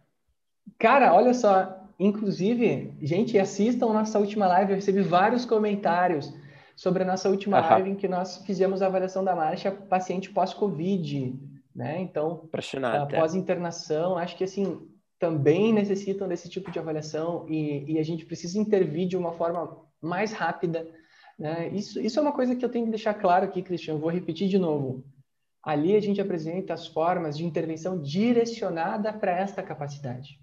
Cara, 0.78 1.13
olha 1.13 1.34
só. 1.34 1.78
Inclusive, 1.99 2.93
gente, 3.01 3.38
assistam 3.39 3.88
nossa 3.88 4.20
última 4.20 4.47
live. 4.47 4.72
Eu 4.72 4.76
recebi 4.76 5.01
vários 5.01 5.45
comentários 5.45 6.32
sobre 6.76 7.01
a 7.01 7.05
nossa 7.05 7.28
última 7.30 7.59
live 7.59 7.89
em 7.89 7.95
que 7.95 8.07
nós 8.07 8.38
fizemos 8.45 8.82
a 8.82 8.86
avaliação 8.86 9.24
da 9.24 9.36
marcha 9.36 9.72
paciente 9.72 10.30
pós-Covid, 10.30 11.36
né? 11.76 11.99
Então, 11.99 12.47
pós-internação, 13.20 14.15
acho 14.15 14.38
que 14.38 14.43
assim 14.43 14.88
também 15.20 15.74
necessitam 15.74 16.28
desse 16.28 16.47
tipo 16.47 16.70
de 16.70 16.78
avaliação 16.78 17.47
e, 17.49 17.93
e, 17.93 17.99
a 17.99 18.03
gente 18.03 18.24
precisa 18.26 18.59
intervir 18.59 19.07
de 19.07 19.18
uma 19.18 19.32
forma 19.34 19.78
mais 19.99 20.32
rápida. 20.32 20.88
Né? 21.39 21.70
Isso, 21.70 21.99
isso 21.99 22.20
é 22.20 22.22
uma 22.22 22.32
coisa 22.32 22.55
que 22.55 22.63
eu 22.63 22.70
tenho 22.70 22.86
que 22.86 22.91
deixar 22.91 23.15
claro 23.15 23.45
aqui, 23.45 23.63
Cristian. 23.63 23.97
Vou 23.97 24.11
repetir 24.11 24.47
de 24.47 24.59
novo. 24.59 25.03
Ali 25.63 25.95
a 25.95 25.99
gente 25.99 26.22
apresenta 26.22 26.76
as 26.76 26.86
formas 26.86 27.36
de 27.36 27.45
intervenção 27.45 27.99
direcionada 27.99 29.11
para 29.11 29.32
esta 29.32 29.63
capacidade. 29.63 30.39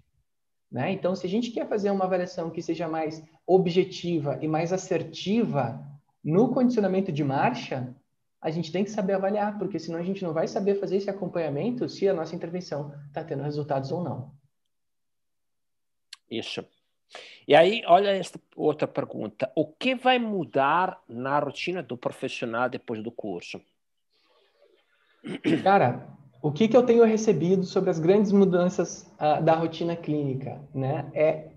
Né? 0.71 0.91
Então, 0.91 1.15
se 1.15 1.25
a 1.25 1.29
gente 1.29 1.51
quer 1.51 1.67
fazer 1.67 1.91
uma 1.91 2.05
avaliação 2.05 2.49
que 2.49 2.61
seja 2.61 2.87
mais 2.87 3.23
objetiva 3.45 4.39
e 4.41 4.47
mais 4.47 4.73
assertiva 4.73 5.81
no 6.23 6.53
condicionamento 6.53 7.11
de 7.11 7.23
marcha, 7.23 7.95
a 8.41 8.49
gente 8.49 8.71
tem 8.71 8.83
que 8.83 8.91
saber 8.91 9.13
avaliar, 9.13 9.57
porque 9.57 9.79
senão 9.79 9.99
a 9.99 10.03
gente 10.03 10.23
não 10.23 10.33
vai 10.33 10.47
saber 10.47 10.75
fazer 10.79 10.97
esse 10.97 11.09
acompanhamento 11.09 11.87
se 11.87 12.07
a 12.07 12.13
nossa 12.13 12.35
intervenção 12.35 12.93
está 13.07 13.23
tendo 13.23 13.43
resultados 13.43 13.91
ou 13.91 14.03
não. 14.03 14.31
Isso. 16.29 16.65
E 17.47 17.55
aí, 17.55 17.83
olha 17.85 18.09
esta 18.09 18.39
outra 18.55 18.87
pergunta. 18.87 19.51
O 19.55 19.65
que 19.67 19.95
vai 19.95 20.17
mudar 20.17 21.01
na 21.07 21.39
rotina 21.39 21.81
do 21.81 21.95
profissional 21.95 22.67
depois 22.67 23.01
do 23.01 23.11
curso? 23.11 23.61
Cara, 25.63 26.07
o 26.45 26.51
que, 26.51 26.67
que 26.67 26.77
eu 26.77 26.83
tenho 26.83 27.03
recebido 27.03 27.63
sobre 27.63 27.89
as 27.89 27.97
grandes 27.97 28.31
mudanças 28.31 29.11
uh, 29.15 29.43
da 29.43 29.55
rotina 29.55 29.95
clínica, 29.95 30.61
né? 30.75 31.09
É 31.11 31.49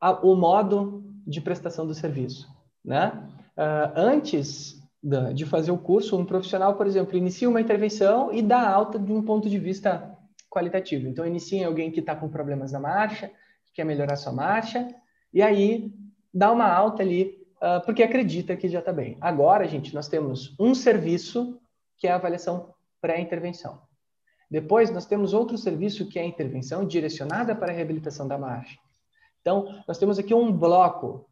a, 0.00 0.10
o 0.26 0.34
modo 0.34 1.04
de 1.24 1.40
prestação 1.40 1.86
do 1.86 1.94
serviço, 1.94 2.48
né? 2.84 3.12
Uh, 3.56 3.92
antes 3.94 4.82
da, 5.00 5.32
de 5.32 5.46
fazer 5.46 5.70
o 5.70 5.78
curso, 5.78 6.18
um 6.18 6.26
profissional, 6.26 6.74
por 6.74 6.88
exemplo, 6.88 7.16
inicia 7.16 7.48
uma 7.48 7.60
intervenção 7.60 8.32
e 8.32 8.42
dá 8.42 8.68
alta 8.68 8.98
de 8.98 9.12
um 9.12 9.22
ponto 9.22 9.48
de 9.48 9.60
vista 9.60 10.12
qualitativo. 10.50 11.06
Então, 11.06 11.24
inicia 11.24 11.60
em 11.60 11.64
alguém 11.64 11.92
que 11.92 12.00
está 12.00 12.16
com 12.16 12.28
problemas 12.28 12.72
na 12.72 12.80
marcha, 12.80 13.28
que 13.64 13.74
quer 13.74 13.84
melhorar 13.84 14.16
sua 14.16 14.32
marcha, 14.32 14.88
e 15.32 15.40
aí 15.40 15.94
dá 16.34 16.50
uma 16.50 16.68
alta 16.68 17.04
ali, 17.04 17.46
uh, 17.62 17.80
porque 17.86 18.02
acredita 18.02 18.56
que 18.56 18.68
já 18.68 18.80
está 18.80 18.92
bem. 18.92 19.16
Agora, 19.20 19.68
gente, 19.68 19.94
nós 19.94 20.08
temos 20.08 20.52
um 20.58 20.74
serviço 20.74 21.60
que 21.96 22.08
é 22.08 22.10
a 22.10 22.16
avaliação 22.16 22.74
pré-intervenção. 23.04 23.82
Depois, 24.50 24.90
nós 24.90 25.04
temos 25.04 25.34
outro 25.34 25.58
serviço 25.58 26.08
que 26.08 26.18
é 26.18 26.22
a 26.22 26.26
intervenção 26.26 26.86
direcionada 26.86 27.54
para 27.54 27.70
a 27.70 27.74
reabilitação 27.74 28.26
da 28.26 28.38
marcha. 28.38 28.78
Então, 29.42 29.82
nós 29.86 29.98
temos 29.98 30.18
aqui 30.18 30.32
um 30.32 30.50
bloco. 30.50 31.28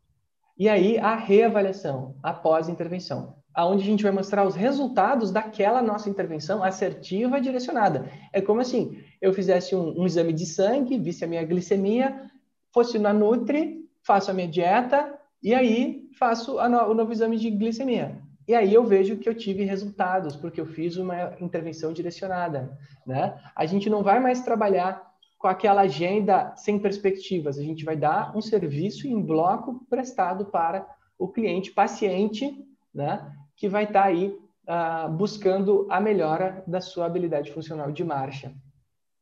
E 0.59 0.69
aí, 0.69 0.99
a 0.99 1.15
reavaliação 1.15 2.15
após 2.23 2.69
a 2.69 2.71
intervenção, 2.71 3.37
aonde 3.55 3.85
a 3.85 3.87
gente 3.87 4.03
vai 4.03 4.13
mostrar 4.13 4.47
os 4.47 4.55
resultados 4.55 5.31
daquela 5.31 5.81
nossa 5.81 6.11
intervenção 6.11 6.63
assertiva 6.63 7.41
direcionada. 7.41 8.07
É 8.35 8.43
como 8.43 8.61
assim, 8.61 9.03
eu 9.19 9.33
fizesse 9.33 9.75
um, 9.75 9.99
um 9.99 10.05
exame 10.05 10.35
de 10.35 10.45
sangue, 10.45 10.99
visse 10.99 11.25
a 11.25 11.29
minha 11.29 11.43
glicemia, 11.43 12.31
fosse 12.71 12.99
na 12.99 13.15
Nutri, 13.15 13.89
faço 14.03 14.31
a 14.31 14.35
minha 14.35 14.49
dieta 14.49 15.19
e 15.43 15.55
aí 15.55 16.07
faço 16.19 16.57
no, 16.69 16.91
o 16.91 16.95
novo 16.95 17.13
exame 17.13 17.39
de 17.39 17.51
glicemia. 17.51 18.22
E 18.47 18.55
aí 18.55 18.75
eu 18.75 18.85
vejo 18.85 19.17
que 19.19 19.29
eu 19.29 19.35
tive 19.35 19.65
resultados, 19.65 20.35
porque 20.35 20.61
eu 20.61 20.67
fiz 20.67 20.97
uma 20.97 21.37
intervenção 21.41 21.93
direcionada, 21.93 22.77
né? 23.07 23.41
A 23.55 23.67
gente 23.67 23.89
não 23.89 24.03
vai 24.03 24.19
mais 24.21 24.43
trabalhar 24.43 25.13
com 25.39 25.49
aquela 25.49 25.83
agenda 25.83 26.55
sem 26.57 26.79
perspectivas, 26.79 27.59
a 27.59 27.63
gente 27.63 27.85
vai 27.85 27.97
dar 27.97 28.37
um 28.37 28.41
serviço 28.41 29.07
em 29.07 29.21
bloco 29.21 29.85
prestado 29.89 30.47
para 30.47 30.87
o 31.19 31.29
cliente 31.29 31.71
paciente, 31.71 32.65
né? 32.95 33.33
Que 33.57 33.69
vai 33.69 33.85
estar 33.85 34.03
tá 34.03 34.09
aí 34.09 34.37
uh, 34.69 35.11
buscando 35.11 35.87
a 35.91 36.01
melhora 36.01 36.63
da 36.67 36.81
sua 36.81 37.07
habilidade 37.07 37.53
funcional 37.53 37.91
de 37.93 38.05
marcha. 38.05 38.53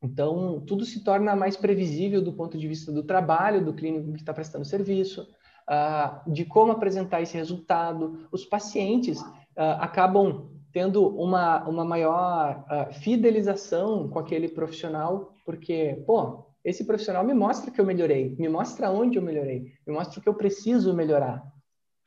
Então, 0.02 0.60
tudo 0.66 0.84
se 0.84 1.04
torna 1.04 1.36
mais 1.36 1.56
previsível 1.56 2.22
do 2.22 2.32
ponto 2.32 2.56
de 2.56 2.66
vista 2.66 2.90
do 2.90 3.02
trabalho 3.02 3.62
do 3.62 3.74
clínico 3.74 4.12
que 4.12 4.20
está 4.20 4.32
prestando 4.32 4.64
serviço, 4.64 5.28
uh, 5.70 6.30
de 6.30 6.44
como 6.44 6.72
apresentar 6.72 7.22
esse 7.22 7.36
resultado. 7.36 8.26
Os 8.32 8.44
pacientes 8.44 9.20
uh, 9.20 9.78
acabam 9.78 10.50
tendo 10.72 11.06
uma, 11.08 11.66
uma 11.68 11.84
maior 11.84 12.64
uh, 12.68 12.92
fidelização 12.94 14.08
com 14.08 14.18
aquele 14.18 14.48
profissional, 14.48 15.32
porque, 15.44 16.02
pô, 16.06 16.44
esse 16.64 16.84
profissional 16.84 17.24
me 17.24 17.34
mostra 17.34 17.70
que 17.70 17.80
eu 17.80 17.86
melhorei, 17.86 18.34
me 18.38 18.48
mostra 18.48 18.90
onde 18.90 19.16
eu 19.16 19.22
melhorei, 19.22 19.72
me 19.86 19.92
mostra 19.94 20.18
o 20.18 20.22
que 20.22 20.28
eu 20.28 20.34
preciso 20.34 20.92
melhorar. 20.92 21.42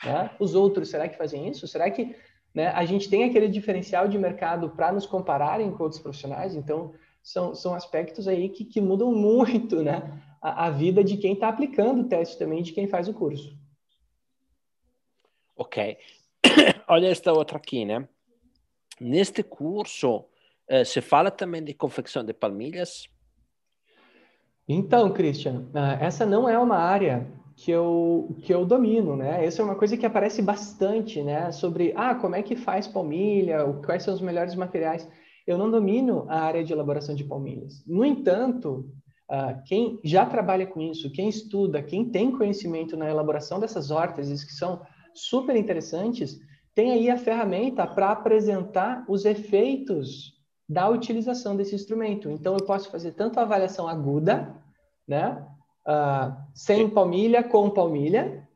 Né? 0.03 0.30
Os 0.39 0.53
outros, 0.53 0.89
será 0.89 1.07
que 1.07 1.18
fazem 1.18 1.49
isso? 1.49 1.68
Será 1.68 1.89
que 1.89 2.16
né, 2.53 2.68
a 2.68 2.86
gente 2.86 3.09
tem 3.09 3.24
aquele 3.24 3.47
diferencial 3.47 4.07
de 4.07 4.18
mercado 4.18 4.70
para 4.70 4.91
nos 4.91 5.07
compararem 5.07 5.72
com 5.72 5.84
outros 5.84 6.01
profissionais, 6.01 6.55
então 6.55 6.93
são, 7.24 7.55
são 7.55 7.74
aspectos 7.74 8.28
aí 8.28 8.49
que, 8.49 8.64
que 8.64 8.80
mudam 8.80 9.11
muito 9.11 9.82
né, 9.82 10.22
a, 10.43 10.65
a 10.67 10.69
vida 10.69 11.01
de 11.01 11.15
quem 11.15 11.33
está 11.33 11.47
aplicando 11.47 12.01
o 12.01 12.07
teste 12.07 12.37
também, 12.37 12.61
de 12.61 12.73
quem 12.73 12.85
faz 12.85 13.07
o 13.07 13.13
curso. 13.13 13.57
Ok. 15.55 15.97
Olha 16.87 17.07
esta 17.07 17.31
outra 17.31 17.57
aqui, 17.57 17.85
né? 17.85 18.07
Neste 18.99 19.41
curso, 19.41 20.25
eh, 20.67 20.83
se 20.83 21.01
fala 21.01 21.31
também 21.31 21.63
de 21.63 21.73
confecção 21.73 22.23
de 22.23 22.33
palmilhas? 22.33 23.07
Então, 24.67 25.11
Christian, 25.11 25.65
ah, 25.73 25.97
essa 25.99 26.25
não 26.25 26.47
é 26.47 26.57
uma 26.57 26.77
área 26.77 27.27
que 27.55 27.71
eu, 27.71 28.37
que 28.41 28.53
eu 28.53 28.65
domino, 28.65 29.15
né? 29.15 29.45
Essa 29.45 29.61
é 29.61 29.65
uma 29.65 29.75
coisa 29.75 29.97
que 29.97 30.05
aparece 30.05 30.41
bastante, 30.41 31.21
né? 31.21 31.51
Sobre, 31.51 31.93
ah, 31.95 32.15
como 32.15 32.35
é 32.35 32.43
que 32.43 32.55
faz 32.55 32.87
palmilha, 32.87 33.63
quais 33.85 34.03
são 34.03 34.13
os 34.13 34.21
melhores 34.21 34.55
materiais. 34.55 35.09
Eu 35.45 35.57
não 35.57 35.69
domino 35.69 36.25
a 36.29 36.39
área 36.39 36.63
de 36.63 36.71
elaboração 36.71 37.15
de 37.15 37.23
palmilhas. 37.23 37.83
No 37.85 38.05
entanto, 38.05 38.89
uh, 39.30 39.61
quem 39.65 39.99
já 40.03 40.26
trabalha 40.26 40.65
com 40.65 40.82
isso, 40.82 41.11
quem 41.11 41.30
estuda, 41.30 41.82
quem 41.82 42.09
tem 42.09 42.32
conhecimento 42.32 42.97
na 42.97 43.09
elaboração 43.09 43.59
dessas 43.59 43.91
órteses, 43.91 44.43
que 44.43 44.53
são 44.53 44.82
super 45.13 45.55
interessantes, 45.55 46.39
tem 46.74 46.91
aí 46.91 47.09
a 47.09 47.17
ferramenta 47.17 47.86
para 47.86 48.11
apresentar 48.11 49.05
os 49.07 49.26
efeitos 49.26 50.34
da 50.67 50.89
utilização 50.89 51.55
desse 51.55 51.76
instrumento. 51.76 52.30
Então, 52.30 52.55
eu 52.55 52.65
posso 52.65 52.89
fazer 52.89 53.11
tanto 53.11 53.39
a 53.39 53.43
avaliação 53.43 53.88
aguda, 53.88 54.55
né? 55.07 55.45
uh, 55.88 56.36
sem 56.53 56.89
palmilha, 56.89 57.43
com 57.43 57.69
palmilha, 57.69 58.47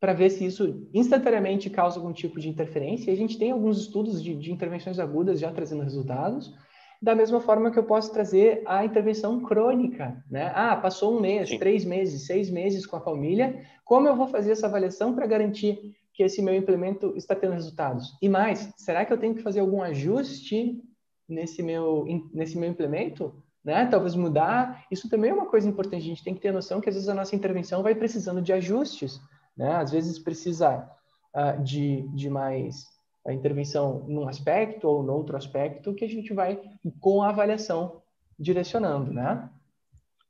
para 0.00 0.12
ver 0.12 0.30
se 0.30 0.44
isso 0.44 0.88
instantaneamente 0.92 1.70
causa 1.70 1.98
algum 1.98 2.12
tipo 2.12 2.38
de 2.38 2.48
interferência. 2.48 3.10
E 3.10 3.14
a 3.14 3.16
gente 3.16 3.38
tem 3.38 3.50
alguns 3.50 3.78
estudos 3.78 4.22
de, 4.22 4.34
de, 4.34 4.52
intervenções 4.52 4.98
agudas 4.98 5.40
já 5.40 5.50
trazendo 5.50 5.82
resultados. 5.82 6.54
Da 7.00 7.14
mesma 7.14 7.40
forma 7.40 7.70
que 7.70 7.78
eu 7.78 7.84
posso 7.84 8.12
trazer 8.12 8.62
a 8.66 8.84
intervenção 8.84 9.40
crônica, 9.40 10.22
né? 10.30 10.50
Ah, 10.54 10.76
passou 10.76 11.16
um 11.16 11.20
mês, 11.20 11.48
Sim. 11.48 11.58
três 11.58 11.84
meses, 11.84 12.26
seis 12.26 12.50
meses 12.50 12.86
com 12.86 12.96
a 12.96 13.00
palmilha. 13.00 13.64
Como 13.84 14.08
eu 14.08 14.16
vou 14.16 14.26
fazer 14.26 14.52
essa 14.52 14.66
avaliação 14.66 15.14
para 15.14 15.26
garantir 15.26 15.94
que 16.12 16.22
esse 16.22 16.40
meu 16.40 16.54
implemento 16.54 17.12
está 17.16 17.34
tendo 17.34 17.52
resultados? 17.52 18.16
E 18.22 18.28
mais, 18.28 18.72
será 18.76 19.04
que 19.04 19.12
eu 19.12 19.18
tenho 19.18 19.34
que 19.34 19.42
fazer 19.42 19.60
algum 19.60 19.82
ajuste 19.82 20.82
nesse 21.28 21.62
meu, 21.62 22.04
nesse 22.32 22.56
meu 22.58 22.70
implemento? 22.70 23.34
né? 23.66 23.84
Talvez 23.86 24.14
mudar. 24.14 24.86
Isso 24.92 25.10
também 25.10 25.30
é 25.32 25.34
uma 25.34 25.46
coisa 25.46 25.68
importante. 25.68 25.96
A 25.96 26.08
gente 26.08 26.22
tem 26.22 26.32
que 26.32 26.40
ter 26.40 26.52
noção 26.52 26.80
que 26.80 26.88
às 26.88 26.94
vezes 26.94 27.08
a 27.08 27.14
nossa 27.14 27.34
intervenção 27.34 27.82
vai 27.82 27.96
precisando 27.96 28.40
de 28.40 28.52
ajustes, 28.52 29.20
né? 29.56 29.74
Às 29.74 29.90
vezes 29.90 30.20
precisa 30.20 30.88
uh, 31.34 31.60
de, 31.64 32.02
de 32.14 32.30
mais 32.30 32.95
a 33.26 33.32
intervenção 33.32 34.04
num 34.06 34.28
aspecto 34.28 34.88
ou 34.88 35.02
no 35.02 35.12
outro 35.12 35.36
aspecto 35.36 35.94
que 35.94 36.04
a 36.04 36.08
gente 36.08 36.32
vai 36.32 36.60
com 37.00 37.22
a 37.22 37.30
avaliação 37.30 38.00
direcionando, 38.38 39.12
né? 39.12 39.50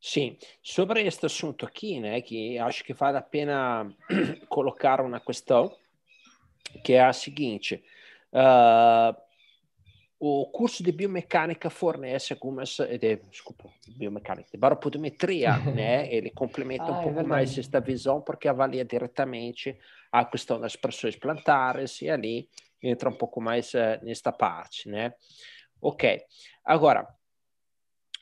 Sim, 0.00 0.36
sobre 0.62 1.02
este 1.06 1.26
assunto 1.26 1.66
aqui, 1.66 2.00
né, 2.00 2.20
que 2.20 2.58
acho 2.58 2.84
que 2.84 2.92
vale 2.92 3.18
a 3.18 3.22
pena 3.22 3.90
colocar 4.48 5.00
uma 5.00 5.20
questão, 5.20 5.74
que 6.84 6.92
é 6.92 7.04
a 7.04 7.12
seguinte: 7.12 7.82
uh, 8.32 9.16
o 10.18 10.46
curso 10.46 10.82
de 10.82 10.92
biomecânica 10.92 11.68
fornece 11.68 12.32
algumas, 12.32 12.76
de, 12.76 13.16
desculpa, 13.30 13.68
biomecânica, 13.96 14.48
de 14.52 14.58
baropodometria, 14.58 15.58
né? 15.74 16.12
Ele 16.14 16.30
complementa 16.30 16.84
ah, 16.84 16.92
um 16.92 17.00
é 17.00 17.02
pouco 17.02 17.28
mais 17.28 17.56
esta 17.58 17.80
visão 17.80 18.20
porque 18.20 18.48
avalia 18.48 18.84
diretamente 18.84 19.76
a 20.12 20.24
questão 20.24 20.60
das 20.60 20.76
pressões 20.76 21.16
plantares 21.16 22.00
e 22.00 22.08
ali 22.08 22.48
entra 22.82 23.08
um 23.08 23.16
pouco 23.16 23.40
mais 23.40 23.72
uh, 23.74 24.02
nesta 24.02 24.32
parte, 24.32 24.88
né? 24.88 25.12
Ok. 25.80 26.22
Agora, 26.64 27.06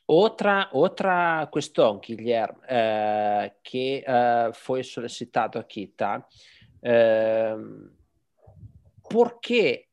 outra 0.07 0.69
outra 0.71 1.47
questão, 1.51 1.99
Guilherme, 1.99 2.59
uh, 2.59 3.51
que 3.63 4.03
uh, 4.07 4.53
foi 4.53 4.83
solicitado 4.83 5.57
aqui, 5.59 5.87
tá? 5.87 6.25
Por 9.09 9.39
que 9.39 9.85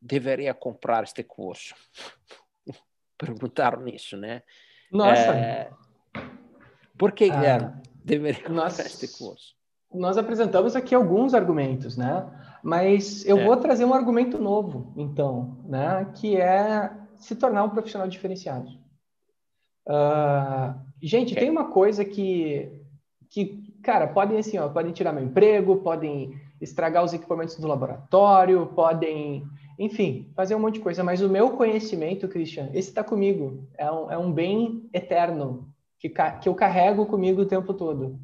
deveria 0.00 0.54
comprar 0.54 1.04
este 1.04 1.22
curso? 1.22 1.74
Perguntaram 3.18 3.86
isso, 3.88 4.16
né? 4.16 4.42
Nossa! 4.90 5.70
Por 6.96 7.12
que, 7.12 7.28
Guilherme, 7.28 7.74
ah, 7.76 7.82
deveria 8.04 8.48
nós, 8.48 8.72
comprar 8.72 8.86
este 8.86 9.08
curso? 9.08 9.54
Nós 9.92 10.18
apresentamos 10.18 10.74
aqui 10.74 10.94
alguns 10.94 11.34
argumentos, 11.34 11.96
né? 11.96 12.26
Mas 12.62 13.24
eu 13.26 13.38
é. 13.38 13.44
vou 13.44 13.56
trazer 13.56 13.84
um 13.84 13.94
argumento 13.94 14.38
novo, 14.38 14.92
então, 14.96 15.58
né? 15.64 16.06
Que 16.14 16.36
é 16.36 16.90
se 17.16 17.34
tornar 17.34 17.64
um 17.64 17.70
profissional 17.70 18.08
diferenciado. 18.08 18.68
Uh, 19.86 20.74
gente, 21.00 21.32
okay. 21.32 21.44
tem 21.44 21.50
uma 21.50 21.70
coisa 21.70 22.04
que, 22.04 22.82
que, 23.30 23.72
cara, 23.82 24.06
podem 24.06 24.38
assim, 24.38 24.58
ó, 24.58 24.68
podem 24.68 24.92
tirar 24.92 25.12
meu 25.12 25.24
emprego, 25.24 25.76
podem 25.76 26.38
estragar 26.60 27.04
os 27.04 27.12
equipamentos 27.12 27.56
do 27.56 27.66
laboratório, 27.66 28.66
podem 28.66 29.46
enfim, 29.78 30.28
fazer 30.34 30.56
um 30.56 30.58
monte 30.58 30.74
de 30.74 30.80
coisa. 30.80 31.04
Mas 31.04 31.22
o 31.22 31.28
meu 31.28 31.50
conhecimento, 31.50 32.28
Christian, 32.28 32.68
esse 32.74 32.88
está 32.88 33.04
comigo. 33.04 33.64
É 33.78 33.90
um, 33.90 34.10
é 34.10 34.18
um 34.18 34.32
bem 34.32 34.88
eterno 34.92 35.72
que, 35.98 36.08
que 36.08 36.48
eu 36.48 36.54
carrego 36.54 37.06
comigo 37.06 37.42
o 37.42 37.46
tempo 37.46 37.72
todo. 37.72 38.18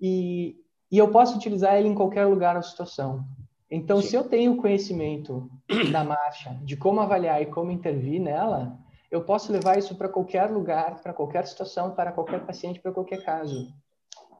E, 0.00 0.56
e 0.90 0.96
eu 0.96 1.10
posso 1.10 1.36
utilizar 1.36 1.76
ele 1.76 1.88
em 1.88 1.94
qualquer 1.94 2.26
lugar 2.26 2.56
ou 2.56 2.62
situação. 2.62 3.24
Então, 3.70 4.00
Sim. 4.00 4.08
se 4.08 4.16
eu 4.16 4.24
tenho 4.24 4.56
conhecimento 4.56 5.50
da 5.92 6.04
marcha, 6.04 6.58
de 6.62 6.76
como 6.76 7.00
avaliar 7.00 7.42
e 7.42 7.46
como 7.46 7.70
intervir 7.70 8.20
nela, 8.20 8.78
eu 9.10 9.24
posso 9.24 9.52
levar 9.52 9.78
isso 9.78 9.96
para 9.96 10.08
qualquer 10.08 10.50
lugar, 10.50 11.02
para 11.02 11.12
qualquer 11.12 11.46
situação, 11.46 11.94
para 11.94 12.12
qualquer 12.12 12.44
paciente, 12.44 12.80
para 12.80 12.92
qualquer 12.92 13.24
caso. 13.24 13.72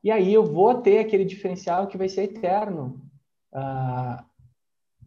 E 0.02 0.10
aí 0.10 0.32
eu 0.32 0.44
vou 0.44 0.74
ter 0.80 0.98
aquele 0.98 1.24
diferencial 1.24 1.86
que 1.86 1.98
vai 1.98 2.08
ser 2.08 2.24
eterno. 2.24 3.00
Uh, 3.52 4.24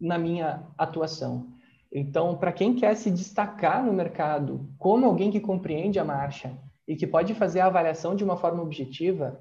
na 0.00 0.18
minha 0.18 0.66
atuação. 0.78 1.52
Então, 1.92 2.36
para 2.38 2.52
quem 2.52 2.74
quer 2.74 2.96
se 2.96 3.10
destacar 3.10 3.84
no 3.84 3.92
mercado 3.92 4.72
como 4.78 5.04
alguém 5.04 5.30
que 5.30 5.40
compreende 5.40 5.98
a 5.98 6.04
marcha 6.04 6.56
e 6.88 6.96
que 6.96 7.06
pode 7.06 7.34
fazer 7.34 7.60
a 7.60 7.66
avaliação 7.66 8.14
de 8.14 8.24
uma 8.24 8.36
forma 8.36 8.62
objetiva 8.62 9.40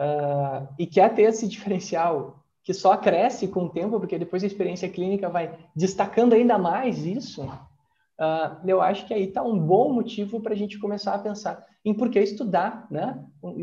uh, 0.00 0.66
e 0.78 0.86
quer 0.86 1.14
ter 1.14 1.22
esse 1.22 1.46
diferencial 1.48 2.44
que 2.66 2.74
só 2.74 2.96
cresce 2.96 3.46
com 3.46 3.66
o 3.66 3.70
tempo, 3.70 4.00
porque 4.00 4.18
depois 4.18 4.42
a 4.42 4.46
experiência 4.48 4.90
clínica 4.90 5.28
vai 5.28 5.56
destacando 5.74 6.32
ainda 6.32 6.58
mais 6.58 7.06
isso, 7.06 7.44
uh, 7.44 8.66
eu 8.66 8.82
acho 8.82 9.06
que 9.06 9.14
aí 9.14 9.28
está 9.28 9.40
um 9.40 9.56
bom 9.56 9.92
motivo 9.92 10.40
para 10.40 10.52
a 10.52 10.56
gente 10.56 10.76
começar 10.80 11.14
a 11.14 11.18
pensar 11.20 11.64
em 11.84 11.94
por 11.94 12.10
que 12.10 12.18
estudar 12.18 12.88
né, 12.90 13.24
uh, 13.40 13.60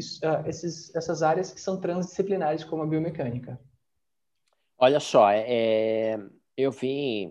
esses, 0.47 0.95
essas 0.95 1.21
áreas 1.21 1.51
que 1.51 1.59
são 1.59 1.81
transdisciplinares, 1.81 2.63
como 2.63 2.81
a 2.81 2.85
biomecânica. 2.85 3.59
Olha 4.77 5.01
só, 5.01 5.29
é, 5.29 5.43
é, 5.47 6.19
eu 6.55 6.71
vi 6.71 7.29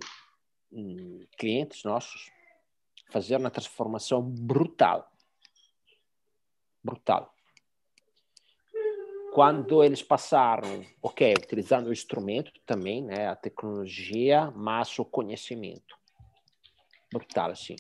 hum, 0.71 1.21
clientes 1.39 1.85
nossos 1.85 2.31
fazer 3.11 3.37
uma 3.37 3.51
transformação 3.51 4.21
brutal. 4.21 5.11
Brutal. 6.85 7.33
Quando 9.33 9.83
eles 9.83 10.03
passaram, 10.03 10.85
ok, 11.01 11.33
utilizando 11.33 11.87
o 11.87 11.93
instrumento 11.93 12.53
também, 12.67 13.03
né, 13.03 13.29
a 13.29 13.35
tecnologia, 13.35 14.51
mas 14.55 14.99
o 14.99 15.07
conhecimento. 15.07 15.97
Brutal, 17.11 17.51
assim. 17.51 17.75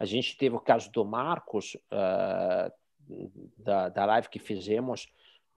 A 0.00 0.06
gente 0.06 0.34
teve 0.38 0.56
o 0.56 0.60
caso 0.60 0.90
do 0.90 1.04
Marcos, 1.04 1.76
uh, 1.92 2.72
da, 3.58 3.90
da 3.90 4.06
live 4.06 4.30
que 4.30 4.38
fizemos, 4.38 5.12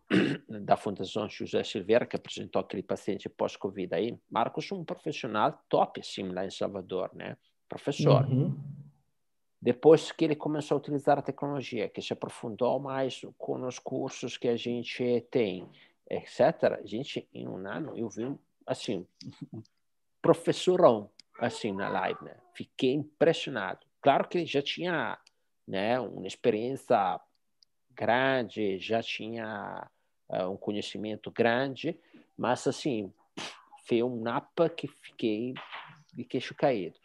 da 0.50 0.76
Fundação 0.76 1.30
José 1.30 1.64
Silveira, 1.64 2.06
que 2.06 2.18
apresentou 2.18 2.60
aquele 2.60 2.84
paciente 2.84 3.30
pós-Covid 3.30 3.96
aí. 3.96 4.20
Marcos 4.30 4.70
um 4.74 4.84
profissional 4.84 5.58
top, 5.70 6.02
assim, 6.02 6.28
lá 6.28 6.46
em 6.46 6.52
Salvador, 6.52 7.10
né? 7.14 7.38
Professor. 7.70 8.26
Uhum. 8.26 8.54
Depois 9.62 10.12
que 10.12 10.26
ele 10.26 10.36
começou 10.36 10.76
a 10.76 10.80
utilizar 10.80 11.20
a 11.20 11.22
tecnologia, 11.22 11.88
que 11.88 12.02
se 12.02 12.12
aprofundou 12.12 12.80
mais 12.80 13.22
com 13.38 13.62
os 13.68 13.78
cursos 13.78 14.36
que 14.36 14.48
a 14.48 14.58
gente 14.58 15.22
tem, 15.30 15.70
etc., 16.10 16.82
gente, 16.84 17.28
em 17.32 17.48
um 17.48 17.58
ano, 17.68 17.96
eu 17.96 18.10
vi, 18.10 18.36
assim, 18.66 19.06
um 19.54 19.62
professorão, 20.20 21.12
assim, 21.40 21.72
na 21.72 21.90
live, 21.90 22.24
né? 22.24 22.36
Fiquei 22.56 22.94
impressionado. 22.94 23.86
Claro 24.02 24.28
que 24.28 24.40
ele 24.40 24.48
já 24.48 24.64
tinha, 24.64 25.20
né, 25.68 26.00
uma 26.00 26.26
experiência 26.26 27.20
grande, 27.92 28.80
já 28.80 29.04
tinha 29.04 29.88
uh, 30.28 30.50
um 30.50 30.58
conhecimento 30.58 31.30
grande, 31.30 31.96
mas 32.36 32.66
assim, 32.66 33.14
foi 33.86 34.02
um 34.02 34.20
napa 34.20 34.68
que 34.70 34.88
fiquei 34.88 35.54
de 36.14 36.24
queixo 36.24 36.56
caído. 36.56 37.00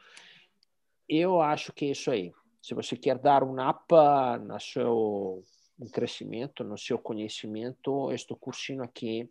Eu 1.06 1.40
acho 1.40 1.72
que 1.72 1.84
é 1.84 1.90
isso 1.90 2.10
aí. 2.10 2.32
Se 2.66 2.74
você 2.74 2.96
quer 2.96 3.16
dar 3.16 3.44
um 3.44 3.52
napa 3.52 4.38
no 4.38 4.58
seu 4.58 5.44
crescimento, 5.92 6.64
no 6.64 6.76
seu 6.76 6.98
conhecimento, 6.98 8.10
este 8.10 8.34
cursinho 8.34 8.82
aqui 8.82 9.30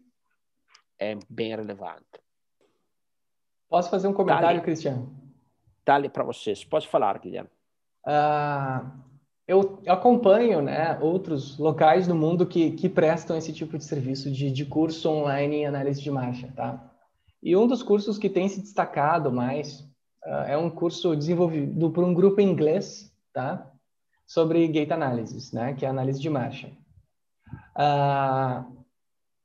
é 0.98 1.18
bem 1.30 1.50
relevante. 1.50 2.22
Posso 3.68 3.90
fazer 3.90 4.08
um 4.08 4.14
comentário, 4.14 4.62
Cristiano? 4.62 5.14
Dá-lhe 5.86 6.08
para 6.08 6.24
vocês. 6.24 6.64
Pode 6.64 6.88
falar, 6.88 7.20
Guilherme. 7.20 7.50
Uh, 8.08 9.04
eu 9.46 9.84
acompanho 9.86 10.62
né, 10.62 10.98
outros 11.02 11.58
locais 11.60 12.08
no 12.08 12.16
mundo 12.16 12.48
que, 12.48 12.72
que 12.72 12.88
prestam 12.88 13.36
esse 13.36 13.52
tipo 13.52 13.78
de 13.78 13.84
serviço 13.84 14.32
de, 14.32 14.50
de 14.50 14.66
curso 14.66 15.10
online 15.10 15.58
em 15.58 15.66
análise 15.66 16.02
de 16.02 16.10
marcha, 16.10 16.54
tá? 16.56 16.90
E 17.44 17.54
um 17.58 17.68
dos 17.68 17.84
cursos 17.84 18.18
que 18.18 18.30
tem 18.30 18.48
se 18.48 18.62
destacado 18.62 19.30
mais 19.30 19.82
uh, 20.26 20.46
é 20.48 20.58
um 20.58 20.70
curso 20.70 21.14
desenvolvido 21.18 21.92
por 21.92 22.06
um 22.06 22.14
grupo 22.14 22.40
em 22.40 22.50
inglês, 22.50 23.14
tá? 23.36 23.70
Sobre 24.26 24.66
gate 24.70 24.92
analysis, 24.92 25.52
né? 25.52 25.74
Que 25.74 25.86
é 25.86 25.90
análise 25.90 26.20
de 26.20 26.30
marcha. 26.30 26.72
Uh, 27.76 28.84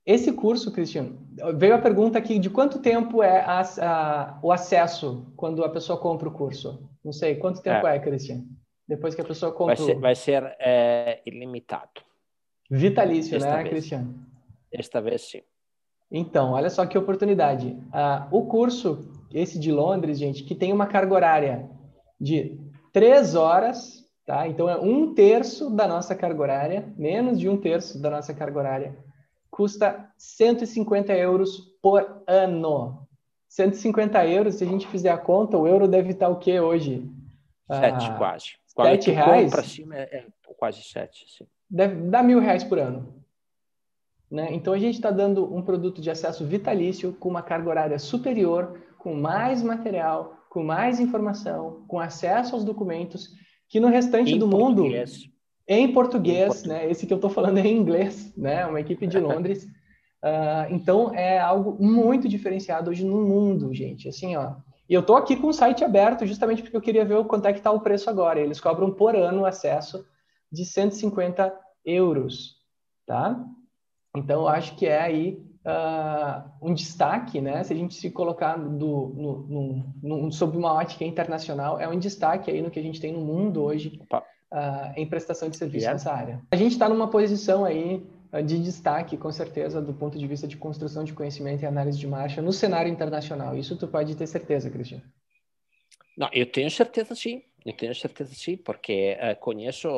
esse 0.07 0.32
curso, 0.32 0.72
Cristiano, 0.72 1.18
veio 1.57 1.74
a 1.74 1.78
pergunta 1.78 2.16
aqui 2.16 2.38
de 2.38 2.49
quanto 2.49 2.78
tempo 2.78 3.22
é 3.22 3.41
a, 3.41 3.61
a, 3.61 4.38
o 4.43 4.51
acesso 4.53 5.30
quando 5.36 5.64
a 5.64 5.68
pessoa 5.68 5.99
compra 5.99 6.28
o 6.28 6.32
curso? 6.32 6.88
Não 7.05 7.12
sei, 7.12 7.34
quanto 7.34 7.61
tempo 7.61 7.86
é, 7.86 7.97
é 7.97 7.99
Cristiano? 7.99 8.47
Depois 8.88 9.14
que 9.14 9.20
a 9.20 9.24
pessoa 9.24 9.53
compra. 9.53 9.74
Vai 9.74 9.84
ser, 9.84 9.99
vai 9.99 10.14
ser 10.14 10.57
é, 10.61 11.20
ilimitado. 11.26 12.01
Vitalício, 12.70 13.36
Esta 13.36 13.51
né, 13.51 13.57
vez. 13.59 13.68
Cristiano? 13.68 14.14
Esta 14.72 15.01
vez 15.01 15.22
sim. 15.22 15.43
Então, 16.11 16.53
olha 16.53 16.70
só 16.70 16.86
que 16.86 16.97
oportunidade. 16.97 17.68
Uh, 17.68 18.36
o 18.36 18.47
curso, 18.47 19.26
esse 19.32 19.59
de 19.59 19.70
Londres, 19.70 20.18
gente, 20.18 20.45
que 20.45 20.55
tem 20.55 20.72
uma 20.72 20.86
carga 20.86 21.14
horária 21.14 21.70
de 22.20 22.59
três 22.93 23.34
horas, 23.34 24.05
tá? 24.26 24.47
Então 24.49 24.68
é 24.68 24.76
um 24.78 25.14
terço 25.14 25.70
da 25.70 25.86
nossa 25.86 26.14
carga 26.14 26.41
horária, 26.41 26.93
menos 26.97 27.38
de 27.38 27.49
um 27.49 27.57
terço 27.57 28.01
da 28.01 28.11
nossa 28.11 28.34
carga 28.34 28.59
horária, 28.59 28.97
custa 29.51 30.11
150 30.16 31.12
euros 31.14 31.59
por 31.82 32.22
ano. 32.26 33.07
150 33.49 34.26
euros, 34.26 34.55
se 34.57 34.64
a 34.64 34.66
gente 34.66 34.86
fizer 34.86 35.11
a 35.11 35.18
conta, 35.18 35.59
o 35.59 35.66
euro 35.66 35.88
deve 35.88 36.12
estar 36.12 36.28
o 36.28 36.38
quê 36.38 36.61
hoje? 36.61 37.11
Sete, 37.68 38.07
ah, 38.07 38.14
quase. 38.16 38.45
Sete 38.66 39.11
reais? 39.11 39.51
Para 39.51 39.62
cima 39.62 39.97
é, 39.97 40.03
é, 40.03 40.26
quase 40.57 40.82
sete. 40.82 41.24
Sim. 41.36 41.47
Deve 41.68 42.09
dar 42.09 42.22
mil 42.22 42.41
reais 42.41 42.64
por 42.64 42.78
ano. 42.78 43.20
Né? 44.30 44.49
Então 44.53 44.72
a 44.72 44.78
gente 44.78 44.95
está 44.95 45.11
dando 45.11 45.53
um 45.53 45.62
produto 45.62 46.01
de 46.01 46.11
acesso 46.11 46.45
vitalício 46.47 47.12
com 47.14 47.28
uma 47.28 47.43
carga 47.43 47.68
horária 47.68 47.99
superior, 47.99 48.80
com 48.99 49.14
mais 49.14 49.62
material, 49.62 50.36
com 50.51 50.64
mais 50.64 50.98
informação, 50.98 51.84
com 51.86 52.01
acesso 52.01 52.57
aos 52.57 52.64
documentos, 52.64 53.30
que 53.68 53.78
no 53.78 53.88
restante 53.88 54.34
em 54.34 54.38
do 54.38 54.51
português. 54.51 55.22
mundo, 55.22 55.30
em 55.68 55.92
português, 55.92 56.59
em 56.59 56.59
português, 56.59 56.64
né? 56.64 56.90
Esse 56.90 57.07
que 57.07 57.12
eu 57.12 57.18
estou 57.18 57.30
falando 57.30 57.59
é 57.59 57.66
em 57.66 57.78
inglês, 57.78 58.36
né? 58.36 58.66
Uma 58.66 58.80
equipe 58.80 59.07
de 59.07 59.16
Londres. 59.20 59.64
uh, 59.64 60.66
então 60.70 61.14
é 61.14 61.38
algo 61.38 61.82
muito 61.82 62.28
diferenciado 62.28 62.90
hoje 62.90 63.07
no 63.07 63.22
mundo, 63.22 63.72
gente. 63.72 64.09
Assim, 64.09 64.36
ó. 64.36 64.57
E 64.88 64.92
eu 64.92 65.03
estou 65.03 65.16
aqui 65.16 65.36
com 65.36 65.46
o 65.46 65.53
site 65.53 65.84
aberto 65.84 66.26
justamente 66.26 66.62
porque 66.62 66.76
eu 66.76 66.80
queria 66.80 67.05
ver 67.05 67.24
quanto 67.26 67.46
é 67.46 67.53
que 67.53 67.61
está 67.61 67.70
o 67.70 67.80
preço 67.80 68.11
agora. 68.11 68.40
Eles 68.40 68.61
cobram 68.61 68.90
por 68.90 69.14
ano 69.14 69.46
acesso 69.46 70.05
de 70.51 70.64
150 70.64 71.57
euros, 71.84 72.57
tá? 73.07 73.40
Então, 74.16 74.40
eu 74.42 74.48
acho 74.48 74.74
que 74.74 74.84
é 74.84 75.01
aí 75.01 75.40
uh, 75.64 76.50
um 76.62 76.74
destaque, 76.74 77.40
né? 77.40 77.62
Se 77.62 77.72
a 77.72 77.76
gente 77.76 77.94
se 77.94 78.11
colocar 78.11 78.56
do, 78.56 79.12
no, 79.16 79.46
no, 79.48 79.94
no, 80.02 80.32
sob 80.32 80.56
uma 80.56 80.72
ótica 80.72 81.04
internacional, 81.04 81.78
é 81.78 81.88
um 81.88 81.98
destaque 81.98 82.50
aí 82.50 82.62
no 82.62 82.70
que 82.70 82.78
a 82.78 82.82
gente 82.82 83.00
tem 83.00 83.12
no 83.12 83.20
mundo 83.20 83.62
hoje 83.62 84.00
uh, 84.12 84.92
em 84.96 85.06
prestação 85.06 85.48
de 85.48 85.56
serviço 85.56 85.84
yeah. 85.84 85.92
nessa 85.92 86.12
área. 86.12 86.42
A 86.50 86.56
gente 86.56 86.72
está 86.72 86.88
numa 86.88 87.08
posição 87.08 87.64
aí 87.64 88.06
uh, 88.32 88.42
de 88.42 88.58
destaque, 88.58 89.16
com 89.16 89.30
certeza, 89.30 89.80
do 89.80 89.92
ponto 89.92 90.18
de 90.18 90.26
vista 90.26 90.46
de 90.46 90.56
construção 90.56 91.04
de 91.04 91.12
conhecimento 91.12 91.62
e 91.62 91.66
análise 91.66 91.98
de 91.98 92.06
marcha 92.06 92.40
no 92.42 92.52
cenário 92.52 92.90
internacional. 92.90 93.56
Isso 93.56 93.76
tu 93.76 93.86
pode 93.86 94.14
ter 94.16 94.26
certeza, 94.26 94.70
Cristian. 94.70 95.02
Não, 96.16 96.28
eu 96.32 96.44
tenho 96.44 96.70
certeza 96.70 97.14
sim, 97.14 97.42
eu 97.64 97.72
tenho 97.72 97.94
certeza 97.94 98.34
sim, 98.34 98.56
porque 98.56 99.16
uh, 99.20 99.38
conheço 99.40 99.88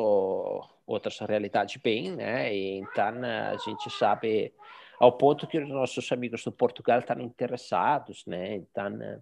outras 0.85 1.17
realidades 1.19 1.81
bem, 1.81 2.11
né? 2.11 2.53
E 2.53 2.77
então 2.79 3.23
a 3.23 3.57
gente 3.57 3.89
sabe 3.89 4.53
ao 4.99 5.11
ponto 5.17 5.47
que 5.47 5.57
os 5.57 5.67
nossos 5.67 6.11
amigos 6.11 6.43
do 6.43 6.51
Portugal 6.51 6.99
estão 6.99 7.19
interessados, 7.19 8.25
né? 8.25 8.55
Então 8.55 9.21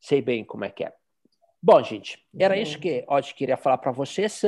sei 0.00 0.22
bem 0.22 0.44
como 0.44 0.64
é 0.64 0.70
que 0.70 0.84
é. 0.84 0.92
Bom, 1.62 1.82
gente, 1.82 2.24
era 2.38 2.54
uhum. 2.54 2.62
isso 2.62 2.78
que 2.78 3.04
hoje 3.08 3.34
queria 3.34 3.56
falar 3.56 3.78
para 3.78 3.90
vocês. 3.90 4.42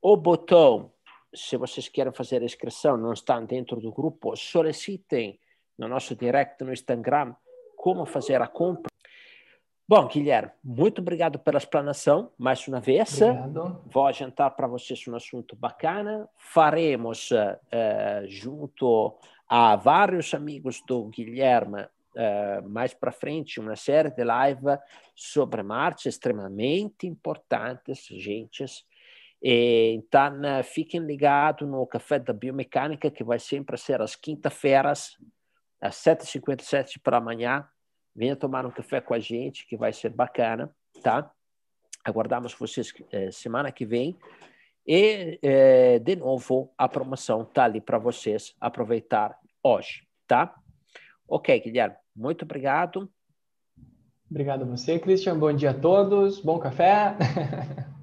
O 0.00 0.16
botão, 0.16 0.92
se 1.34 1.56
vocês 1.56 1.88
querem 1.88 2.12
fazer 2.12 2.40
a 2.40 2.44
inscrição, 2.44 2.96
não 2.96 3.12
está 3.12 3.38
dentro 3.40 3.80
do 3.80 3.92
grupo, 3.92 4.34
solicitem 4.36 5.38
no 5.78 5.86
nosso 5.86 6.16
direct 6.16 6.64
no 6.64 6.72
Instagram 6.72 7.34
como 7.76 8.06
fazer 8.06 8.40
a 8.40 8.46
compra 8.46 8.90
Bom, 9.88 10.08
Guilherme, 10.08 10.50
muito 10.64 11.00
obrigado 11.00 11.38
pela 11.38 11.58
explanação, 11.58 12.32
mais 12.36 12.66
uma 12.66 12.80
vez. 12.80 13.22
Obrigado. 13.22 13.80
Vou 13.86 14.04
adiantar 14.04 14.50
para 14.56 14.66
vocês 14.66 15.06
um 15.06 15.14
assunto 15.14 15.54
bacana. 15.54 16.28
Faremos, 16.34 17.30
uh, 17.30 18.26
junto 18.26 19.16
a 19.48 19.76
vários 19.76 20.32
amigos 20.34 20.82
do 20.86 21.04
Guilherme, 21.06 21.82
uh, 21.82 22.68
mais 22.68 22.92
para 22.94 23.12
frente, 23.12 23.60
uma 23.60 23.76
série 23.76 24.10
de 24.10 24.24
live 24.24 24.78
sobre 25.14 25.62
marchas 25.62 26.14
extremamente 26.14 27.06
importantes, 27.06 28.06
gentes. 28.10 28.84
E, 29.42 29.92
então, 29.94 30.40
uh, 30.40 30.64
fiquem 30.64 31.00
ligados 31.00 31.68
no 31.68 31.86
Café 31.86 32.18
da 32.18 32.32
Biomecânica, 32.32 33.10
que 33.10 33.22
vai 33.22 33.38
sempre 33.38 33.76
ser 33.76 34.00
às 34.02 34.16
quinta-feiras, 34.16 35.16
às 35.80 35.96
7h57 35.96 36.98
para 37.02 37.18
amanhã 37.18 37.68
Venha 38.16 38.34
tomar 38.34 38.64
um 38.64 38.70
café 38.70 38.98
com 38.98 39.12
a 39.12 39.18
gente, 39.18 39.66
que 39.66 39.76
vai 39.76 39.92
ser 39.92 40.08
bacana, 40.08 40.74
tá? 41.02 41.30
Aguardamos 42.02 42.54
vocês 42.54 42.90
eh, 43.12 43.30
semana 43.30 43.70
que 43.70 43.84
vem. 43.84 44.16
E, 44.86 45.38
eh, 45.42 45.98
de 45.98 46.16
novo, 46.16 46.72
a 46.78 46.88
promoção 46.88 47.44
tá 47.44 47.64
ali 47.64 47.80
para 47.80 47.98
vocês 47.98 48.54
aproveitar 48.60 49.36
hoje, 49.62 50.06
tá? 50.26 50.54
Ok, 51.28 51.58
Guilherme, 51.58 51.96
muito 52.14 52.44
obrigado. 52.44 53.10
Obrigado 54.30 54.62
a 54.62 54.66
você, 54.66 54.98
Christian. 54.98 55.38
Bom 55.38 55.52
dia 55.52 55.70
a 55.70 55.74
todos. 55.74 56.40
Bom 56.40 56.58
café. 56.58 57.16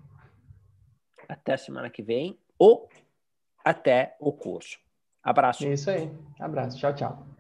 até 1.28 1.58
semana 1.58 1.90
que 1.90 2.02
vem 2.02 2.38
ou 2.58 2.90
até 3.64 4.16
o 4.20 4.32
curso. 4.32 4.78
Abraço. 5.22 5.66
É 5.66 5.74
isso 5.74 5.90
aí. 5.90 6.12
Abraço. 6.40 6.78
Tchau, 6.78 6.94
tchau. 6.94 7.33